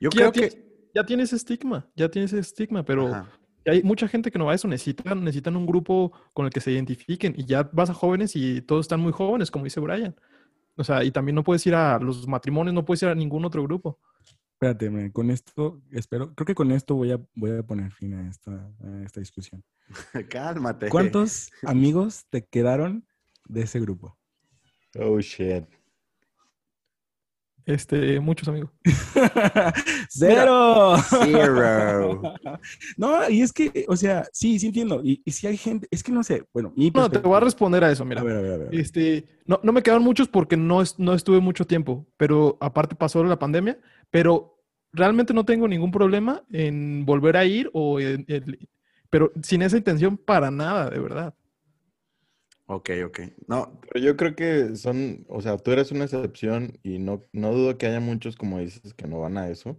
Yo 0.00 0.08
Ya 0.10 0.30
creo 0.30 0.32
tienes- 0.32 0.54
que... 0.54 0.72
Ya 0.94 1.06
tienes 1.06 1.32
estigma, 1.32 1.90
ya 1.96 2.10
tienes 2.10 2.32
estigma, 2.34 2.84
pero 2.84 3.08
Ajá. 3.08 3.30
Y 3.64 3.70
hay 3.70 3.82
mucha 3.82 4.08
gente 4.08 4.30
que 4.30 4.38
no 4.38 4.46
va 4.46 4.52
a 4.52 4.54
eso, 4.54 4.68
necesitan, 4.68 5.22
necesitan 5.24 5.56
un 5.56 5.66
grupo 5.66 6.12
con 6.32 6.46
el 6.46 6.52
que 6.52 6.60
se 6.60 6.72
identifiquen. 6.72 7.34
Y 7.36 7.44
ya 7.44 7.68
vas 7.72 7.90
a 7.90 7.94
jóvenes 7.94 8.34
y 8.36 8.62
todos 8.62 8.84
están 8.86 9.00
muy 9.00 9.12
jóvenes, 9.12 9.50
como 9.50 9.64
dice 9.64 9.80
Brian. 9.80 10.14
O 10.76 10.84
sea, 10.84 11.04
y 11.04 11.10
también 11.10 11.34
no 11.34 11.44
puedes 11.44 11.66
ir 11.66 11.74
a 11.74 11.98
los 11.98 12.26
matrimonios, 12.26 12.74
no 12.74 12.84
puedes 12.84 13.02
ir 13.02 13.08
a 13.08 13.14
ningún 13.14 13.44
otro 13.44 13.62
grupo. 13.62 13.98
Espérate, 14.52 15.12
con 15.12 15.30
esto, 15.30 15.82
espero, 15.90 16.34
creo 16.34 16.46
que 16.46 16.54
con 16.54 16.70
esto 16.70 16.94
voy 16.94 17.10
a, 17.10 17.20
voy 17.34 17.58
a 17.58 17.62
poner 17.64 17.90
fin 17.92 18.14
a 18.14 18.28
esta, 18.28 18.52
a 18.80 19.02
esta 19.04 19.20
discusión. 19.20 19.64
Cálmate. 20.30 20.88
¿Cuántos 20.88 21.50
amigos 21.66 22.26
te 22.30 22.44
quedaron 22.46 23.04
de 23.48 23.62
ese 23.62 23.80
grupo? 23.80 24.16
Oh, 24.98 25.20
shit. 25.20 25.64
Este, 27.66 28.18
muchos 28.20 28.48
amigos. 28.48 28.70
¡Cero! 30.08 30.96
Zero. 31.08 32.22
No, 32.96 33.28
y 33.28 33.42
es 33.42 33.52
que, 33.52 33.84
o 33.88 33.96
sea, 33.96 34.24
sí, 34.32 34.58
sí 34.58 34.66
entiendo. 34.66 35.00
Y, 35.02 35.22
y 35.24 35.30
si 35.32 35.46
hay 35.46 35.56
gente, 35.56 35.86
es 35.90 36.02
que 36.02 36.12
no 36.12 36.22
sé, 36.22 36.44
bueno, 36.52 36.72
mi 36.76 36.90
No, 36.94 37.10
te 37.10 37.18
voy 37.18 37.36
a 37.36 37.40
responder 37.40 37.82
a 37.84 37.90
eso, 37.90 38.04
mira. 38.04 38.20
A 38.20 38.24
ver, 38.24 38.36
a 38.36 38.40
ver, 38.40 38.52
a 38.52 38.56
ver. 38.58 38.74
Este, 38.74 39.24
no, 39.46 39.60
no 39.62 39.72
me 39.72 39.82
quedaron 39.82 40.02
muchos 40.04 40.28
porque 40.28 40.56
no, 40.56 40.82
es- 40.82 40.98
no 40.98 41.14
estuve 41.14 41.40
mucho 41.40 41.66
tiempo, 41.66 42.06
pero 42.16 42.56
aparte 42.60 42.94
pasó 42.94 43.22
la 43.24 43.38
pandemia, 43.38 43.78
pero 44.10 44.58
realmente 44.92 45.32
no 45.34 45.44
tengo 45.44 45.66
ningún 45.68 45.90
problema 45.90 46.42
en 46.52 47.04
volver 47.06 47.36
a 47.36 47.44
ir 47.44 47.70
o 47.72 47.98
en- 48.00 48.26
pero 49.10 49.32
sin 49.42 49.62
esa 49.62 49.76
intención 49.76 50.16
para 50.16 50.50
nada, 50.50 50.90
de 50.90 50.98
verdad. 50.98 51.34
Ok, 52.72 52.90
ok. 53.04 53.20
No, 53.48 53.78
Pero 53.82 54.04
yo 54.04 54.16
creo 54.16 54.34
que 54.34 54.76
son, 54.76 55.26
o 55.28 55.42
sea, 55.42 55.58
tú 55.58 55.72
eres 55.72 55.92
una 55.92 56.04
excepción 56.04 56.78
y 56.82 56.98
no, 56.98 57.22
no 57.32 57.52
dudo 57.52 57.76
que 57.76 57.86
haya 57.86 58.00
muchos, 58.00 58.34
como 58.36 58.58
dices, 58.60 58.94
que 58.94 59.06
no 59.06 59.20
van 59.20 59.36
a 59.36 59.48
eso. 59.50 59.78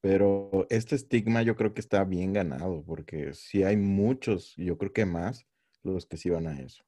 Pero 0.00 0.66
este 0.70 0.94
estigma 0.96 1.42
yo 1.42 1.56
creo 1.56 1.74
que 1.74 1.80
está 1.80 2.04
bien 2.04 2.32
ganado, 2.32 2.82
porque 2.86 3.34
sí 3.34 3.64
hay 3.64 3.76
muchos, 3.76 4.54
yo 4.56 4.78
creo 4.78 4.92
que 4.94 5.04
más, 5.04 5.46
los 5.82 6.06
que 6.06 6.16
sí 6.16 6.30
van 6.30 6.46
a 6.46 6.58
eso. 6.60 6.82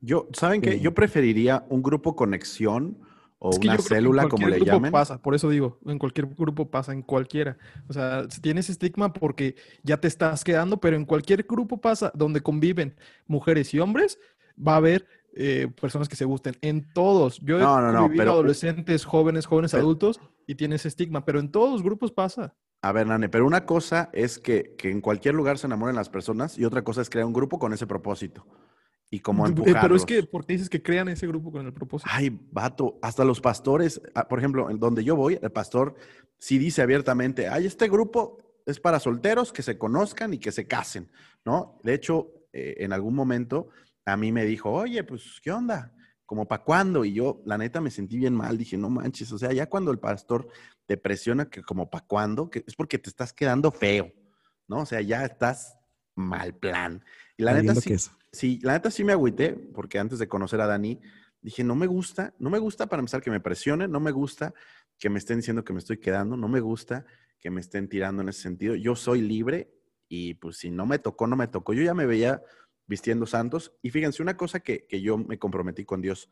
yo, 0.00 0.28
¿saben 0.34 0.60
qué? 0.60 0.72
Sí. 0.72 0.80
Yo 0.80 0.92
preferiría 0.94 1.64
un 1.70 1.82
grupo 1.82 2.14
conexión 2.16 2.98
o 3.38 3.50
Es 3.50 3.58
que 3.58 3.68
una 3.68 3.78
célula, 3.78 4.28
como 4.28 4.46
cualquier 4.46 4.50
le 4.50 4.56
grupo 4.56 4.72
llamen. 4.72 4.92
pasa, 4.92 5.20
por 5.20 5.34
eso 5.34 5.48
digo, 5.50 5.78
en 5.86 5.98
cualquier 5.98 6.26
grupo 6.26 6.70
pasa, 6.70 6.92
en 6.92 7.02
cualquiera. 7.02 7.58
O 7.88 7.92
sea, 7.92 8.28
si 8.30 8.40
tienes 8.40 8.70
estigma 8.70 9.12
porque 9.12 9.56
ya 9.82 9.98
te 10.00 10.08
estás 10.08 10.42
quedando, 10.42 10.78
pero 10.80 10.96
en 10.96 11.04
cualquier 11.04 11.44
grupo 11.44 11.80
pasa, 11.80 12.10
donde 12.14 12.40
conviven 12.40 12.96
mujeres 13.26 13.72
y 13.74 13.78
hombres, 13.78 14.18
va 14.56 14.74
a 14.74 14.76
haber 14.76 15.06
eh, 15.38 15.68
personas 15.80 16.08
que 16.08 16.16
se 16.16 16.24
gusten. 16.24 16.56
En 16.62 16.90
todos. 16.94 17.40
Yo 17.42 17.58
he 17.58 17.60
No, 17.60 17.80
no, 17.80 17.92
no, 17.92 17.98
convivido 18.02 18.22
pero- 18.22 18.32
adolescentes, 18.32 19.04
jóvenes, 19.04 19.44
jóvenes 19.46 19.72
Pero- 19.72 19.82
adultos 19.82 20.20
y 20.46 20.54
tienes 20.54 20.86
estigma, 20.86 21.24
pero 21.24 21.40
en 21.40 21.50
todos 21.50 21.70
los 21.72 21.82
grupos 21.82 22.10
pasa. 22.12 22.54
A 22.82 22.92
ver, 22.92 23.06
Nane, 23.06 23.28
pero 23.28 23.46
una 23.46 23.66
cosa 23.66 24.08
es 24.12 24.38
que, 24.38 24.74
que 24.78 24.90
en 24.90 25.00
cualquier 25.00 25.34
lugar 25.34 25.58
se 25.58 25.66
enamoren 25.66 25.96
las 25.96 26.08
personas 26.08 26.56
y 26.58 26.64
otra 26.64 26.82
cosa 26.84 27.02
es 27.02 27.10
crear 27.10 27.26
un 27.26 27.32
grupo 27.32 27.58
con 27.58 27.72
ese 27.72 27.86
propósito. 27.86 28.46
Y 29.10 29.20
como 29.20 29.44
Eh, 29.44 29.48
empujarlos. 29.50 29.82
Pero 29.82 29.96
es 29.96 30.04
que, 30.04 30.22
¿por 30.22 30.46
qué 30.46 30.54
dices 30.54 30.68
que 30.70 30.82
crean 30.82 31.08
ese 31.08 31.26
grupo 31.26 31.52
con 31.52 31.64
el 31.66 31.72
propósito? 31.72 32.10
Ay, 32.12 32.30
vato, 32.50 32.98
hasta 33.02 33.24
los 33.24 33.40
pastores, 33.40 34.00
ah, 34.14 34.26
por 34.28 34.38
ejemplo, 34.38 34.70
en 34.70 34.78
donde 34.78 35.04
yo 35.04 35.16
voy, 35.16 35.38
el 35.40 35.50
pastor 35.52 35.94
sí 36.38 36.58
dice 36.58 36.82
abiertamente, 36.82 37.48
ay, 37.48 37.66
este 37.66 37.88
grupo 37.88 38.38
es 38.66 38.80
para 38.80 39.00
solteros 39.00 39.52
que 39.52 39.62
se 39.62 39.78
conozcan 39.78 40.34
y 40.34 40.38
que 40.38 40.50
se 40.50 40.66
casen, 40.66 41.10
¿no? 41.44 41.78
De 41.84 41.94
hecho, 41.94 42.32
eh, 42.52 42.76
en 42.78 42.92
algún 42.92 43.14
momento 43.14 43.68
a 44.06 44.16
mí 44.16 44.32
me 44.32 44.44
dijo, 44.44 44.72
oye, 44.72 45.02
pues, 45.04 45.40
¿qué 45.42 45.50
onda? 45.50 45.92
¿Como 46.24 46.46
para 46.46 46.62
cuándo? 46.62 47.04
Y 47.04 47.12
yo, 47.12 47.42
la 47.44 47.58
neta, 47.58 47.80
me 47.80 47.90
sentí 47.90 48.16
bien 48.16 48.34
mal. 48.34 48.56
Dije, 48.56 48.76
no 48.76 48.88
manches, 48.88 49.30
o 49.32 49.38
sea, 49.38 49.52
ya 49.52 49.68
cuando 49.68 49.90
el 49.90 49.98
pastor 49.98 50.48
te 50.86 50.96
presiona 50.96 51.50
que 51.50 51.62
como 51.62 51.90
para 51.90 52.06
cuándo, 52.06 52.48
que 52.48 52.64
es 52.66 52.74
porque 52.76 52.98
te 52.98 53.10
estás 53.10 53.32
quedando 53.32 53.70
feo, 53.72 54.12
¿no? 54.68 54.78
O 54.78 54.86
sea, 54.86 55.00
ya 55.00 55.24
estás 55.24 55.76
mal 56.14 56.54
plan. 56.54 57.04
Y 57.36 57.42
la 57.42 57.52
neta 57.52 57.74
sí, 57.74 57.90
queso. 57.90 58.12
Sí, 58.32 58.60
la 58.62 58.74
neta 58.74 58.90
sí 58.90 59.02
me 59.02 59.12
agüité, 59.12 59.52
porque 59.52 59.98
antes 59.98 60.20
de 60.20 60.28
conocer 60.28 60.60
a 60.60 60.66
Dani, 60.66 61.00
dije, 61.42 61.64
no 61.64 61.74
me 61.74 61.86
gusta, 61.86 62.32
no 62.38 62.48
me 62.48 62.58
gusta 62.58 62.86
para 62.86 63.00
empezar 63.00 63.22
que 63.22 63.30
me 63.30 63.40
presionen, 63.40 63.90
no 63.90 63.98
me 63.98 64.12
gusta 64.12 64.54
que 64.98 65.10
me 65.10 65.18
estén 65.18 65.38
diciendo 65.38 65.64
que 65.64 65.72
me 65.72 65.80
estoy 65.80 65.98
quedando, 65.98 66.36
no 66.36 66.48
me 66.48 66.60
gusta 66.60 67.04
que 67.38 67.50
me 67.50 67.60
estén 67.60 67.88
tirando 67.88 68.22
en 68.22 68.28
ese 68.28 68.42
sentido. 68.42 68.76
Yo 68.76 68.94
soy 68.94 69.20
libre 69.20 69.72
y 70.08 70.34
pues 70.34 70.58
si 70.58 70.70
no 70.70 70.86
me 70.86 70.98
tocó, 70.98 71.26
no 71.26 71.36
me 71.36 71.48
tocó. 71.48 71.72
Yo 71.74 71.82
ya 71.82 71.94
me 71.94 72.06
veía 72.06 72.42
vistiendo 72.86 73.26
santos 73.26 73.72
y 73.82 73.90
fíjense, 73.90 74.22
una 74.22 74.36
cosa 74.36 74.60
que, 74.60 74.86
que 74.86 75.00
yo 75.00 75.18
me 75.18 75.38
comprometí 75.38 75.84
con 75.84 76.00
Dios, 76.00 76.30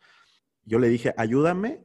yo 0.64 0.78
le 0.78 0.88
dije, 0.88 1.14
ayúdame 1.16 1.82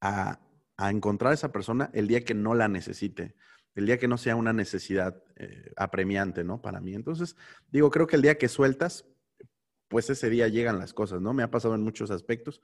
a, 0.00 0.40
a 0.76 0.90
encontrar 0.90 1.32
a 1.32 1.34
esa 1.34 1.52
persona 1.52 1.90
el 1.92 2.08
día 2.08 2.24
que 2.24 2.34
no 2.34 2.54
la 2.54 2.68
necesite, 2.68 3.34
el 3.74 3.86
día 3.86 3.98
que 3.98 4.08
no 4.08 4.18
sea 4.18 4.36
una 4.36 4.52
necesidad 4.52 5.22
eh, 5.36 5.72
apremiante, 5.76 6.42
¿no? 6.42 6.60
Para 6.60 6.80
mí. 6.80 6.94
Entonces, 6.94 7.36
digo, 7.70 7.90
creo 7.90 8.06
que 8.06 8.16
el 8.16 8.22
día 8.22 8.38
que 8.38 8.48
sueltas, 8.48 9.06
pues 9.88 10.10
ese 10.10 10.30
día 10.30 10.48
llegan 10.48 10.78
las 10.78 10.92
cosas, 10.92 11.20
¿no? 11.20 11.32
Me 11.32 11.42
ha 11.42 11.50
pasado 11.50 11.74
en 11.74 11.82
muchos 11.82 12.10
aspectos. 12.10 12.62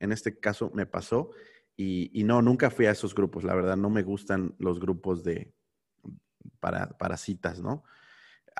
En 0.00 0.12
este 0.12 0.38
caso 0.38 0.70
me 0.74 0.86
pasó 0.86 1.30
y, 1.76 2.10
y 2.18 2.24
no, 2.24 2.42
nunca 2.42 2.70
fui 2.70 2.86
a 2.86 2.90
esos 2.90 3.14
grupos, 3.14 3.44
la 3.44 3.54
verdad, 3.54 3.76
no 3.76 3.90
me 3.90 4.02
gustan 4.02 4.54
los 4.58 4.80
grupos 4.80 5.22
de 5.22 5.52
para, 6.60 6.88
para 6.98 7.16
citas, 7.16 7.60
¿no? 7.60 7.84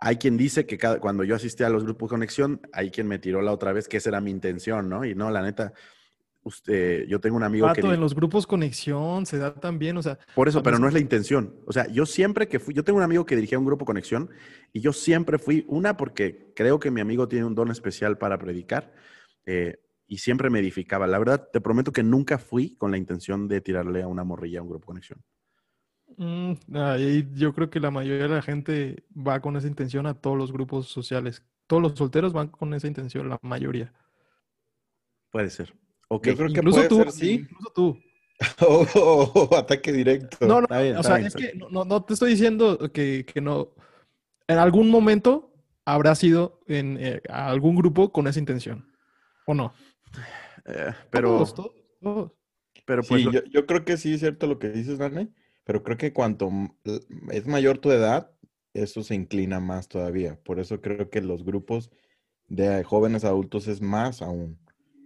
Hay 0.00 0.16
quien 0.16 0.36
dice 0.36 0.66
que 0.66 0.78
cada, 0.78 1.00
cuando 1.00 1.24
yo 1.24 1.34
asistí 1.34 1.64
a 1.64 1.68
los 1.68 1.84
grupos 1.84 2.08
conexión, 2.10 2.60
hay 2.72 2.90
quien 2.90 3.06
me 3.06 3.18
tiró 3.18 3.42
la 3.42 3.52
otra 3.52 3.72
vez 3.72 3.88
que 3.88 3.96
esa 3.96 4.10
era 4.10 4.20
mi 4.20 4.30
intención, 4.30 4.88
¿no? 4.88 5.04
Y 5.04 5.14
no, 5.14 5.30
la 5.30 5.42
neta, 5.42 5.72
usted, 6.42 7.04
yo 7.06 7.20
tengo 7.20 7.36
un 7.36 7.42
amigo 7.42 7.72
que... 7.72 7.80
En 7.80 8.00
los 8.00 8.14
grupos 8.14 8.46
conexión 8.46 9.26
se 9.26 9.38
da 9.38 9.54
también, 9.54 9.96
o 9.96 10.02
sea, 10.02 10.18
por 10.34 10.48
eso, 10.48 10.62
pero 10.62 10.74
veces- 10.76 10.80
no 10.82 10.88
es 10.88 10.94
la 10.94 11.00
intención. 11.00 11.54
O 11.66 11.72
sea, 11.72 11.86
yo 11.88 12.06
siempre 12.06 12.48
que 12.48 12.58
fui, 12.58 12.74
yo 12.74 12.84
tengo 12.84 12.98
un 12.98 13.02
amigo 13.04 13.26
que 13.26 13.36
dirigía 13.36 13.58
un 13.58 13.66
grupo 13.66 13.84
Conexión 13.84 14.30
y 14.72 14.80
yo 14.80 14.92
siempre 14.92 15.38
fui, 15.38 15.64
una 15.68 15.96
porque 15.96 16.52
creo 16.54 16.78
que 16.78 16.90
mi 16.90 17.00
amigo 17.00 17.28
tiene 17.28 17.44
un 17.44 17.54
don 17.54 17.70
especial 17.70 18.18
para 18.18 18.38
predicar 18.38 18.94
eh, 19.46 19.80
y 20.06 20.18
siempre 20.18 20.48
me 20.50 20.60
edificaba. 20.60 21.06
La 21.06 21.18
verdad, 21.18 21.48
te 21.52 21.60
prometo 21.60 21.92
que 21.92 22.02
nunca 22.02 22.38
fui 22.38 22.76
con 22.76 22.90
la 22.90 22.98
intención 22.98 23.48
de 23.48 23.60
tirarle 23.60 24.02
a 24.02 24.06
una 24.08 24.24
morrilla 24.24 24.60
a 24.60 24.62
un 24.62 24.70
grupo 24.70 24.86
Conexión. 24.86 25.20
Mm, 26.18 26.76
ahí 26.76 27.26
yo 27.34 27.54
creo 27.54 27.70
que 27.70 27.80
la 27.80 27.90
mayoría 27.90 28.24
de 28.24 28.34
la 28.34 28.42
gente 28.42 29.04
va 29.16 29.40
con 29.40 29.56
esa 29.56 29.66
intención 29.66 30.06
a 30.06 30.14
todos 30.14 30.36
los 30.36 30.52
grupos 30.52 30.88
sociales. 30.88 31.42
Todos 31.66 31.82
los 31.82 31.92
solteros 31.98 32.32
van 32.32 32.48
con 32.48 32.74
esa 32.74 32.86
intención, 32.86 33.28
la 33.28 33.38
mayoría. 33.42 33.92
Puede 35.30 35.50
ser. 35.50 35.74
Ok. 36.08 36.26
Yo 36.28 36.36
creo 36.36 36.48
que 36.48 36.52
Incluso 36.54 36.76
puede 36.76 36.88
tú, 36.88 36.96
ser, 36.96 37.12
sí. 37.12 37.30
incluso 37.32 37.72
tú. 37.74 37.98
Oh, 38.60 38.86
oh, 38.94 39.32
oh, 39.50 39.56
ataque 39.56 39.92
directo. 39.92 40.46
No, 40.46 40.60
no, 40.60 40.62
Está 40.62 40.80
bien, 40.80 40.96
o 40.96 41.00
está 41.00 41.08
sea, 41.08 41.16
bien, 41.16 41.26
es 41.26 41.34
que 41.34 41.54
no, 41.54 41.68
no- 41.70 41.84
no 41.84 42.04
te 42.04 42.14
estoy 42.14 42.30
diciendo 42.30 42.78
que, 42.92 43.24
que 43.26 43.40
no. 43.40 43.70
En 44.46 44.58
algún 44.58 44.90
momento 44.90 45.52
habrá 45.84 46.14
sido 46.14 46.60
en 46.68 46.96
eh, 47.00 47.20
algún 47.28 47.74
grupo 47.74 48.12
con 48.12 48.28
esa 48.28 48.38
intención. 48.38 48.90
¿O 49.46 49.54
no? 49.54 49.72
Eh, 50.66 50.92
pero, 51.10 51.30
Todos, 51.30 51.54
todos, 51.54 51.72
todos. 52.00 52.32
pero 52.86 53.02
pues 53.02 53.20
Sí, 53.22 53.24
lo- 53.26 53.32
yo, 53.32 53.42
yo 53.50 53.66
creo 53.66 53.84
que 53.84 53.96
sí 53.96 54.14
es 54.14 54.20
cierto 54.20 54.46
lo 54.46 54.58
que 54.60 54.68
dices, 54.68 54.98
Dani, 54.98 55.28
pero 55.68 55.82
creo 55.82 55.98
que 55.98 56.14
cuanto 56.14 56.50
es 57.30 57.46
mayor 57.46 57.76
tu 57.76 57.90
edad, 57.90 58.30
eso 58.72 59.02
se 59.02 59.14
inclina 59.14 59.60
más 59.60 59.86
todavía. 59.86 60.40
Por 60.42 60.60
eso 60.60 60.80
creo 60.80 61.10
que 61.10 61.20
los 61.20 61.44
grupos 61.44 61.90
de 62.46 62.82
jóvenes 62.84 63.22
adultos 63.22 63.68
es 63.68 63.82
más 63.82 64.22
aún. 64.22 64.58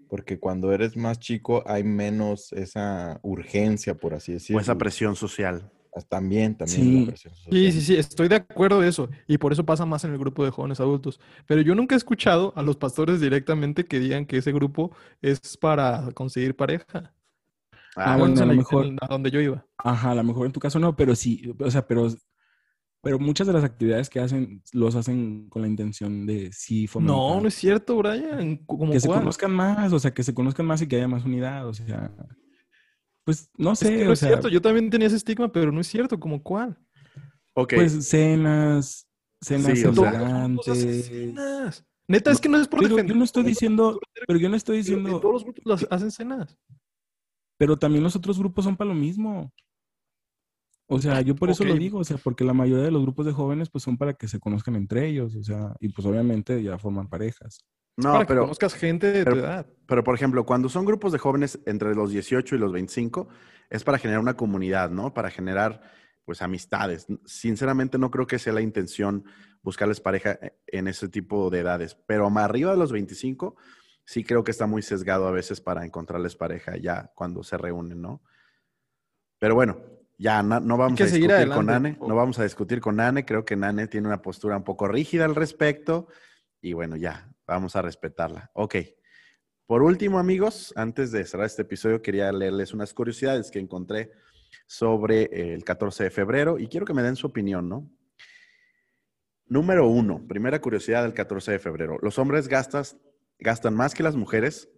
Porque 0.09 0.39
cuando 0.39 0.73
eres 0.73 0.97
más 0.97 1.19
chico 1.19 1.65
hay 1.67 1.83
menos 1.83 2.53
esa 2.53 3.19
urgencia, 3.25 3.97
por 3.97 4.15
así 4.15 4.31
o 4.31 4.35
decirlo. 4.35 4.61
esa 4.63 4.79
presión 4.79 5.17
social. 5.17 5.69
También, 6.09 6.57
también 6.57 6.81
Sí. 6.81 7.01
la 7.01 7.07
presión 7.09 7.35
Sí, 7.35 7.43
social. 7.43 7.73
sí, 7.73 7.81
sí, 7.81 7.97
estoy 7.97 8.29
de 8.29 8.37
acuerdo 8.37 8.81
de 8.81 8.89
eso. 8.89 9.09
Y 9.27 9.39
por 9.39 9.53
eso 9.53 9.67
pasa 9.67 9.85
más 9.85 10.05
en 10.05 10.13
el 10.13 10.19
grupo 10.19 10.45
de 10.45 10.53
jóvenes 10.53 10.79
adultos. 10.79 11.19
Pero 11.49 11.61
yo 11.63 11.75
nunca 11.75 11.97
he 11.97 11.99
escuchado 11.99 12.53
a 12.55 12.63
los 12.63 12.77
pastores 12.77 13.21
directamente 13.21 13.85
que 13.85 13.99
digan 13.99 14.27
que 14.27 14.37
ese 14.37 14.53
grupo 14.53 14.93
es 15.23 15.57
para 15.57 16.09
conseguir 16.15 16.55
pareja. 16.55 17.13
Ah, 17.97 18.15
Al 18.15 18.21
bueno, 18.21 18.43
a 18.43 18.47
lo 18.47 18.55
mejor- 18.55 18.87
a 19.01 19.07
donde 19.09 19.31
yo 19.31 19.41
iba. 19.41 19.67
Ajá, 19.79 20.13
a 20.13 20.15
lo 20.15 20.25
mejor 20.25 20.47
en 20.47 20.53
tu 20.53 20.61
caso 20.61 20.79
no, 20.79 20.97
pero 20.97 21.15
sí, 21.15 21.53
o 21.59 21.71
sea, 21.71 21.87
pero, 21.87 22.09
pero 23.03 23.19
muchas 23.19 23.47
de 23.47 23.53
las 23.53 23.65
actividades 23.65 24.09
que 24.09 24.21
hacen 24.21 24.63
los 24.73 24.95
hacen 24.95 25.49
con 25.51 25.63
la 25.63 25.69
intención 25.69 26.25
de 26.27 26.51
sí 26.53 26.85
No, 26.85 26.89
fomentar 26.89 27.43
no 27.43 27.49
es 27.49 27.55
cierto, 27.55 27.97
Brian. 27.97 28.57
¿Cómo 28.65 28.93
que 28.93 29.01
se 29.01 29.09
cuál? 29.09 29.21
conozcan 29.21 29.53
más, 29.53 29.93
o 29.93 29.99
sea, 29.99 30.15
que 30.15 30.23
se 30.23 30.33
conozcan 30.35 30.67
más 30.67 30.81
y 30.83 30.87
que 30.87 30.97
haya 30.97 31.09
más 31.09 31.25
unidad, 31.25 31.67
o 31.69 31.75
sea, 31.75 32.11
pues 33.25 33.51
no 33.57 33.73
Es 33.73 33.79
sé, 33.81 33.97
que 33.99 34.05
no 34.05 34.11
o 34.11 34.13
es 34.15 34.19
sea, 34.21 34.29
cierto. 34.31 34.49
Yo 34.49 34.61
también 34.63 34.89
tenía 34.91 35.07
ese 35.07 35.17
estigma, 35.17 35.53
pero 35.53 35.71
no 35.71 35.81
es 35.81 35.87
cierto. 35.87 36.19
¿Como 36.19 36.43
cuál? 36.43 36.79
Ok. 37.55 37.75
pues 37.75 38.09
cenas, 38.09 39.07
cenas 39.43 39.79
Sí, 39.79 39.85
o 39.85 40.63
cenas. 40.65 41.85
Neta, 42.09 42.31
es 42.31 42.41
que 42.41 42.49
no 42.49 42.59
es 42.59 42.67
por 42.67 42.81
Pero 42.81 42.91
yo 42.91 42.97
defender. 42.97 43.17
no 43.17 43.25
estoy 43.25 43.45
diciendo, 43.45 44.01
pero 44.27 44.39
yo 44.39 44.49
no 44.49 44.57
estoy 44.57 44.83
pero 44.83 44.97
en 44.97 45.03
diciendo, 45.05 45.21
todos 45.21 45.35
los 45.35 45.45
grupos 45.45 45.63
las 45.67 45.87
hacen 45.91 46.11
cenas. 46.11 46.57
Pero 47.63 47.77
también 47.77 48.03
los 48.03 48.17
otros 48.17 48.41
grupos 48.41 48.65
son 48.65 48.77
para 48.77 48.89
lo 48.89 48.95
mismo. 48.97 49.53
O 50.89 50.99
sea, 50.99 51.21
yo 51.21 51.37
por 51.37 51.49
eso 51.49 51.63
lo 51.63 51.75
digo, 51.75 52.01
o 52.01 52.03
sea, 52.05 52.17
porque 52.17 52.43
la 52.43 52.55
mayoría 52.55 52.83
de 52.87 52.91
los 52.91 53.03
grupos 53.03 53.25
de 53.25 53.31
jóvenes 53.31 53.71
pues 53.71 53.85
son 53.85 53.97
para 53.97 54.15
que 54.15 54.27
se 54.27 54.41
conozcan 54.41 54.75
entre 54.75 55.07
ellos, 55.07 55.37
o 55.37 55.45
sea, 55.45 55.77
y 55.79 55.91
pues 55.91 56.05
obviamente 56.05 56.61
ya 56.61 56.77
forman 56.77 57.09
parejas. 57.09 57.65
no, 57.97 58.15
para 58.15 58.25
que 58.25 58.29
pero, 58.31 58.41
conozcas 58.41 58.75
gente 58.75 59.13
de 59.13 59.23
pero- 59.23 59.37
tu 59.37 59.43
edad. 59.45 59.67
pero 59.87 60.03
por 60.03 60.17
ejemplo, 60.17 60.45
cuando 60.45 60.69
son 60.69 60.85
grupos 60.85 61.13
de 61.13 61.21
jóvenes 61.21 61.61
entre 61.65 61.95
los 61.95 62.11
18 62.11 62.57
y 62.57 62.59
los 62.59 62.73
25, 62.73 63.29
es 63.71 63.85
para 63.85 63.99
generar 63.99 64.21
una 64.21 64.35
comunidad, 64.37 64.91
¿no? 64.91 65.15
Para 65.15 65.31
generar 65.31 65.83
pues 66.25 66.43
amistades. 66.43 67.07
Sinceramente 67.27 67.97
no 67.97 68.11
creo 68.11 68.27
que 68.27 68.41
sea 68.41 68.55
la 68.55 68.61
intención 68.61 69.25
buscarles 69.63 70.01
pareja 70.01 70.33
eh, 70.43 70.59
en 70.67 70.89
ese 70.89 71.09
tipo 71.09 71.49
de 71.49 71.61
edades, 71.61 71.97
pero 72.09 72.29
más 72.29 72.43
arriba 72.47 72.73
de 72.73 72.79
los 72.79 72.91
25 72.91 73.55
sí 74.05 74.25
creo 74.25 74.45
que 74.45 74.51
está 74.51 74.67
muy 74.67 74.83
sesgado 74.83 75.27
a 75.27 75.31
veces 75.31 75.61
para 75.61 75.85
encontrarles 75.85 76.37
pareja 76.37 76.77
ya 76.77 77.11
cuando 77.15 77.43
se 77.43 77.57
reúnen, 77.57 78.01
¿no? 78.01 78.23
Pero 79.39 79.55
bueno, 79.55 79.81
ya 80.19 80.43
no, 80.43 80.61
no 80.61 80.77
vamos 80.77 81.01
a 81.01 81.05
discutir 81.05 81.49
con. 81.49 81.67
Nane, 81.67 81.99
no 82.01 82.15
vamos 82.15 82.39
a 82.39 82.45
discutir 82.45 82.81
con 82.81 82.97
Nane, 82.97 83.25
creo 83.25 83.45
que 83.45 83.57
Nane 83.57 83.89
tiene 83.89 84.07
una 84.07 84.23
postura 84.23 84.57
un 84.57 84.65
poco 84.65 84.87
rígida 84.87 85.25
al 85.25 85.35
respecto 85.35 86.09
y 86.61 86.75
bueno, 86.75 86.97
ya, 86.97 87.29
vamos 87.47 87.75
a 87.77 87.83
respetarla. 87.83 88.51
Ok. 88.55 88.77
Por 89.67 89.83
último, 89.83 90.19
amigos, 90.19 90.73
antes 90.77 91.13
de 91.13 91.25
cerrar 91.25 91.47
este 91.47 91.63
episodio, 91.63 92.03
quería 92.03 92.31
leerles 92.31 92.73
unas 92.75 92.93
curiosidades 92.93 93.51
que 93.51 93.59
encontré 93.59 94.13
sobre 94.67 95.55
el 95.55 95.65
14 95.65 96.05
de 96.05 96.11
febrero 96.11 96.59
y 96.59 96.69
quiero 96.69 96.87
que 96.87 96.95
me 96.95 97.03
den 97.03 97.17
su 97.17 97.27
opinión, 97.27 97.69
¿no? 97.69 97.91
Número 99.47 99.87
uno, 99.89 100.27
primera 100.29 100.61
curiosidad 100.61 101.03
del 101.03 101.15
14 101.15 101.53
de 101.53 101.59
febrero. 101.59 101.99
Los 102.01 102.19
hombres 102.19 102.49
gastas, 102.49 102.97
gastan 103.43 103.75
más 103.75 103.95
que 103.95 104.03
las 104.03 104.17
mujeres. 104.17 104.69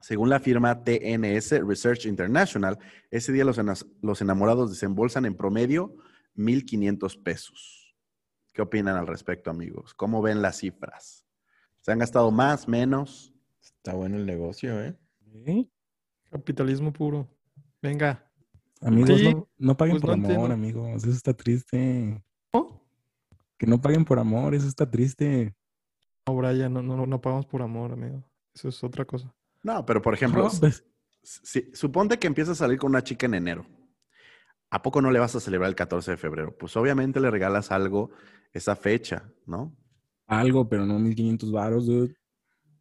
Según 0.00 0.30
la 0.30 0.40
firma 0.40 0.82
TNS 0.82 1.60
Research 1.66 2.06
International, 2.06 2.78
ese 3.10 3.32
día 3.32 3.44
los, 3.44 4.20
enamorados 4.22 4.70
desembolsan 4.70 5.26
en 5.26 5.36
promedio 5.36 5.94
1.500 6.36 7.22
pesos. 7.22 7.94
¿Qué 8.52 8.62
opinan 8.62 8.96
al 8.96 9.06
respecto, 9.06 9.50
amigos? 9.50 9.92
¿Cómo 9.94 10.22
ven 10.22 10.40
las 10.40 10.58
cifras? 10.58 11.26
¿Se 11.80 11.92
han 11.92 11.98
gastado 11.98 12.30
más, 12.30 12.66
menos? 12.66 13.34
Está 13.62 13.92
bueno 13.92 14.16
el 14.16 14.26
negocio, 14.26 14.82
¿eh? 14.82 14.96
¿Eh? 15.46 15.66
Capitalismo 16.30 16.92
puro. 16.92 17.28
Venga. 17.82 18.26
Amigos, 18.80 19.18
Sí, 19.18 19.34
no, 19.34 19.48
no 19.58 19.76
paguen 19.76 20.00
pues 20.00 20.02
por 20.02 20.10
no 20.10 20.14
amor, 20.14 20.50
entiendo. 20.50 20.54
amigos. 20.54 21.04
Eso 21.04 21.12
está 21.12 21.34
triste. 21.34 22.22
¿No? 22.52 22.82
Que 23.58 23.66
no 23.66 23.80
paguen 23.80 24.04
por 24.04 24.18
amor, 24.18 24.54
eso 24.54 24.66
está 24.66 24.90
triste. 24.90 25.54
No, 26.30 26.36
Brian, 26.36 26.72
no, 26.72 26.82
no, 26.82 27.06
no 27.06 27.20
pagamos 27.20 27.46
por 27.46 27.62
amor, 27.62 27.92
amigo. 27.92 28.22
Eso 28.54 28.68
es 28.68 28.82
otra 28.84 29.04
cosa. 29.04 29.34
No, 29.62 29.84
pero 29.84 30.00
por 30.00 30.14
ejemplo, 30.14 30.44
No, 30.44 30.50
pues, 30.60 30.84
si- 31.22 31.70
suponte 31.74 32.18
que 32.18 32.26
empiezas 32.26 32.60
a 32.60 32.64
salir 32.64 32.78
con 32.78 32.90
una 32.90 33.02
chica 33.02 33.26
en 33.26 33.34
enero. 33.34 33.66
¿A 34.70 34.82
poco 34.82 35.02
no 35.02 35.10
le 35.10 35.18
vas 35.18 35.34
a 35.34 35.40
celebrar 35.40 35.68
el 35.68 35.74
14 35.74 36.12
de 36.12 36.16
febrero? 36.16 36.56
Pues 36.56 36.76
obviamente 36.76 37.18
le 37.20 37.30
regalas 37.30 37.72
algo 37.72 38.10
esa 38.52 38.76
fecha, 38.76 39.30
¿no? 39.46 39.76
algo, 40.26 40.68
pero 40.68 40.86
no 40.86 40.96
1500 41.00 41.50
varos, 41.50 41.86
dude. 41.86 42.14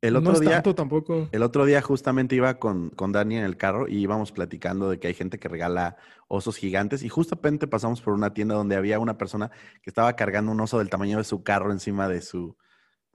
El 0.01 0.13
no 0.13 0.19
otro 0.19 0.33
es 0.33 0.39
día, 0.41 0.51
tanto 0.51 0.75
tampoco. 0.75 1.27
el 1.31 1.41
otro 1.41 1.65
día 1.65 1.81
justamente 1.81 2.35
iba 2.35 2.59
con, 2.59 2.91
con 2.91 3.11
Dani 3.11 3.37
en 3.37 3.43
el 3.43 3.57
carro 3.57 3.87
y 3.87 3.97
íbamos 3.97 4.31
platicando 4.31 4.87
de 4.91 4.99
que 4.99 5.07
hay 5.07 5.15
gente 5.15 5.39
que 5.39 5.47
regala 5.49 5.97
osos 6.27 6.57
gigantes 6.57 7.01
y 7.01 7.09
justamente 7.09 7.65
pasamos 7.67 8.01
por 8.01 8.13
una 8.13 8.35
tienda 8.35 8.53
donde 8.53 8.75
había 8.75 8.99
una 8.99 9.17
persona 9.17 9.49
que 9.81 9.89
estaba 9.89 10.15
cargando 10.15 10.51
un 10.51 10.61
oso 10.61 10.77
del 10.77 10.91
tamaño 10.91 11.17
de 11.17 11.23
su 11.23 11.41
carro 11.41 11.71
encima 11.71 12.07
de 12.07 12.21
su, 12.21 12.55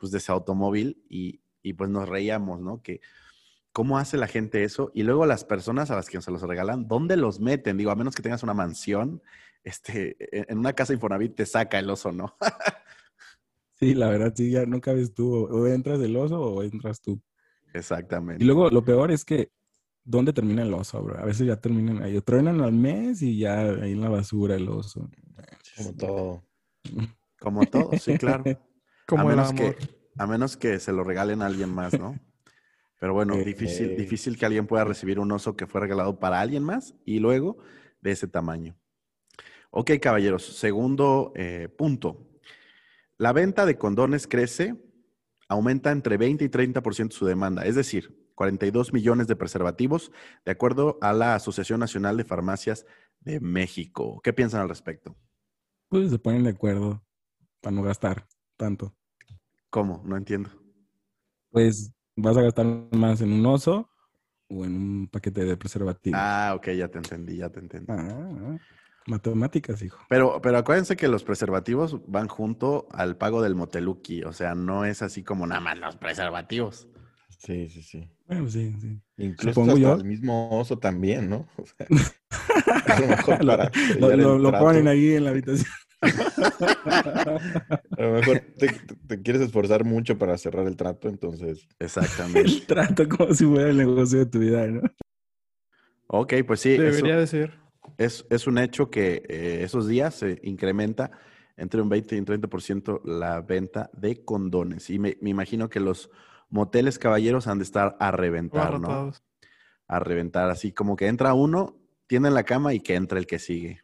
pues 0.04 0.12
de 0.12 0.20
su 0.20 0.32
automóvil 0.32 1.02
y, 1.08 1.40
y 1.62 1.72
pues 1.72 1.88
nos 1.88 2.06
reíamos, 2.06 2.60
¿no? 2.60 2.82
Que 2.82 3.00
cómo 3.72 3.96
hace 3.96 4.18
la 4.18 4.26
gente 4.26 4.62
eso 4.62 4.90
y 4.92 5.02
luego 5.02 5.24
las 5.24 5.46
personas 5.46 5.90
a 5.90 5.96
las 5.96 6.10
que 6.10 6.20
se 6.20 6.30
los 6.30 6.42
regalan, 6.42 6.86
¿dónde 6.86 7.16
los 7.16 7.40
meten? 7.40 7.78
Digo, 7.78 7.90
a 7.90 7.96
menos 7.96 8.14
que 8.14 8.22
tengas 8.22 8.42
una 8.42 8.52
mansión, 8.52 9.22
este, 9.62 10.16
en 10.38 10.44
en 10.50 10.58
una 10.58 10.74
casa 10.74 10.92
Infonavit 10.92 11.34
te 11.34 11.46
saca 11.46 11.78
el 11.78 11.88
oso, 11.88 12.12
¿no? 12.12 12.36
Sí, 13.76 13.94
la 13.94 14.08
verdad, 14.08 14.32
sí, 14.36 14.50
ya 14.50 14.66
no 14.66 14.80
cabes 14.80 15.14
tú. 15.14 15.34
O 15.34 15.66
entras 15.66 15.98
del 15.98 16.16
oso 16.16 16.40
o 16.40 16.62
entras 16.62 17.00
tú. 17.00 17.20
Exactamente. 17.72 18.44
Y 18.44 18.46
luego 18.46 18.70
lo 18.70 18.84
peor 18.84 19.10
es 19.10 19.24
que, 19.24 19.50
¿dónde 20.04 20.32
termina 20.32 20.62
el 20.62 20.72
oso, 20.72 21.02
bro? 21.02 21.18
A 21.18 21.24
veces 21.24 21.46
ya 21.46 21.56
terminan 21.56 22.02
ahí, 22.02 22.20
truenan 22.20 22.60
al 22.60 22.72
mes 22.72 23.20
y 23.20 23.38
ya 23.38 23.62
ahí 23.62 23.92
en 23.92 24.00
la 24.00 24.10
basura 24.10 24.54
el 24.54 24.68
oso. 24.68 25.10
Como 25.76 25.92
todo. 25.94 26.44
Como 27.40 27.66
todo, 27.66 27.90
sí, 27.98 28.16
claro. 28.16 28.44
Como 29.06 29.22
a 29.28 29.30
el 29.30 29.36
menos 29.36 29.50
amor. 29.50 29.76
que 29.76 29.94
a 30.16 30.26
menos 30.26 30.56
que 30.56 30.78
se 30.78 30.92
lo 30.92 31.04
regalen 31.04 31.42
a 31.42 31.46
alguien 31.46 31.70
más, 31.70 31.98
¿no? 31.98 32.18
Pero 33.00 33.14
bueno, 33.14 33.34
Eh, 33.34 33.44
difícil, 33.44 33.90
eh. 33.90 33.96
difícil 33.96 34.38
que 34.38 34.46
alguien 34.46 34.66
pueda 34.66 34.84
recibir 34.84 35.18
un 35.18 35.30
oso 35.32 35.56
que 35.56 35.66
fue 35.66 35.80
regalado 35.80 36.18
para 36.18 36.40
alguien 36.40 36.62
más 36.62 36.94
y 37.04 37.18
luego 37.18 37.58
de 38.00 38.12
ese 38.12 38.28
tamaño. 38.28 38.76
Ok, 39.70 39.92
caballeros, 40.00 40.44
segundo 40.44 41.32
eh, 41.34 41.68
punto. 41.76 42.28
La 43.18 43.32
venta 43.32 43.66
de 43.66 43.76
condones 43.76 44.26
crece, 44.26 44.76
aumenta 45.48 45.90
entre 45.90 46.16
20 46.16 46.44
y 46.44 46.48
30% 46.48 47.12
su 47.12 47.26
demanda, 47.26 47.64
es 47.64 47.74
decir, 47.74 48.24
42 48.34 48.92
millones 48.92 49.26
de 49.26 49.36
preservativos, 49.36 50.10
de 50.44 50.52
acuerdo 50.52 50.98
a 51.00 51.12
la 51.12 51.34
Asociación 51.34 51.80
Nacional 51.80 52.16
de 52.16 52.24
Farmacias 52.24 52.86
de 53.20 53.40
México. 53.40 54.20
¿Qué 54.22 54.32
piensan 54.32 54.60
al 54.60 54.68
respecto? 54.68 55.16
Pues 55.88 56.10
se 56.10 56.18
ponen 56.18 56.44
de 56.44 56.50
acuerdo 56.50 57.04
para 57.60 57.74
no 57.74 57.82
gastar 57.82 58.26
tanto. 58.56 58.94
¿Cómo? 59.70 60.02
No 60.04 60.16
entiendo. 60.16 60.50
Pues 61.50 61.92
vas 62.16 62.36
a 62.36 62.42
gastar 62.42 62.66
más 62.92 63.20
en 63.20 63.32
un 63.32 63.46
oso 63.46 63.88
o 64.48 64.64
en 64.64 64.74
un 64.76 65.08
paquete 65.08 65.44
de 65.44 65.56
preservativos. 65.56 66.18
Ah, 66.22 66.52
ok, 66.56 66.70
ya 66.70 66.88
te 66.88 66.98
entendí, 66.98 67.36
ya 67.38 67.50
te 67.50 67.60
entendí. 67.60 67.86
Ah. 67.90 68.56
Matemáticas, 69.06 69.82
hijo. 69.82 69.98
Pero, 70.08 70.40
pero 70.40 70.56
acuérdense 70.58 70.96
que 70.96 71.08
los 71.08 71.24
preservativos 71.24 72.00
van 72.06 72.26
junto 72.28 72.88
al 72.90 73.16
pago 73.18 73.42
del 73.42 73.54
moteluki, 73.54 74.22
o 74.22 74.32
sea, 74.32 74.54
no 74.54 74.84
es 74.86 75.02
así 75.02 75.22
como 75.22 75.46
nada 75.46 75.60
más 75.60 75.76
los 75.78 75.96
preservativos. 75.96 76.88
Sí, 77.28 77.68
sí, 77.68 77.82
sí. 77.82 78.08
Bueno, 78.26 78.48
sí, 78.48 78.72
sí. 78.80 78.98
Incluso 79.18 79.60
hasta 79.62 79.74
yo. 79.76 79.94
el 79.96 80.04
mismo 80.04 80.48
oso 80.58 80.78
también, 80.78 81.28
¿no? 81.28 81.46
O 81.58 81.66
sea, 81.66 81.86
a 82.96 83.00
lo 83.00 83.08
mejor 83.08 83.44
lo, 83.44 83.50
para 83.52 83.64
lo- 83.66 83.72
sellar 83.74 84.12
el 84.12 84.20
lo- 84.22 84.38
lo 84.38 84.48
trato, 84.50 84.64
ponen 84.64 84.88
ahí 84.88 85.12
en 85.12 85.24
la 85.24 85.30
habitación. 85.30 85.68
A 87.96 88.02
lo 88.02 88.12
mejor 88.12 88.38
te, 88.58 88.68
te- 88.68 88.94
te 89.06 89.22
quieres 89.22 89.42
esforzar 89.42 89.84
mucho 89.84 90.18
para 90.18 90.36
cerrar 90.38 90.66
el 90.66 90.76
trato, 90.76 91.08
entonces 91.08 91.66
Exactamente. 91.78 92.40
el 92.40 92.66
trato 92.66 93.08
como 93.08 93.32
si 93.34 93.44
fuera 93.46 93.70
el 93.70 93.76
negocio 93.76 94.18
de 94.20 94.26
tu 94.26 94.38
vida, 94.38 94.66
¿no? 94.66 94.82
ok, 96.08 96.34
pues 96.46 96.60
sí, 96.60 96.76
Debería 96.76 97.16
de 97.16 97.26
ser. 97.26 97.54
es, 97.98 98.26
es 98.30 98.46
un 98.46 98.58
hecho 98.58 98.90
que 98.90 99.22
eh, 99.28 99.60
esos 99.62 99.86
días 99.86 100.14
se 100.14 100.40
incrementa 100.42 101.10
entre 101.56 101.80
un 101.80 101.88
20 101.88 102.16
y 102.16 102.18
un 102.18 102.24
30% 102.24 103.00
la 103.04 103.40
venta 103.40 103.90
de 103.92 104.24
condones. 104.24 104.90
Y 104.90 104.98
me, 104.98 105.16
me 105.20 105.30
imagino 105.30 105.68
que 105.68 105.78
los 105.80 106.10
moteles 106.50 106.98
caballeros 106.98 107.46
han 107.46 107.58
de 107.58 107.64
estar 107.64 107.96
a 108.00 108.10
reventar, 108.10 108.80
¿no? 108.80 109.12
A 109.86 109.98
reventar, 110.00 110.50
así 110.50 110.72
como 110.72 110.96
que 110.96 111.06
entra 111.06 111.34
uno, 111.34 111.76
tiene 112.06 112.30
la 112.30 112.42
cama 112.42 112.74
y 112.74 112.80
que 112.80 112.94
entre 112.96 113.18
el 113.20 113.26
que 113.26 113.38
sigue. 113.38 113.83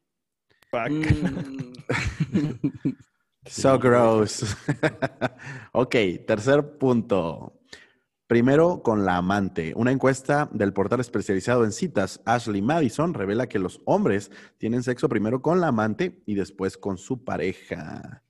Mm. 0.72 1.72
So 3.46 3.78
gross. 3.78 4.56
ok, 5.72 5.96
tercer 6.26 6.78
punto. 6.78 7.60
Primero 8.26 8.82
con 8.82 9.04
la 9.04 9.16
amante. 9.16 9.72
Una 9.74 9.90
encuesta 9.90 10.48
del 10.52 10.72
portal 10.72 11.00
especializado 11.00 11.64
en 11.64 11.72
citas, 11.72 12.20
Ashley 12.26 12.62
Madison, 12.62 13.14
revela 13.14 13.48
que 13.48 13.58
los 13.58 13.80
hombres 13.86 14.30
tienen 14.58 14.82
sexo 14.82 15.08
primero 15.08 15.42
con 15.42 15.60
la 15.60 15.68
amante 15.68 16.22
y 16.26 16.34
después 16.34 16.76
con 16.76 16.98
su 16.98 17.24
pareja. 17.24 18.22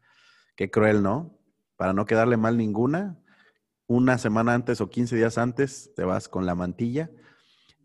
Qué 0.56 0.70
cruel, 0.70 1.02
¿no? 1.02 1.38
Para 1.76 1.92
no 1.92 2.06
quedarle 2.06 2.36
mal 2.36 2.56
ninguna, 2.56 3.18
una 3.86 4.16
semana 4.16 4.54
antes 4.54 4.80
o 4.80 4.88
15 4.88 5.16
días 5.16 5.36
antes 5.36 5.92
te 5.96 6.04
vas 6.04 6.28
con 6.28 6.46
la 6.46 6.54
mantilla 6.54 7.10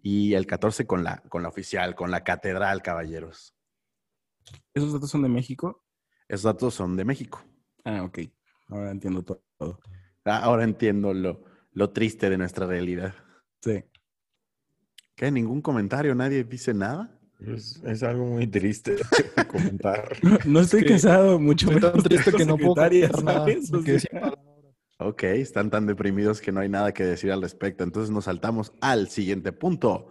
y 0.01 0.35
el 0.35 0.45
14 0.45 0.85
con 0.85 1.03
la, 1.03 1.17
con 1.27 1.41
la 1.41 1.49
oficial, 1.49 1.95
con 1.95 2.11
la 2.11 2.23
catedral, 2.23 2.83
caballeros. 2.83 3.54
¿Esos 4.73 4.93
datos 4.93 5.09
son 5.09 5.21
de 5.23 5.29
México? 5.29 5.83
Esos 6.27 6.43
datos 6.43 6.73
son 6.73 6.95
de 6.97 7.05
México. 7.05 7.43
Ah, 7.83 8.03
ok. 8.03 8.19
Ahora 8.67 8.91
entiendo 8.91 9.23
to- 9.23 9.43
todo. 9.57 9.79
Ah, 10.25 10.39
Ahora 10.39 10.63
entiendo 10.63 11.13
lo, 11.13 11.43
lo 11.71 11.89
triste 11.91 12.29
de 12.29 12.37
nuestra 12.37 12.65
realidad. 12.65 13.13
Sí. 13.61 13.83
¿Qué? 15.15 15.31
¿Ningún 15.31 15.61
comentario? 15.61 16.13
¿Nadie 16.15 16.43
dice 16.43 16.73
nada? 16.73 17.11
es, 17.39 17.81
es 17.85 18.01
algo 18.01 18.25
muy 18.25 18.47
triste 18.47 18.95
comentar. 19.51 20.17
No, 20.23 20.37
no 20.45 20.59
estoy 20.61 20.83
que 20.83 20.89
casado, 20.93 21.37
mucho 21.39 21.67
Estoy 21.67 21.81
tan 21.81 21.91
menos 21.91 22.03
triste 22.05 22.31
que 22.31 22.45
no 22.45 22.57
puedo 22.57 22.75
comentar 22.75 23.23
nada. 23.23 23.45
Ok, 24.97 25.23
están 25.23 25.69
tan 25.69 25.85
deprimidos 25.85 26.39
que 26.41 26.51
no 26.53 26.61
hay 26.61 26.69
nada 26.69 26.93
que 26.93 27.03
decir 27.03 27.31
al 27.31 27.41
respecto. 27.41 27.83
Entonces 27.83 28.09
nos 28.11 28.25
saltamos 28.25 28.71
al 28.81 29.09
siguiente 29.09 29.51
punto. 29.51 30.07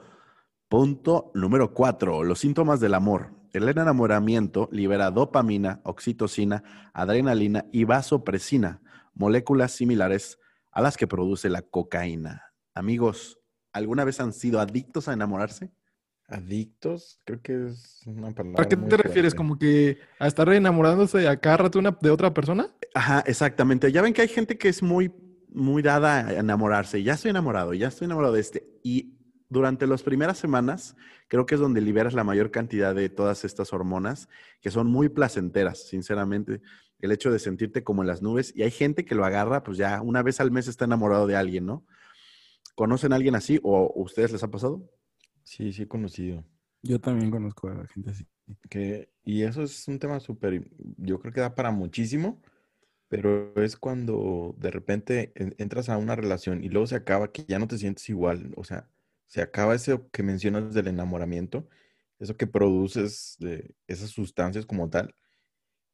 Punto 0.69 1.31
número 1.35 1.73
cuatro. 1.75 2.23
Los 2.23 2.39
síntomas 2.41 2.81
del 2.81 2.95
amor. 2.95 3.31
El 3.55 3.69
enamoramiento 3.69 4.69
libera 4.73 5.13
dopamina, 5.13 5.81
oxitocina, 5.85 6.91
adrenalina 6.93 7.67
y 7.71 7.85
vasopresina, 7.85 8.83
moléculas 9.15 9.71
similares 9.71 10.41
a 10.73 10.83
las 10.83 10.97
que 10.97 11.07
produce 11.07 11.49
la 11.49 11.63
cocaína. 11.63 12.43
Amigos, 12.75 13.39
¿alguna 13.73 14.03
vez 14.03 14.19
han 14.19 14.33
sido 14.33 14.59
adictos 14.59 15.07
a 15.07 15.13
enamorarse? 15.13 15.71
Adictos, 16.27 17.21
creo 17.25 17.43
que 17.43 17.69
es 17.69 18.01
una 18.07 18.33
palabra. 18.33 18.65
¿A 18.65 18.69
qué 18.69 18.77
muy 18.77 18.89
te 18.89 18.97
refieres? 18.97 19.37
¿Como 19.37 19.57
que 19.57 19.99
a 20.19 20.27
estar 20.27 20.49
enamorándose 20.49 21.29
a 21.29 21.39
cada 21.39 21.59
rato 21.59 21.79
una, 21.79 21.97
de 22.01 22.11
otra 22.11 22.35
persona? 22.35 22.75
Ajá, 22.93 23.23
exactamente. 23.25 23.93
Ya 23.93 24.03
ven 24.03 24.15
que 24.15 24.23
hay 24.23 24.29
gente 24.29 24.59
que 24.59 24.69
es 24.69 24.83
muy, 24.83 25.13
muy 25.49 25.81
dada 25.81 26.27
a 26.27 26.33
enamorarse. 26.33 27.05
Ya 27.05 27.13
estoy 27.13 27.31
enamorado, 27.31 27.73
ya 27.73 27.87
estoy 27.87 28.07
enamorado 28.07 28.35
de 28.35 28.41
este. 28.41 28.67
Y 28.83 29.15
durante 29.49 29.87
las 29.87 30.03
primeras 30.03 30.39
semanas, 30.39 30.97
creo 31.29 31.47
que 31.47 31.55
es 31.57 31.61
donde 31.61 31.81
liberas 31.81 32.15
la 32.15 32.25
mayor 32.25 32.51
cantidad 32.51 32.95
de 32.95 33.09
todas 33.09 33.45
estas 33.45 33.73
hormonas 33.73 34.29
que 34.61 34.71
son 34.71 34.87
muy 34.89 35.09
placenteras, 35.09 35.87
sinceramente. 35.87 36.61
El 37.01 37.13
hecho 37.13 37.31
de 37.31 37.39
sentirte 37.39 37.85
como 37.85 38.03
en 38.03 38.09
las 38.09 38.23
nubes. 38.23 38.53
Y 38.57 38.63
hay 38.63 38.71
gente 38.71 39.05
que 39.05 39.15
lo 39.15 39.25
agarra, 39.25 39.63
pues 39.63 39.77
ya 39.79 40.01
una 40.03 40.23
vez 40.23 40.41
al 40.41 40.51
mes 40.51 40.69
está 40.69 40.87
enamorado 40.87 41.27
de 41.27 41.37
alguien, 41.37 41.67
¿no? 41.67 41.85
¿Conocen 42.75 43.13
a 43.13 43.17
alguien 43.17 43.35
así 43.35 43.61
o 43.63 43.93
ustedes 43.97 44.33
les 44.33 44.43
ha 44.43 44.51
pasado? 44.51 44.83
Sí, 45.43 45.73
sí 45.73 45.83
he 45.83 45.89
conocido. 45.89 46.45
Yo 46.83 47.01
también 47.01 47.31
conozco 47.31 47.69
a 47.69 47.75
la 47.75 47.87
gente 47.87 48.11
así. 48.11 48.27
Que, 48.69 49.11
y 49.25 49.43
eso 49.43 49.63
es 49.63 49.89
un 49.89 49.99
tema 49.99 50.21
súper, 50.21 50.69
yo 50.99 51.19
creo 51.19 51.33
que 51.33 51.41
da 51.41 51.55
para 51.55 51.71
muchísimo, 51.71 52.43
pero 53.09 53.55
es 53.63 53.77
cuando 53.77 54.55
de 54.59 54.71
repente 54.71 55.33
en- 55.37 55.55
entras 55.59 55.89
a 55.89 55.99
una 55.99 56.17
relación 56.17 56.63
y 56.65 56.69
luego 56.69 56.87
se 56.87 56.97
acaba 56.97 57.33
que 57.33 57.45
ya 57.47 57.59
no 57.59 57.69
te 57.69 57.79
sientes 57.79 58.09
igual, 58.11 58.53
o 58.57 58.65
sea, 58.65 58.91
se 59.27 59.43
acaba 59.43 59.75
eso 59.75 60.09
que 60.11 60.23
mencionas 60.23 60.75
del 60.75 60.89
enamoramiento, 60.89 61.69
eso 62.19 62.37
que 62.37 62.47
produces 62.47 63.37
de 63.39 63.75
esas 63.87 64.11
sustancias 64.11 64.67
como 64.67 64.89
tal, 64.91 65.15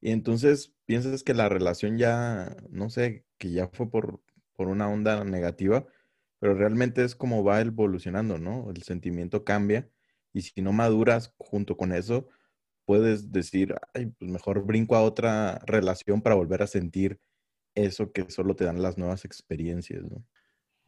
y 0.00 0.12
entonces 0.12 0.74
piensas 0.86 1.22
que 1.22 1.34
la 1.34 1.48
relación 1.48 1.98
ya, 1.98 2.56
no 2.70 2.88
sé, 2.90 3.26
que 3.38 3.52
ya 3.52 3.68
fue 3.68 3.90
por, 3.90 4.22
por 4.54 4.68
una 4.68 4.88
onda 4.88 5.24
negativa, 5.24 5.86
pero 6.38 6.54
realmente 6.54 7.04
es 7.04 7.14
como 7.14 7.44
va 7.44 7.60
evolucionando, 7.60 8.38
¿no? 8.38 8.70
El 8.70 8.82
sentimiento 8.82 9.44
cambia 9.44 9.90
y 10.32 10.42
si 10.42 10.62
no 10.62 10.72
maduras 10.72 11.34
junto 11.36 11.76
con 11.76 11.92
eso, 11.92 12.28
puedes 12.86 13.30
decir, 13.30 13.74
ay, 13.92 14.06
pues 14.06 14.30
mejor 14.30 14.64
brinco 14.64 14.96
a 14.96 15.02
otra 15.02 15.58
relación 15.66 16.22
para 16.22 16.34
volver 16.34 16.62
a 16.62 16.66
sentir 16.66 17.20
eso 17.74 18.10
que 18.10 18.30
solo 18.30 18.56
te 18.56 18.64
dan 18.64 18.82
las 18.82 18.96
nuevas 18.96 19.24
experiencias, 19.24 20.02
¿no? 20.02 20.24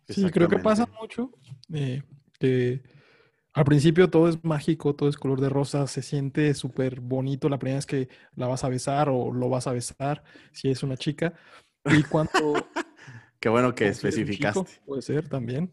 Sí, 0.09 0.29
creo 0.31 0.49
que 0.49 0.59
pasa 0.59 0.87
mucho 1.01 1.33
eh, 1.73 2.03
que 2.43 2.83
al 3.53 3.65
principio 3.65 4.11
todo 4.11 4.29
es 4.29 4.43
mágico, 4.43 4.97
todo 4.97 5.09
es 5.09 5.17
color 5.17 5.41
de 5.41 5.49
rosa, 5.49 5.87
se 5.87 6.03
siente 6.03 6.53
súper 6.55 7.01
bonito 7.01 7.49
la 7.49 7.59
primera 7.59 7.77
vez 7.77 7.87
que 7.87 8.09
la 8.35 8.49
vas 8.49 8.65
a 8.65 8.69
besar 8.69 9.09
o 9.09 9.33
lo 9.33 9.49
vas 9.49 9.69
a 9.69 9.73
besar, 9.73 10.25
si 10.53 10.71
es 10.71 10.83
una 10.83 10.97
chica. 10.97 11.35
Y 11.85 12.03
cuando... 12.03 12.33
Qué 13.39 13.49
bueno 13.49 13.75
que 13.75 13.93
chico, 13.93 14.09
especificaste. 14.09 14.81
puede 14.85 15.03
ser 15.03 15.29
también. 15.29 15.73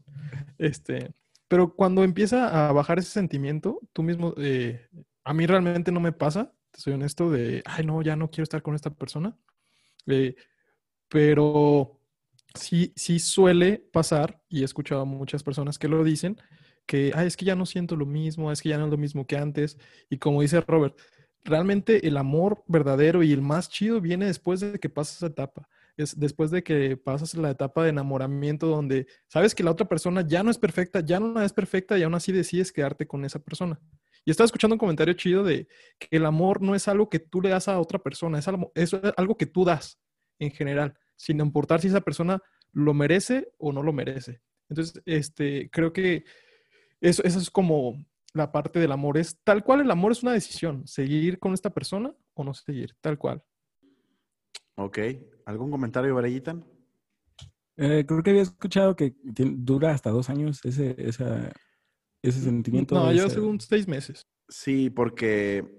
Este, 0.57 1.11
pero 1.47 1.73
cuando 1.73 2.03
empieza 2.03 2.67
a 2.67 2.71
bajar 2.71 2.99
ese 2.99 3.11
sentimiento, 3.11 3.79
tú 3.93 4.03
mismo, 4.03 4.33
eh, 4.37 4.87
a 5.23 5.33
mí 5.33 5.45
realmente 5.45 5.91
no 5.91 5.99
me 5.99 6.11
pasa, 6.11 6.53
te 6.71 6.81
soy 6.81 6.93
honesto, 6.93 7.29
de, 7.31 7.63
ay, 7.65 7.85
no, 7.85 8.01
ya 8.01 8.15
no 8.15 8.29
quiero 8.29 8.43
estar 8.43 8.61
con 8.61 8.75
esta 8.75 8.89
persona. 8.91 9.37
Eh, 10.07 10.35
pero 11.07 11.98
sí, 12.53 12.93
sí 12.95 13.19
suele 13.19 13.83
pasar, 13.91 14.41
y 14.49 14.61
he 14.61 14.65
escuchado 14.65 15.01
a 15.01 15.05
muchas 15.05 15.43
personas 15.43 15.77
que 15.77 15.87
lo 15.87 16.03
dicen, 16.03 16.37
que, 16.85 17.09
es 17.09 17.37
que 17.37 17.45
ya 17.45 17.55
no 17.55 17.65
siento 17.65 17.95
lo 17.95 18.05
mismo, 18.05 18.51
es 18.51 18.61
que 18.61 18.69
ya 18.69 18.77
no 18.77 18.85
es 18.85 18.91
lo 18.91 18.97
mismo 18.97 19.27
que 19.27 19.37
antes. 19.37 19.77
Y 20.09 20.17
como 20.17 20.41
dice 20.41 20.59
Robert, 20.61 20.97
realmente 21.43 22.07
el 22.07 22.17
amor 22.17 22.63
verdadero 22.67 23.23
y 23.23 23.31
el 23.31 23.41
más 23.41 23.69
chido 23.69 24.01
viene 24.01 24.25
después 24.25 24.59
de 24.59 24.79
que 24.79 24.89
pasas 24.89 25.17
esa 25.17 25.27
etapa. 25.27 25.69
Es 25.97 26.17
después 26.17 26.49
de 26.49 26.63
que 26.63 26.97
pasas 26.97 27.35
la 27.35 27.51
etapa 27.51 27.83
de 27.83 27.89
enamoramiento 27.89 28.67
donde 28.67 29.05
sabes 29.27 29.53
que 29.53 29.63
la 29.63 29.71
otra 29.71 29.87
persona 29.87 30.25
ya 30.25 30.43
no 30.43 30.49
es 30.49 30.57
perfecta, 30.57 31.01
ya 31.01 31.19
no 31.19 31.39
es 31.41 31.53
perfecta 31.53 31.97
y 31.97 32.03
aún 32.03 32.15
así 32.15 32.31
decides 32.31 32.71
quedarte 32.71 33.05
con 33.05 33.25
esa 33.25 33.39
persona. 33.39 33.79
Y 34.25 34.31
estaba 34.31 34.45
escuchando 34.45 34.75
un 34.75 34.79
comentario 34.79 35.13
chido 35.13 35.43
de 35.43 35.67
que 35.97 36.07
el 36.11 36.25
amor 36.25 36.61
no 36.61 36.73
es 36.73 36.87
algo 36.87 37.09
que 37.09 37.19
tú 37.19 37.41
le 37.41 37.49
das 37.49 37.67
a 37.67 37.79
otra 37.79 37.99
persona, 37.99 38.39
es 38.39 38.47
algo, 38.47 38.71
es 38.75 38.91
algo 39.15 39.37
que 39.37 39.45
tú 39.45 39.65
das 39.65 39.99
en 40.39 40.51
general, 40.51 40.95
sin 41.19 41.41
importar 41.41 41.81
si 41.81 41.87
esa 41.89 41.99
persona 41.99 42.41
lo 42.71 42.93
merece 42.93 43.51
o 43.57 43.73
no 43.73 43.83
lo 43.83 43.91
merece. 43.91 44.41
Entonces, 44.69 45.01
este, 45.05 45.69
creo 45.69 45.91
que 45.91 46.23
eso, 47.01 47.21
eso 47.23 47.39
es 47.39 47.49
como 47.51 48.05
la 48.33 48.51
parte 48.53 48.79
del 48.79 48.93
amor. 48.93 49.17
Es 49.17 49.37
tal 49.43 49.63
cual 49.63 49.81
el 49.81 49.91
amor 49.91 50.13
es 50.13 50.23
una 50.23 50.31
decisión, 50.31 50.87
seguir 50.87 51.37
con 51.39 51.53
esta 51.53 51.71
persona 51.71 52.15
o 52.35 52.43
no 52.45 52.53
seguir, 52.53 52.95
tal 53.01 53.17
cual. 53.17 53.43
Ok. 54.75 54.99
¿Algún 55.45 55.71
comentario, 55.71 56.15
Bareyitan? 56.15 56.63
Eh, 57.75 58.05
creo 58.07 58.23
que 58.23 58.29
había 58.29 58.43
escuchado 58.43 58.95
que 58.95 59.15
dura 59.23 59.91
hasta 59.91 60.09
dos 60.11 60.29
años 60.29 60.63
ese, 60.63 60.95
esa, 60.99 61.51
ese 62.21 62.39
sentimiento. 62.41 62.95
No, 62.95 63.11
yo 63.11 63.25
ese- 63.25 63.35
según 63.35 63.59
seis 63.59 63.87
meses. 63.87 64.25
Sí, 64.47 64.89
porque 64.89 65.78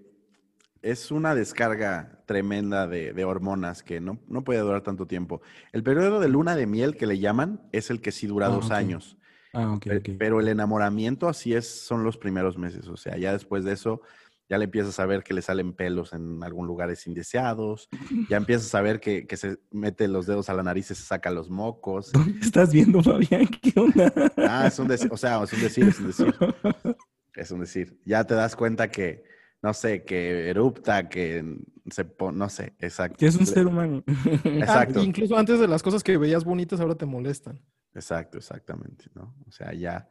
es 0.83 1.11
una 1.11 1.35
descarga 1.35 2.22
tremenda 2.26 2.87
de, 2.87 3.12
de 3.12 3.24
hormonas 3.24 3.83
que 3.83 4.01
no, 4.01 4.18
no 4.28 4.45
puede 4.45 4.61
durar 4.61 4.83
tanto 4.83 5.07
tiempo. 5.07 5.41
El 5.72 5.83
periodo 5.83 6.20
de 6.20 6.28
luna 6.28 6.57
de 6.57 6.66
miel 6.66 6.97
que 6.97 7.07
le 7.07 7.18
llaman 7.18 7.61
es 7.72 7.91
el 7.91 8.01
que 8.01 8.12
sí 8.12 8.26
dura 8.26 8.47
Ah, 8.47 8.51
dos 8.51 8.70
años. 8.70 9.16
Ah, 9.53 9.72
ok, 9.72 9.85
Pe- 9.85 9.97
ok. 9.99 10.09
Pero 10.18 10.41
el 10.41 10.49
enamoramiento 10.49 11.28
así 11.28 11.55
es, 11.55 11.66
son 11.68 12.05
los 12.05 12.16
primeros 12.16 12.57
meses. 12.57 12.87
O 12.89 12.97
sea, 12.97 13.16
ya 13.16 13.33
después 13.33 13.64
de 13.64 13.72
eso, 13.72 14.01
ya 14.49 14.59
le 14.59 14.64
empiezas 14.64 14.99
a 15.01 15.07
ver 15.07 15.22
que 15.22 15.35
le 15.35 15.43
salen 15.43 15.72
pelos 15.74 16.12
en 16.12 16.43
algún 16.43 16.66
lugares 16.66 17.07
indeseados. 17.07 17.89
Ya 18.31 18.37
empiezas 18.37 18.72
a 18.76 18.81
ver 18.81 19.01
que, 19.01 19.26
que 19.26 19.37
se 19.37 19.59
mete 19.72 20.07
los 20.07 20.24
dedos 20.24 20.49
a 20.51 20.55
la 20.55 20.62
nariz 20.62 20.89
y 20.93 20.95
se 20.95 21.03
saca 21.03 21.33
los 21.33 21.51
mocos. 21.51 22.12
¿Dónde 22.12 22.39
estás 22.39 22.72
viendo, 22.72 23.03
Fabián? 23.03 23.45
¿Qué 23.49 23.72
onda? 23.78 24.12
Ah, 24.37 24.68
es 24.68 24.78
un 24.78 24.87
decir, 24.87 25.09
o 25.12 25.16
sea, 25.16 25.43
es 25.43 25.53
un 25.53 25.61
decir, 25.61 25.89
es 25.89 25.99
un 25.99 26.07
decir. 26.07 26.33
Es 27.35 27.51
un 27.51 27.61
decir. 27.61 27.99
Ya 28.05 28.22
te 28.24 28.35
das 28.35 28.55
cuenta 28.55 28.89
que, 28.91 29.24
no 29.62 29.74
sé, 29.74 30.04
que 30.04 30.48
erupta, 30.48 31.08
que 31.08 31.44
se 31.90 32.04
pone, 32.04 32.38
no 32.38 32.48
sé, 32.48 32.74
exacto. 32.78 33.16
que 33.18 33.26
es 33.26 33.36
un 33.36 33.46
ser 33.46 33.66
humano. 33.66 34.02
Ah, 34.44 34.84
Exacto. 34.84 35.02
incluso 35.02 35.36
antes 35.36 35.61
de 35.61 35.68
las 35.68 35.82
cosas 35.82 36.02
que 36.02 36.16
veías 36.16 36.44
bonitas 36.44 36.80
ahora 36.80 36.94
te 36.94 37.06
molestan. 37.06 37.61
Exacto, 37.94 38.38
exactamente, 38.38 39.06
¿no? 39.14 39.34
O 39.46 39.50
sea, 39.50 39.72
ya, 39.72 40.08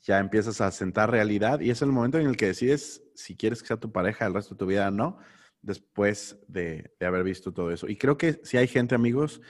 ya 0.00 0.18
empiezas 0.18 0.60
a 0.60 0.70
sentar 0.70 1.10
realidad 1.10 1.60
y 1.60 1.70
es 1.70 1.82
el 1.82 1.92
momento 1.92 2.18
en 2.18 2.26
el 2.26 2.36
que 2.36 2.46
decides 2.46 3.02
si 3.14 3.36
quieres 3.36 3.62
que 3.62 3.68
sea 3.68 3.76
tu 3.76 3.92
pareja 3.92 4.26
el 4.26 4.34
resto 4.34 4.54
de 4.54 4.58
tu 4.58 4.66
vida 4.66 4.88
o 4.88 4.90
no, 4.90 5.18
después 5.60 6.38
de, 6.48 6.94
de 6.98 7.06
haber 7.06 7.22
visto 7.22 7.52
todo 7.52 7.70
eso. 7.70 7.88
Y 7.88 7.96
creo 7.96 8.16
que 8.16 8.40
si 8.42 8.56
hay 8.56 8.66
gente, 8.66 8.94
amigos, 8.94 9.40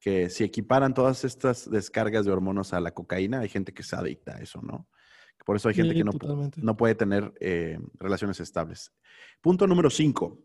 que 0.00 0.28
si 0.28 0.44
equiparan 0.44 0.94
todas 0.94 1.24
estas 1.24 1.70
descargas 1.70 2.24
de 2.24 2.32
hormonas 2.32 2.72
a 2.72 2.80
la 2.80 2.92
cocaína, 2.92 3.40
hay 3.40 3.48
gente 3.48 3.72
que 3.72 3.84
se 3.84 3.96
adicta 3.96 4.36
a 4.36 4.40
eso, 4.40 4.60
¿no? 4.60 4.88
Por 5.44 5.56
eso 5.56 5.68
hay 5.68 5.74
gente 5.74 5.92
Sí, 5.92 5.98
que 5.98 6.04
no, 6.04 6.12
no 6.56 6.76
puede 6.76 6.94
tener 6.94 7.32
eh, 7.40 7.78
relaciones 7.98 8.40
estables. 8.40 8.92
Punto 9.40 9.66
número 9.66 9.90
5. 9.90 10.38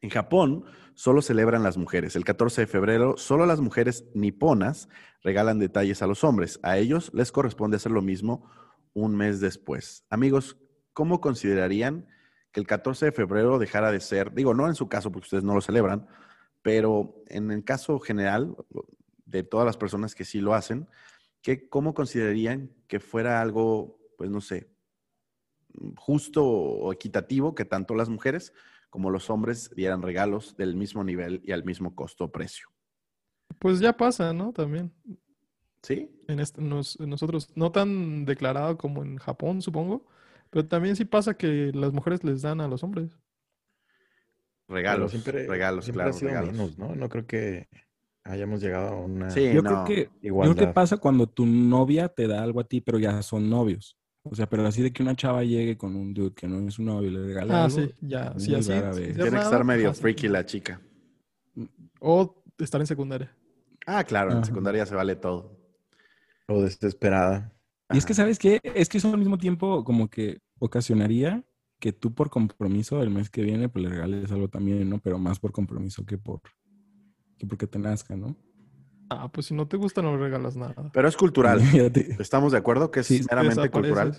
En 0.00 0.10
Japón 0.10 0.64
solo 0.94 1.22
celebran 1.22 1.62
las 1.62 1.76
mujeres. 1.76 2.16
El 2.16 2.24
14 2.24 2.62
de 2.62 2.66
febrero, 2.66 3.16
solo 3.16 3.46
las 3.46 3.60
mujeres 3.60 4.04
niponas 4.14 4.88
regalan 5.22 5.58
detalles 5.58 6.02
a 6.02 6.06
los 6.06 6.24
hombres. 6.24 6.60
A 6.62 6.78
ellos 6.78 7.10
les 7.14 7.32
corresponde 7.32 7.76
hacer 7.76 7.92
lo 7.92 8.02
mismo 8.02 8.48
un 8.92 9.14
mes 9.16 9.40
después. 9.40 10.04
Amigos, 10.08 10.56
¿cómo 10.92 11.20
considerarían 11.20 12.06
que 12.52 12.60
el 12.60 12.66
14 12.66 13.06
de 13.06 13.12
febrero 13.12 13.58
dejara 13.58 13.92
de 13.92 14.00
ser, 14.00 14.32
digo, 14.32 14.54
no 14.54 14.66
en 14.66 14.74
su 14.74 14.88
caso 14.88 15.12
porque 15.12 15.26
ustedes 15.26 15.44
no 15.44 15.54
lo 15.54 15.60
celebran, 15.60 16.06
pero 16.62 17.22
en 17.28 17.50
el 17.50 17.64
caso 17.64 17.98
general 18.00 18.56
de 19.26 19.42
todas 19.42 19.66
las 19.66 19.76
personas 19.76 20.14
que 20.14 20.24
sí 20.24 20.40
lo 20.40 20.54
hacen, 20.54 20.88
¿qué, 21.42 21.68
¿cómo 21.68 21.92
considerarían 21.92 22.70
que 22.88 22.98
fuera 22.98 23.42
algo, 23.42 23.95
pues 24.16 24.30
no 24.30 24.40
sé, 24.40 24.70
justo 25.96 26.44
o 26.44 26.92
equitativo 26.92 27.54
que 27.54 27.64
tanto 27.64 27.94
las 27.94 28.08
mujeres 28.08 28.52
como 28.90 29.10
los 29.10 29.28
hombres 29.30 29.70
dieran 29.74 30.02
regalos 30.02 30.56
del 30.56 30.74
mismo 30.76 31.04
nivel 31.04 31.42
y 31.44 31.52
al 31.52 31.64
mismo 31.64 31.94
costo-precio? 31.94 32.68
Pues 33.58 33.80
ya 33.80 33.96
pasa, 33.96 34.32
¿no? 34.32 34.52
También. 34.52 34.92
¿Sí? 35.82 36.10
En 36.28 36.40
este- 36.40 36.60
nos- 36.62 36.98
en 36.98 37.10
nosotros, 37.10 37.50
no 37.54 37.70
tan 37.72 38.24
declarado 38.24 38.76
como 38.76 39.02
en 39.02 39.18
Japón, 39.18 39.62
supongo, 39.62 40.06
pero 40.50 40.66
también 40.66 40.96
sí 40.96 41.04
pasa 41.04 41.34
que 41.34 41.70
las 41.74 41.92
mujeres 41.92 42.24
les 42.24 42.42
dan 42.42 42.60
a 42.60 42.68
los 42.68 42.82
hombres. 42.82 43.16
Regalos, 44.68 45.12
siempre, 45.12 45.46
regalos, 45.46 45.84
siempre 45.84 46.02
claro, 46.02 46.10
ha 46.16 46.18
sido 46.18 46.28
regalos. 46.30 46.52
menos, 46.52 46.78
¿no? 46.78 46.94
No 46.96 47.08
creo 47.08 47.26
que 47.26 47.68
hayamos 48.24 48.60
llegado 48.60 48.88
a 48.88 48.96
una 48.96 49.30
Sí, 49.30 49.52
Yo 49.52 49.62
no. 49.62 49.68
creo 49.68 49.84
que, 49.84 50.02
yo 50.04 50.10
creo 50.10 50.20
que 50.20 50.26
igualdad. 50.26 50.74
pasa 50.74 50.96
cuando 50.96 51.28
tu 51.28 51.46
novia 51.46 52.08
te 52.08 52.26
da 52.26 52.42
algo 52.42 52.60
a 52.60 52.64
ti, 52.64 52.80
pero 52.80 52.98
ya 52.98 53.22
son 53.22 53.48
novios. 53.48 53.96
O 54.30 54.34
sea, 54.34 54.48
pero 54.48 54.66
así 54.66 54.82
de 54.82 54.92
que 54.92 55.02
una 55.02 55.14
chava 55.14 55.42
llegue 55.44 55.76
con 55.76 55.94
un 55.96 56.12
dude 56.14 56.34
que 56.34 56.46
no 56.48 56.66
es 56.68 56.78
un 56.78 56.86
novio 56.86 57.08
y 57.10 57.12
le 57.12 57.22
regala 57.26 57.62
Ah, 57.62 57.64
algo. 57.64 57.76
sí, 57.78 57.90
ya. 58.00 58.34
Sí, 58.38 58.54
así. 58.54 58.70
Tiene 58.72 59.14
que 59.30 59.36
estar 59.36 59.64
medio 59.64 59.92
freaky 59.94 60.28
la 60.28 60.44
chica. 60.44 60.80
O 62.00 62.42
estar 62.58 62.80
en 62.80 62.86
secundaria. 62.86 63.34
Ah, 63.86 64.04
claro, 64.04 64.32
en 64.32 64.44
secundaria 64.44 64.84
se 64.86 64.94
vale 64.94 65.16
todo. 65.16 65.56
O 66.48 66.62
desesperada. 66.62 67.52
Y 67.92 67.98
es 67.98 68.04
que. 68.06 68.14
¿sabes 68.14 68.38
qué? 68.38 68.60
Es 68.62 68.88
que 68.88 68.98
eso 68.98 69.10
al 69.12 69.18
mismo 69.18 69.38
tiempo 69.38 69.84
como 69.84 70.08
que 70.08 70.40
ocasionaría 70.58 71.44
que 71.78 71.92
tú 71.92 72.14
por 72.14 72.30
compromiso 72.30 73.02
el 73.02 73.10
mes 73.10 73.28
que 73.30 73.42
viene 73.42 73.68
pues 73.68 73.84
le 73.84 73.90
regales 73.90 74.32
algo 74.32 74.48
también, 74.48 74.88
¿no? 74.88 74.98
Pero 74.98 75.18
más 75.18 75.38
por 75.38 75.52
compromiso 75.52 76.04
que 76.04 76.18
por 76.18 76.40
que 77.38 77.46
porque 77.46 77.66
te 77.66 77.78
nazca, 77.78 78.16
¿no? 78.16 78.34
Ah, 79.10 79.30
pues 79.30 79.46
si 79.46 79.54
no 79.54 79.68
te 79.68 79.76
gusta, 79.76 80.02
no 80.02 80.16
regalas 80.16 80.56
nada. 80.56 80.90
Pero 80.92 81.08
es 81.08 81.16
cultural. 81.16 81.60
¿Estamos 82.20 82.52
de 82.52 82.58
acuerdo 82.58 82.90
que 82.90 83.00
es 83.00 83.06
Sí, 83.06 83.22
meramente 83.28 83.70
cultural? 83.70 84.14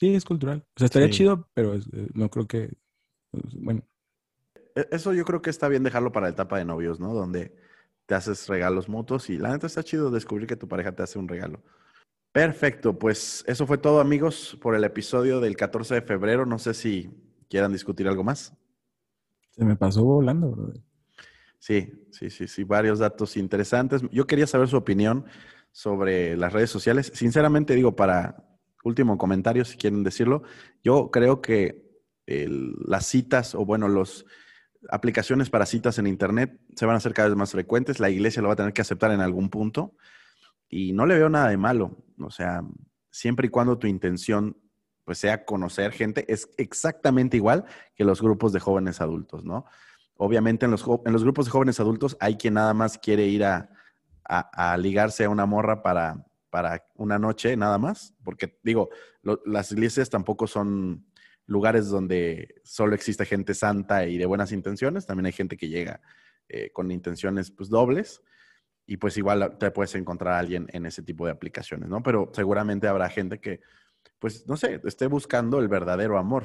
Sí, 0.00 0.14
es 0.14 0.24
cultural. 0.24 0.64
O 0.76 0.78
sea, 0.78 0.86
estaría 0.86 1.08
Sí. 1.08 1.14
chido, 1.14 1.48
pero 1.54 1.74
es- 1.74 1.86
eh, 1.92 2.08
no 2.14 2.28
creo 2.30 2.46
que... 2.46 2.76
pues, 3.30 3.44
Bueno, 3.60 3.82
E- 4.74 4.88
Eso 4.90 5.14
yo 5.14 5.24
creo 5.24 5.40
que 5.40 5.50
está 5.50 5.68
bien 5.68 5.82
dejarlo 5.84 6.12
para 6.12 6.26
la 6.26 6.32
etapa 6.32 6.58
de 6.58 6.64
novios, 6.64 7.00
¿no? 7.00 7.14
Donde 7.14 7.56
te 8.06 8.14
haces 8.14 8.46
regalos 8.48 8.88
mutuos 8.88 9.30
y 9.30 9.38
la 9.38 9.50
neta 9.50 9.66
está 9.66 9.82
chido 9.82 10.10
descubrir 10.10 10.46
que 10.46 10.56
tu 10.56 10.68
pareja 10.68 10.94
te 10.94 11.02
hace 11.02 11.18
un 11.18 11.28
regalo. 11.28 11.62
Perfecto, 12.32 12.98
pues 12.98 13.42
eso 13.46 13.66
fue 13.66 13.78
todo 13.78 14.00
amigos 14.00 14.58
por 14.60 14.74
el 14.74 14.84
episodio 14.84 15.40
del 15.40 15.56
14 15.56 15.94
de 15.94 16.02
febrero. 16.02 16.44
No 16.44 16.58
sé 16.58 16.74
si 16.74 17.10
quieran 17.48 17.72
discutir 17.72 18.06
algo 18.06 18.22
más. 18.22 18.52
Se 19.52 19.64
me 19.64 19.76
pasó 19.76 20.04
volando, 20.04 20.50
brother. 20.50 20.82
Sí, 21.58 21.92
sí, 22.10 22.30
sí, 22.30 22.46
sí, 22.46 22.64
varios 22.64 22.98
datos 22.98 23.36
interesantes. 23.36 24.02
Yo 24.12 24.26
quería 24.26 24.46
saber 24.46 24.68
su 24.68 24.76
opinión 24.76 25.24
sobre 25.72 26.36
las 26.36 26.52
redes 26.52 26.70
sociales. 26.70 27.10
Sinceramente 27.14 27.74
digo, 27.74 27.96
para 27.96 28.44
último 28.84 29.18
comentario, 29.18 29.64
si 29.64 29.76
quieren 29.76 30.04
decirlo, 30.04 30.42
yo 30.82 31.10
creo 31.10 31.40
que 31.40 31.84
las 32.26 33.06
citas 33.06 33.54
o 33.54 33.64
bueno, 33.64 33.88
las 33.88 34.24
aplicaciones 34.90 35.50
para 35.50 35.66
citas 35.66 35.98
en 35.98 36.06
Internet 36.06 36.60
se 36.74 36.86
van 36.86 36.94
a 36.94 36.98
hacer 36.98 37.12
cada 37.12 37.28
vez 37.28 37.36
más 37.36 37.52
frecuentes. 37.52 38.00
La 38.00 38.10
iglesia 38.10 38.42
lo 38.42 38.48
va 38.48 38.54
a 38.54 38.56
tener 38.56 38.72
que 38.72 38.82
aceptar 38.82 39.10
en 39.10 39.20
algún 39.20 39.50
punto 39.50 39.96
y 40.68 40.92
no 40.92 41.06
le 41.06 41.16
veo 41.16 41.28
nada 41.28 41.48
de 41.48 41.56
malo. 41.56 41.96
O 42.20 42.30
sea, 42.30 42.62
siempre 43.10 43.48
y 43.48 43.50
cuando 43.50 43.78
tu 43.78 43.86
intención 43.86 44.56
pues 45.04 45.18
sea 45.18 45.44
conocer 45.44 45.92
gente, 45.92 46.24
es 46.32 46.48
exactamente 46.56 47.36
igual 47.36 47.64
que 47.94 48.04
los 48.04 48.20
grupos 48.20 48.52
de 48.52 48.58
jóvenes 48.58 49.00
adultos, 49.00 49.44
¿no? 49.44 49.64
Obviamente 50.16 50.64
en 50.64 50.70
los, 50.72 50.84
en 51.04 51.12
los 51.12 51.22
grupos 51.22 51.46
de 51.46 51.50
jóvenes 51.50 51.80
adultos 51.80 52.16
hay 52.20 52.36
quien 52.36 52.54
nada 52.54 52.72
más 52.74 52.98
quiere 52.98 53.26
ir 53.26 53.44
a, 53.44 53.68
a- 54.24 54.76
ligarse 54.76 55.24
a 55.24 55.30
una 55.30 55.46
morra 55.46 55.82
para, 55.82 56.24
para 56.50 56.84
una 56.94 57.18
noche 57.18 57.56
nada 57.56 57.78
más, 57.78 58.14
porque 58.24 58.58
digo, 58.62 58.88
las 59.44 59.72
iglesias 59.72 60.10
tampoco 60.10 60.46
son 60.46 61.06
lugares 61.46 61.88
donde 61.88 62.56
solo 62.64 62.94
existe 62.94 63.24
gente 63.24 63.54
santa 63.54 64.06
y 64.06 64.18
de 64.18 64.26
buenas 64.26 64.52
intenciones, 64.52 65.06
también 65.06 65.26
hay 65.26 65.32
gente 65.32 65.56
que 65.56 65.68
llega 65.68 66.00
eh, 66.48 66.70
con 66.72 66.90
intenciones 66.90 67.50
pues 67.50 67.68
dobles 67.68 68.22
y 68.86 68.96
pues 68.96 69.16
igual 69.16 69.56
te 69.58 69.70
puedes 69.70 69.94
encontrar 69.96 70.34
a 70.34 70.38
alguien 70.38 70.66
en 70.72 70.86
ese 70.86 71.02
tipo 71.02 71.26
de 71.26 71.32
aplicaciones, 71.32 71.88
¿no? 71.88 72.02
Pero 72.02 72.30
seguramente 72.32 72.86
habrá 72.88 73.08
gente 73.08 73.40
que, 73.40 73.60
pues, 74.18 74.46
no 74.46 74.56
sé, 74.56 74.80
esté 74.84 75.08
buscando 75.08 75.58
el 75.58 75.68
verdadero 75.68 76.18
amor. 76.18 76.44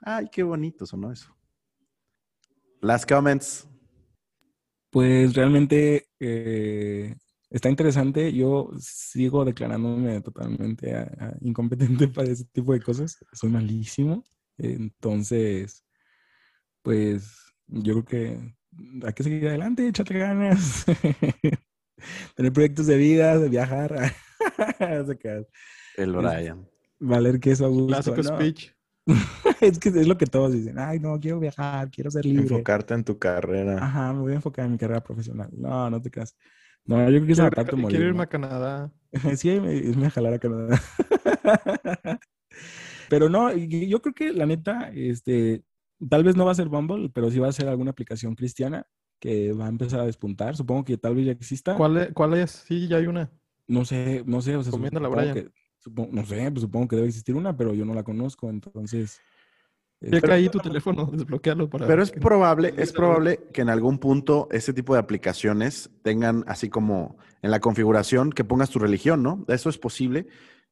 Ay, 0.00 0.28
qué 0.30 0.42
bonito 0.44 0.86
sonó 0.86 1.10
eso. 1.12 1.36
Last 2.82 3.08
comments. 3.08 3.66
Pues 4.90 5.34
realmente 5.34 6.08
eh, 6.20 7.14
está 7.48 7.70
interesante. 7.70 8.32
Yo 8.32 8.70
sigo 8.78 9.44
declarándome 9.44 10.20
totalmente 10.20 10.94
a- 10.94 11.10
a 11.18 11.32
incompetente 11.40 12.08
para 12.08 12.28
ese 12.30 12.44
tipo 12.46 12.72
de 12.72 12.80
cosas. 12.80 13.16
Soy 13.32 13.50
malísimo. 13.50 14.24
Entonces, 14.58 15.84
pues 16.82 17.54
yo 17.68 18.02
creo 18.02 18.04
que 18.04 18.54
hay 19.06 19.12
que 19.14 19.22
seguir 19.22 19.48
adelante, 19.48 19.86
échate 19.88 20.18
ganas. 20.18 20.84
Tener 22.36 22.52
proyectos 22.52 22.86
de 22.86 22.96
vida, 22.96 23.38
de 23.38 23.48
viajar. 23.48 24.12
El 25.96 26.12
Brian. 26.12 26.68
Valer 26.98 27.38
que 27.40 27.52
eso 27.52 27.64
a 27.64 27.68
gusto. 27.68 27.86
Clásico 28.12 28.16
No, 28.16 28.36
speech. 28.36 28.72
es 29.62 29.78
que 29.78 29.88
es 29.88 30.06
lo 30.06 30.16
que 30.18 30.26
todos 30.26 30.52
dicen. 30.52 30.78
Ay, 30.78 30.98
no, 31.00 31.18
quiero 31.20 31.38
viajar, 31.40 31.90
quiero 31.90 32.10
ser 32.10 32.24
libre. 32.26 32.42
Enfocarte 32.42 32.94
en 32.94 33.04
tu 33.04 33.18
carrera. 33.18 33.76
Ajá, 33.82 34.12
me 34.12 34.20
voy 34.20 34.32
a 34.32 34.36
enfocar 34.36 34.66
en 34.66 34.72
mi 34.72 34.78
carrera 34.78 35.02
profesional. 35.02 35.48
No, 35.52 35.88
no 35.90 36.00
te 36.02 36.10
creas. 36.10 36.36
No, 36.84 36.96
yo 37.08 37.24
creo 37.24 37.26
que 37.26 37.32
es 37.32 37.38
Quiero, 37.88 38.06
irme 38.06 38.16
¿no? 38.16 38.22
a 38.22 38.26
Canadá. 38.26 38.92
Sí, 39.36 39.60
me- 39.60 39.74
irme 39.74 40.06
a 40.06 40.10
jalar 40.10 40.34
a 40.34 40.38
Canadá. 40.38 40.80
Pero 43.08 43.28
no, 43.28 43.52
yo 43.54 44.00
creo 44.00 44.14
que 44.14 44.32
la 44.32 44.46
neta, 44.46 44.90
este, 44.94 45.62
tal 46.08 46.24
vez 46.24 46.34
no 46.36 46.44
va 46.46 46.52
a 46.52 46.56
ser 46.56 46.68
Bumble, 46.68 47.10
pero 47.10 47.30
sí 47.30 47.38
va 47.38 47.48
a 47.48 47.52
ser 47.52 47.68
alguna 47.68 47.90
aplicación 47.90 48.34
cristiana 48.34 48.86
que 49.20 49.52
va 49.52 49.66
a 49.66 49.68
empezar 49.68 50.00
a 50.00 50.06
despuntar. 50.06 50.56
Supongo 50.56 50.84
que 50.84 50.96
tal 50.96 51.14
vez 51.14 51.26
ya 51.26 51.32
exista. 51.32 51.76
¿Cuál 51.76 51.96
es? 51.98 52.12
¿Cuál 52.12 52.34
es? 52.34 52.50
Sí, 52.66 52.88
ya 52.88 52.96
hay 52.96 53.06
una. 53.06 53.30
No 53.66 53.84
sé, 53.84 54.22
no 54.26 54.40
sé. 54.40 54.56
O 54.56 54.62
sea, 54.62 54.72
supongo 54.72 55.10
Brian. 55.10 55.34
que- 55.34 55.50
supongo- 55.78 56.10
no 56.12 56.24
sé, 56.24 56.50
pues 56.50 56.62
supongo 56.62 56.88
que 56.88 56.96
debe 56.96 57.08
existir 57.08 57.34
una, 57.36 57.56
pero 57.56 57.74
yo 57.74 57.84
no 57.84 57.94
la 57.94 58.02
conozco, 58.02 58.48
entonces. 58.50 59.20
Checa 60.10 60.34
ahí 60.34 60.48
tu 60.48 60.58
teléfono, 60.58 61.06
desbloquealo 61.06 61.68
para. 61.70 61.86
Pero 61.86 62.02
es 62.02 62.10
que- 62.10 62.20
probable, 62.20 62.74
es 62.76 62.92
probable 62.92 63.40
que 63.52 63.60
en 63.62 63.68
algún 63.70 63.98
punto 63.98 64.48
ese 64.50 64.72
tipo 64.72 64.94
de 64.94 65.00
aplicaciones 65.00 65.90
tengan 66.02 66.44
así 66.46 66.68
como 66.68 67.16
en 67.42 67.50
la 67.50 67.60
configuración 67.60 68.30
que 68.30 68.44
pongas 68.44 68.70
tu 68.70 68.78
religión, 68.78 69.22
¿no? 69.22 69.44
Eso 69.48 69.68
es 69.68 69.78
posible 69.78 70.26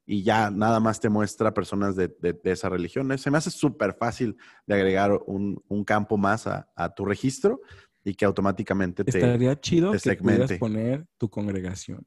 y 0.07 0.23
ya 0.23 0.51
nada 0.51 0.81
más 0.81 0.99
te 1.01 1.09
muestra 1.09 1.55
personas 1.55 1.95
de, 1.97 2.09
de- 2.21 2.33
de 2.33 2.51
esa 2.51 2.69
religión. 2.69 3.17
Se 3.19 3.31
me 3.31 3.39
hace 3.39 3.51
súper 3.51 3.95
fácil 3.95 4.37
de 4.67 4.75
agregar 4.75 5.13
un, 5.27 5.63
un 5.69 5.85
campo 5.85 6.17
más 6.17 6.47
a, 6.47 6.69
a 6.75 6.93
tu 6.95 7.05
registro 7.05 7.61
y 8.03 8.15
que 8.15 8.25
automáticamente 8.25 9.05
te... 9.05 9.11
Estaría 9.19 9.61
chido 9.61 9.93
te 9.93 9.99
que 10.17 10.17
pudieras 10.23 10.53
poner 10.59 11.07
tu 11.19 11.29
congregación. 11.29 12.05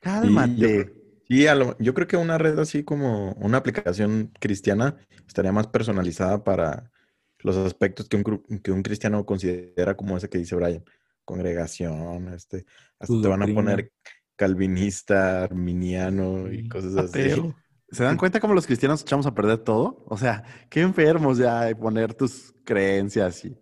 Cálmate. 0.00 0.94
Sí, 1.30 1.46
a 1.46 1.54
lo- 1.54 1.78
yo 1.78 1.94
creo 1.94 2.08
que 2.08 2.16
una 2.16 2.38
red 2.38 2.58
así 2.58 2.82
como 2.82 3.32
una 3.34 3.58
aplicación 3.58 4.32
cristiana 4.40 4.96
estaría 5.28 5.52
más 5.52 5.68
personalizada 5.68 6.42
para 6.42 6.90
los 7.38 7.56
aspectos 7.56 8.08
que 8.08 8.16
un, 8.16 8.24
que 8.60 8.72
un 8.72 8.82
cristiano 8.82 9.24
considera 9.24 9.96
como 9.96 10.16
ese 10.16 10.28
que 10.28 10.38
dice 10.38 10.56
Brian. 10.56 10.84
Congregación, 11.24 12.34
este, 12.34 12.66
hasta 12.98 13.20
te 13.20 13.28
van 13.28 13.42
a 13.42 13.46
poner 13.46 13.92
calvinista, 14.34 15.44
arminiano 15.44 16.50
y 16.52 16.64
cosas 16.64 16.96
así. 16.96 17.46
¿Se 17.92 18.02
dan 18.04 18.16
cuenta 18.16 18.40
cómo 18.40 18.54
los 18.54 18.66
cristianos 18.66 19.02
echamos 19.02 19.26
a 19.26 19.34
perder 19.34 19.58
todo? 19.58 20.04
O 20.08 20.16
sea, 20.16 20.42
qué 20.68 20.80
enfermos 20.80 21.38
ya 21.38 21.62
de 21.66 21.76
poner 21.76 22.14
tus 22.14 22.52
creencias 22.64 23.44
y... 23.44 23.56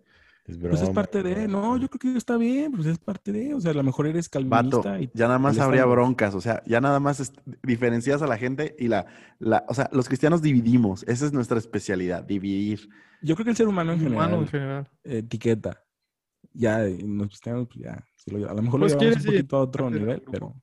Es 0.49 0.57
Pues 0.57 0.81
es 0.81 0.89
parte 0.89 1.21
de, 1.21 1.47
no, 1.47 1.77
yo 1.77 1.89
creo 1.89 2.13
que 2.13 2.17
está 2.17 2.37
bien, 2.37 2.71
pues 2.71 2.87
es 2.87 2.97
parte 2.97 3.31
de, 3.31 3.53
o 3.53 3.59
sea, 3.61 3.71
a 3.71 3.75
lo 3.75 3.83
mejor 3.83 4.07
eres 4.07 4.29
Vato, 4.29 4.39
calvinista 4.39 4.99
y 4.99 5.09
ya 5.13 5.27
nada 5.27 5.37
más 5.37 5.59
habría 5.59 5.85
broncas, 5.85 6.33
o 6.33 6.41
sea, 6.41 6.63
ya 6.65 6.81
nada 6.81 6.99
más 6.99 7.19
es- 7.19 7.33
diferencias 7.63 8.21
a 8.21 8.27
la 8.27 8.37
gente 8.37 8.75
y 8.79 8.87
la, 8.87 9.05
la, 9.37 9.63
o 9.67 9.73
sea, 9.73 9.89
los 9.93 10.07
cristianos 10.07 10.41
dividimos, 10.41 11.03
esa 11.03 11.25
es 11.25 11.33
nuestra 11.33 11.59
especialidad, 11.59 12.23
dividir. 12.23 12.89
Yo 13.21 13.35
creo 13.35 13.45
que 13.45 13.51
el 13.51 13.57
ser 13.57 13.67
humano 13.67 13.93
en 13.93 13.99
general 13.99 14.15
Humano 14.17 14.41
en 14.41 14.47
general. 14.47 14.89
etiqueta. 15.03 15.83
Ya, 16.53 16.87
y 16.87 16.97
los 17.01 17.27
cristianos, 17.27 17.67
pues 17.67 17.85
ya, 17.85 18.03
lo- 18.27 18.49
a 18.49 18.53
lo 18.53 18.61
mejor 18.61 18.79
Pues 18.79 18.93
lo 18.93 18.99
llevamos 18.99 19.17
quieres 19.17 19.17
un 19.17 19.21
ir 19.21 19.41
poquito 19.41 19.57
a 19.57 19.61
otro 19.61 19.89
nivel, 19.89 20.23
pero 20.31 20.55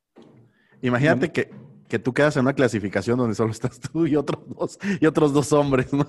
Imagínate 0.82 1.32
que, 1.32 1.50
que 1.88 1.98
tú 1.98 2.12
quedas 2.12 2.36
en 2.36 2.42
una 2.42 2.52
clasificación 2.54 3.18
donde 3.18 3.34
solo 3.34 3.50
estás 3.50 3.80
tú 3.80 4.06
y 4.06 4.16
otros 4.16 4.40
dos, 4.48 4.78
y 5.00 5.06
otros 5.06 5.32
dos 5.32 5.52
hombres, 5.52 5.92
¿no? 5.92 6.06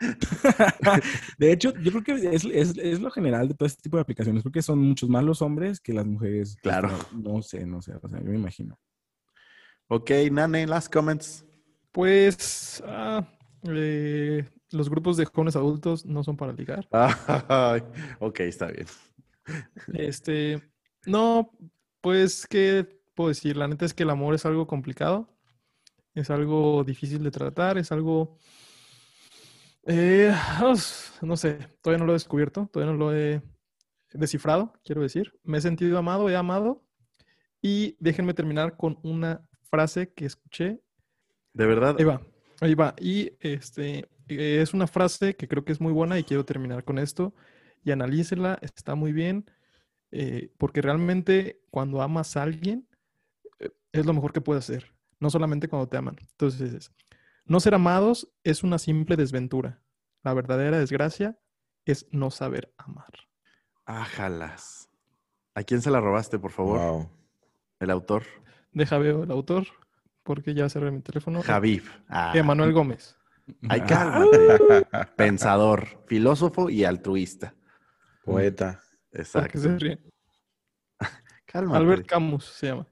de 1.38 1.52
hecho, 1.52 1.72
yo 1.82 1.90
creo 1.92 2.04
que 2.04 2.34
es, 2.34 2.44
es- 2.44 2.76
es 2.78 3.00
lo 3.00 3.10
general 3.10 3.48
de 3.48 3.54
todo 3.54 3.66
este 3.66 3.82
tipo 3.82 3.96
de 3.96 4.02
aplicaciones, 4.02 4.42
porque 4.42 4.62
son 4.62 4.78
muchos 4.78 5.08
más 5.08 5.24
los 5.24 5.42
hombres 5.42 5.80
que 5.80 5.92
las 5.92 6.06
mujeres. 6.06 6.56
Claro. 6.62 6.90
No, 7.12 7.34
no 7.34 7.42
sé, 7.42 7.66
no 7.66 7.82
sé, 7.82 7.94
o 8.00 8.08
sea, 8.08 8.18
yo 8.20 8.30
me 8.30 8.36
imagino. 8.36 8.78
Ok, 9.88 10.10
Nane, 10.30 10.66
last 10.66 10.92
comments. 10.92 11.44
Pues. 11.92 12.82
ah, 12.86 13.26
eh, 13.64 14.44
los 14.70 14.90
grupos 14.90 15.16
de 15.16 15.24
jóvenes 15.24 15.56
adultos 15.56 16.04
no 16.04 16.22
son 16.22 16.36
para 16.36 16.52
ligar. 16.52 16.86
Ok, 18.20 18.40
está 18.40 18.66
bien. 18.66 18.86
Este. 19.94 20.62
No, 21.06 21.50
pues, 22.02 22.46
¿qué 22.46 23.00
puedo 23.14 23.28
decir? 23.28 23.56
La 23.56 23.66
neta 23.66 23.84
es 23.86 23.94
que 23.94 24.02
el 24.02 24.10
amor 24.10 24.34
es 24.34 24.44
algo 24.44 24.66
complicado. 24.66 25.28
Es 26.14 26.28
algo 26.30 26.84
difícil 26.84 27.22
de 27.22 27.30
tratar. 27.30 27.78
Es 27.78 27.90
algo. 27.92 28.36
Eh, 29.88 30.32
os- 30.64 31.14
no 31.22 31.36
sé, 31.36 31.58
todavía 31.82 32.00
no 32.00 32.06
lo 32.06 32.12
he 32.12 32.16
descubierto. 32.20 32.68
Todavía 32.72 32.92
no 32.92 32.98
lo 32.98 33.14
he 33.16 33.42
descifrado, 34.12 34.72
quiero 34.84 35.02
decir. 35.02 35.34
Me 35.44 35.58
he 35.58 35.60
sentido 35.60 35.98
amado, 35.98 36.30
he 36.30 36.36
amado. 36.36 36.84
Y 37.62 37.96
déjenme 38.00 38.34
terminar 38.34 38.76
con 38.76 38.98
una 39.02 39.42
frase 39.70 40.12
que 40.12 40.26
escuché 40.26 40.80
De 41.54 41.66
verdad, 41.66 41.96
Ahí 41.98 42.04
va, 42.04 42.22
ahí 42.60 42.74
va. 42.74 42.94
Y 43.00 43.32
este 43.40 44.08
eh, 44.28 44.60
es 44.62 44.74
una 44.74 44.86
frase 44.86 45.36
que 45.36 45.48
creo 45.48 45.64
que 45.64 45.72
es 45.72 45.80
muy 45.80 45.92
buena 45.92 46.18
y 46.18 46.24
quiero 46.24 46.44
terminar 46.44 46.84
con 46.84 46.98
esto. 46.98 47.34
Y 47.84 47.92
analícela, 47.92 48.58
está 48.62 48.94
muy 48.96 49.12
bien, 49.12 49.46
eh, 50.12 50.50
porque 50.58 50.82
realmente 50.82 51.60
cuando 51.70 52.02
amas 52.02 52.36
a 52.36 52.42
alguien 52.44 52.88
eh, 53.60 53.70
es 53.92 54.06
lo 54.06 54.14
mejor 54.14 54.32
que 54.32 54.40
puedes 54.40 54.64
hacer, 54.64 54.92
no 55.20 55.30
solamente 55.30 55.68
cuando 55.68 55.88
te 55.88 55.96
aman. 55.98 56.16
Entonces, 56.20 56.74
es, 56.74 56.92
no 57.48 57.60
ser 57.60 57.74
amados 57.74 58.30
es 58.44 58.62
una 58.62 58.78
simple 58.78 59.16
desventura. 59.16 59.82
La 60.22 60.34
verdadera 60.34 60.78
desgracia 60.78 61.38
es 61.84 62.06
no 62.10 62.30
saber 62.30 62.72
amar. 62.76 63.12
ájalas. 63.86 64.90
¿A 65.54 65.62
quién 65.64 65.80
se 65.82 65.90
la 65.90 66.00
robaste, 66.00 66.38
por 66.38 66.52
favor? 66.52 66.78
Wow. 66.78 67.10
El 67.80 67.90
autor. 67.90 68.22
Deja 68.72 68.98
veo 68.98 69.24
el 69.24 69.30
autor, 69.30 69.66
porque 70.22 70.54
ya 70.54 70.68
cerré 70.68 70.90
mi 70.90 71.00
teléfono. 71.00 71.42
Javiv. 71.42 71.90
Ah, 72.08 72.32
Emanuel 72.34 72.72
Gómez. 72.72 73.16
Ay, 73.68 73.80
Ah, 73.82 73.86
cálmate. 73.86 74.86
Pensador, 75.16 76.04
filósofo 76.06 76.68
y 76.70 76.84
altruista. 76.84 77.54
Poeta. 78.24 78.80
¿Por 79.10 79.20
Exacto. 79.20 79.48
qué 79.52 79.58
se 79.58 79.78
ríen? 79.78 80.00
Cálmate. 81.46 81.78
Albert 81.78 82.06
Camus 82.06 82.44
se 82.44 82.66
llama. 82.66 82.86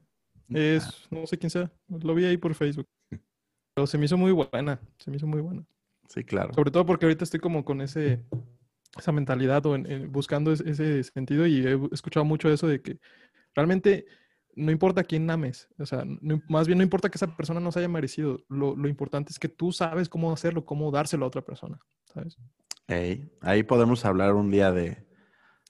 Es, 0.49 1.07
no 1.11 1.27
sé 1.27 1.37
quién 1.37 1.49
sea, 1.51 1.71
lo 1.87 2.15
vi 2.15 2.25
ahí 2.25 2.37
por 2.37 2.55
Facebook. 2.55 2.87
Pero 3.77 3.85
se 3.85 3.99
me 3.99 4.05
hizo 4.05 4.17
muy 4.17 4.31
buena, 4.31 4.79
se 4.97 5.11
me 5.11 5.17
hizo 5.17 5.27
muy 5.27 5.39
buena. 5.39 5.63
Sí, 6.09 6.23
claro. 6.23 6.51
Sobre 6.55 6.71
todo 6.71 6.83
porque 6.83 7.05
ahorita 7.05 7.23
estoy 7.23 7.39
como 7.39 7.63
con 7.63 7.79
ese, 7.81 8.23
esa 8.97 9.11
mentalidad 9.11 9.63
o 9.67 9.75
en- 9.75 9.85
en- 9.85 10.11
buscando 10.11 10.51
es- 10.51 10.61
ese 10.61 11.03
sentido 11.03 11.45
y 11.45 11.63
he 11.63 11.79
escuchado 11.91 12.25
mucho 12.25 12.49
eso 12.49 12.65
de 12.67 12.81
que 12.81 12.99
realmente 13.53 14.07
no 14.55 14.71
importa 14.71 15.03
quién 15.03 15.29
ames, 15.29 15.67
o 15.77 15.85
sea, 15.85 16.03
no- 16.05 16.41
más 16.49 16.65
bien 16.65 16.79
no 16.79 16.83
importa 16.83 17.07
que 17.11 17.19
esa 17.19 17.37
persona 17.37 17.59
no 17.59 17.71
se 17.71 17.77
haya 17.77 17.87
merecido, 17.87 18.39
lo, 18.49 18.75
lo 18.75 18.87
importante 18.89 19.31
es 19.31 19.37
que 19.37 19.47
tú 19.47 19.71
sabes 19.71 20.09
cómo 20.09 20.33
hacerlo, 20.33 20.65
cómo 20.65 20.89
dárselo 20.89 21.25
a 21.25 21.27
otra 21.27 21.43
persona, 21.43 21.77
¿sabes? 22.11 22.35
Ey, 22.87 23.29
ahí 23.41 23.61
podemos 23.61 24.03
hablar 24.05 24.33
un 24.33 24.49
día 24.49 24.71
de 24.71 25.05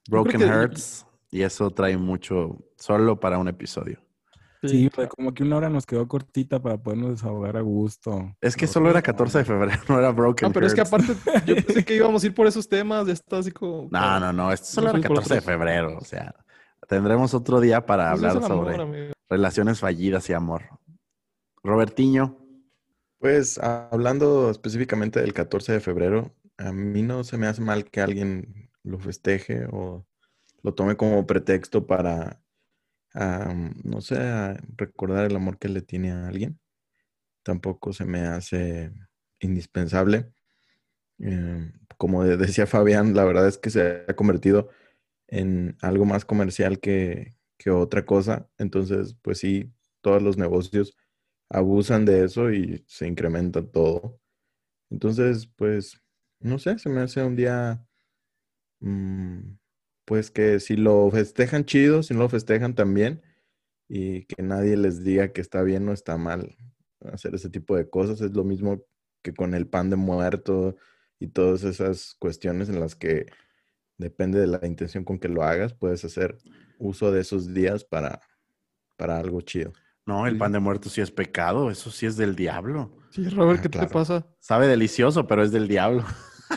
Broken 0.09 0.39
que- 0.39 0.45
Hearts 0.47 1.05
y 1.29 1.41
eso 1.41 1.69
trae 1.71 1.97
mucho 1.97 2.57
solo 2.77 3.19
para 3.19 3.37
un 3.37 3.49
episodio. 3.49 3.99
Sí, 4.69 4.89
claro. 4.89 5.09
como 5.09 5.33
que 5.33 5.43
una 5.43 5.57
hora 5.57 5.69
nos 5.69 5.85
quedó 5.85 6.07
cortita 6.07 6.61
para 6.61 6.77
podernos 6.81 7.11
desahogar 7.11 7.57
a 7.57 7.61
gusto. 7.61 8.35
Es 8.41 8.55
que 8.55 8.67
solo 8.67 8.89
era 8.89 9.01
14 9.01 9.39
de 9.39 9.45
febrero, 9.45 9.81
no 9.89 9.99
era 9.99 10.11
Broken 10.11 10.49
Ah, 10.49 10.51
pero 10.53 10.65
es 10.65 10.73
que 10.73 10.81
aparte, 10.81 11.13
yo 11.45 11.55
pensé 11.65 11.85
que 11.85 11.95
íbamos 11.95 12.23
a 12.23 12.27
ir 12.27 12.33
por 12.33 12.47
esos 12.47 12.67
temas, 12.69 13.07
ya 13.07 13.13
está 13.13 13.37
así 13.39 13.51
como... 13.51 13.87
No, 13.91 14.19
no, 14.19 14.33
no, 14.33 14.51
esto 14.51 14.67
solo 14.67 14.87
era 14.89 14.91
fuimos 14.91 15.07
por 15.07 15.17
14 15.17 15.35
de 15.35 15.41
febrero, 15.41 15.97
o 15.97 16.03
sea, 16.03 16.35
tendremos 16.87 17.33
otro 17.33 17.59
día 17.59 17.85
para 17.85 18.11
Pues 18.11 18.23
es 18.23 18.35
hablar 18.35 18.43
amor, 18.51 18.67
sobre 18.67 18.81
amigo. 18.81 19.13
relaciones 19.29 19.79
fallidas 19.79 20.29
y 20.29 20.33
amor. 20.33 20.63
Robertiño, 21.63 22.37
Pues 23.19 23.57
hablando 23.59 24.49
específicamente 24.51 25.19
del 25.21 25.33
14 25.33 25.73
de 25.73 25.79
febrero, 25.79 26.33
a 26.57 26.71
mí 26.71 27.01
no 27.01 27.23
se 27.23 27.37
me 27.37 27.47
hace 27.47 27.61
mal 27.61 27.85
que 27.85 28.01
alguien 28.01 28.69
lo 28.83 28.99
festeje 28.99 29.65
o 29.71 30.05
lo 30.63 30.73
tome 30.73 30.95
como 30.95 31.25
pretexto 31.25 31.85
para, 31.87 32.41
am, 33.17 33.75
no 33.85 34.01
sé, 34.01 34.17
a 34.19 34.57
recordar 34.77 35.25
el 35.31 35.37
amor 35.37 35.59
que 35.59 35.69
le 35.69 35.81
tiene 35.83 36.11
a 36.13 36.27
alguien. 36.29 36.59
Tampoco 37.43 37.93
se 37.93 38.05
me 38.05 38.21
hace 38.21 38.91
indispensable. 39.39 40.31
Eh, 41.19 41.71
como 41.97 42.23
de- 42.23 42.37
decía 42.37 42.67
Fabián, 42.67 43.15
la 43.15 43.23
verdad 43.25 43.47
es 43.47 43.57
que 43.57 43.69
se 43.69 44.05
ha 44.07 44.15
convertido 44.15 44.69
en 45.27 45.77
algo 45.81 46.05
más 46.05 46.25
comercial 46.25 46.79
que, 46.79 47.35
que 47.57 47.71
otra 47.71 48.05
cosa. 48.05 48.49
Entonces, 48.59 49.15
pues 49.21 49.39
sí, 49.39 49.73
todos 50.01 50.23
los 50.23 50.37
negocios 50.37 50.97
abusan 51.49 52.05
de 52.05 52.25
eso 52.25 52.51
y 52.53 52.83
se 52.87 53.07
incrementa 53.07 53.63
todo. 53.65 54.19
Entonces, 54.91 55.47
pues, 55.57 56.01
no 56.39 56.59
sé, 56.59 56.79
se 56.79 56.89
me 56.89 57.01
hace 57.01 57.23
un 57.23 57.35
día, 57.35 57.85
mm, 58.81 59.57
pues 60.07 60.31
que 60.31 60.61
si 60.61 60.77
lo 60.77 61.11
festejan 61.11 61.65
chido, 61.65 62.01
si 62.01 62.13
no 62.13 62.21
lo 62.21 62.29
festejan 62.29 62.75
también, 62.75 63.21
y 63.89 64.23
que 64.23 64.41
nadie 64.41 64.77
les 64.77 65.03
diga 65.03 65.33
que 65.33 65.41
está 65.41 65.63
bien 65.63 65.87
o 65.89 65.91
está 65.91 66.15
mal 66.17 66.55
hacer 67.11 67.35
ese 67.35 67.49
tipo 67.49 67.75
de 67.75 67.89
cosas. 67.89 68.21
Es 68.21 68.31
lo 68.31 68.45
mismo 68.45 68.85
que 69.21 69.33
con 69.33 69.53
el 69.53 69.67
pan 69.67 69.89
de 69.89 69.97
muerto 69.97 70.77
y 71.19 71.27
todas 71.27 71.63
esas 71.65 72.15
cuestiones 72.19 72.69
en 72.69 72.79
las 72.79 72.95
que 72.95 73.25
depende 73.97 74.39
de 74.39 74.47
la 74.47 74.65
intención 74.65 75.03
con 75.03 75.19
que 75.19 75.27
lo 75.27 75.43
hagas, 75.43 75.73
puedes 75.73 76.05
hacer 76.05 76.37
uso 76.79 77.11
de 77.11 77.19
esos 77.19 77.53
días 77.53 77.83
para, 77.83 78.21
para 78.95 79.17
algo 79.19 79.41
chido. 79.41 79.73
no, 80.05 80.25
el 80.25 80.35
Sí. 80.35 80.39
pan 80.39 80.53
de 80.53 80.59
muerto 80.59 80.87
sí 80.89 81.01
es 81.01 81.11
pecado, 81.11 81.69
eso 81.69 81.91
sí 81.91 82.05
es 82.05 82.15
del 82.15 82.33
diablo. 82.33 82.95
Sí, 83.09 83.27
Robert, 83.27 83.59
Ah, 83.59 83.61
¿qué 83.63 83.69
claro. 83.69 83.87
te 83.89 83.93
pasa? 83.93 84.25
Sabe 84.39 84.67
delicioso, 84.67 85.27
pero 85.27 85.43
es 85.43 85.51
del 85.51 85.67
diablo. 85.67 86.05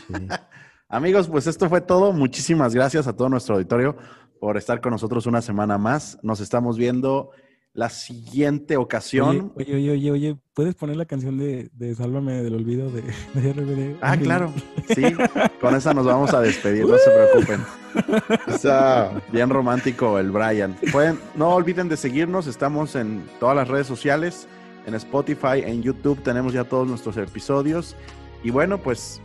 Sí. 0.07 0.13
Amigos, 0.91 1.27
pues 1.29 1.47
esto 1.47 1.69
fue 1.69 1.81
todo. 1.81 2.11
Muchísimas 2.11 2.75
gracias 2.75 3.07
a 3.07 3.13
todo 3.15 3.29
nuestro 3.29 3.55
auditorio 3.55 3.95
por 4.39 4.57
estar 4.57 4.81
con 4.81 4.91
nosotros 4.91 5.25
una 5.25 5.41
semana 5.41 5.77
más. 5.77 6.19
Nos 6.21 6.39
estamos 6.41 6.77
viendo 6.77 7.31
la 7.73 7.87
siguiente 7.89 8.75
ocasión. 8.75 9.53
Oye, 9.55 9.75
oye, 9.75 9.91
oye, 9.91 10.11
oye, 10.11 10.37
¿puedes 10.53 10.75
poner 10.75 10.97
la 10.97 11.05
canción 11.05 11.37
de, 11.37 11.69
de 11.73 11.95
Sálvame 11.95 12.43
del 12.43 12.55
olvido 12.55 12.89
de, 12.91 13.01
de 13.33 13.53
RBD? 13.53 13.97
Ah, 14.01 14.17
claro. 14.17 14.51
Sí, 14.93 15.03
con 15.61 15.73
esa 15.75 15.93
nos 15.93 16.05
vamos 16.05 16.33
a 16.33 16.41
despedir, 16.41 16.85
no 16.85 16.97
se 16.97 17.09
preocupen. 17.11 17.61
Esa- 18.47 19.11
Bien 19.31 19.49
romántico 19.49 20.19
el 20.19 20.31
Brian. 20.31 20.75
Pueden, 20.91 21.17
no 21.35 21.49
olviden 21.55 21.87
de 21.87 21.95
seguirnos, 21.95 22.47
estamos 22.47 22.95
en 22.97 23.23
todas 23.39 23.55
las 23.55 23.69
redes 23.69 23.87
sociales, 23.87 24.49
en 24.85 24.93
Spotify, 24.95 25.61
en 25.63 25.81
YouTube, 25.81 26.21
tenemos 26.23 26.51
ya 26.51 26.65
todos 26.65 26.85
nuestros 26.87 27.15
episodios. 27.15 27.95
Y 28.43 28.49
bueno, 28.49 28.79
pues 28.79 29.21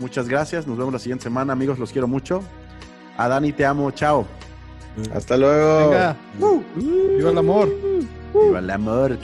muchas 0.00 0.28
gracias, 0.28 0.66
nos 0.66 0.76
vemos 0.76 0.92
la 0.92 0.98
siguiente 0.98 1.24
semana, 1.24 1.52
amigos, 1.52 1.78
los 1.78 1.92
quiero 1.92 2.08
mucho. 2.08 2.42
A 3.16 3.28
Dani 3.28 3.52
te 3.52 3.64
amo, 3.64 3.90
chao. 3.92 4.26
Hasta 5.14 5.36
luego. 5.36 5.90
Venga, 5.90 6.16
viva 6.76 7.30
el 7.30 7.38
amor. 7.38 7.68
Viva 8.34 8.58
el 8.58 8.70
amor. 8.70 9.18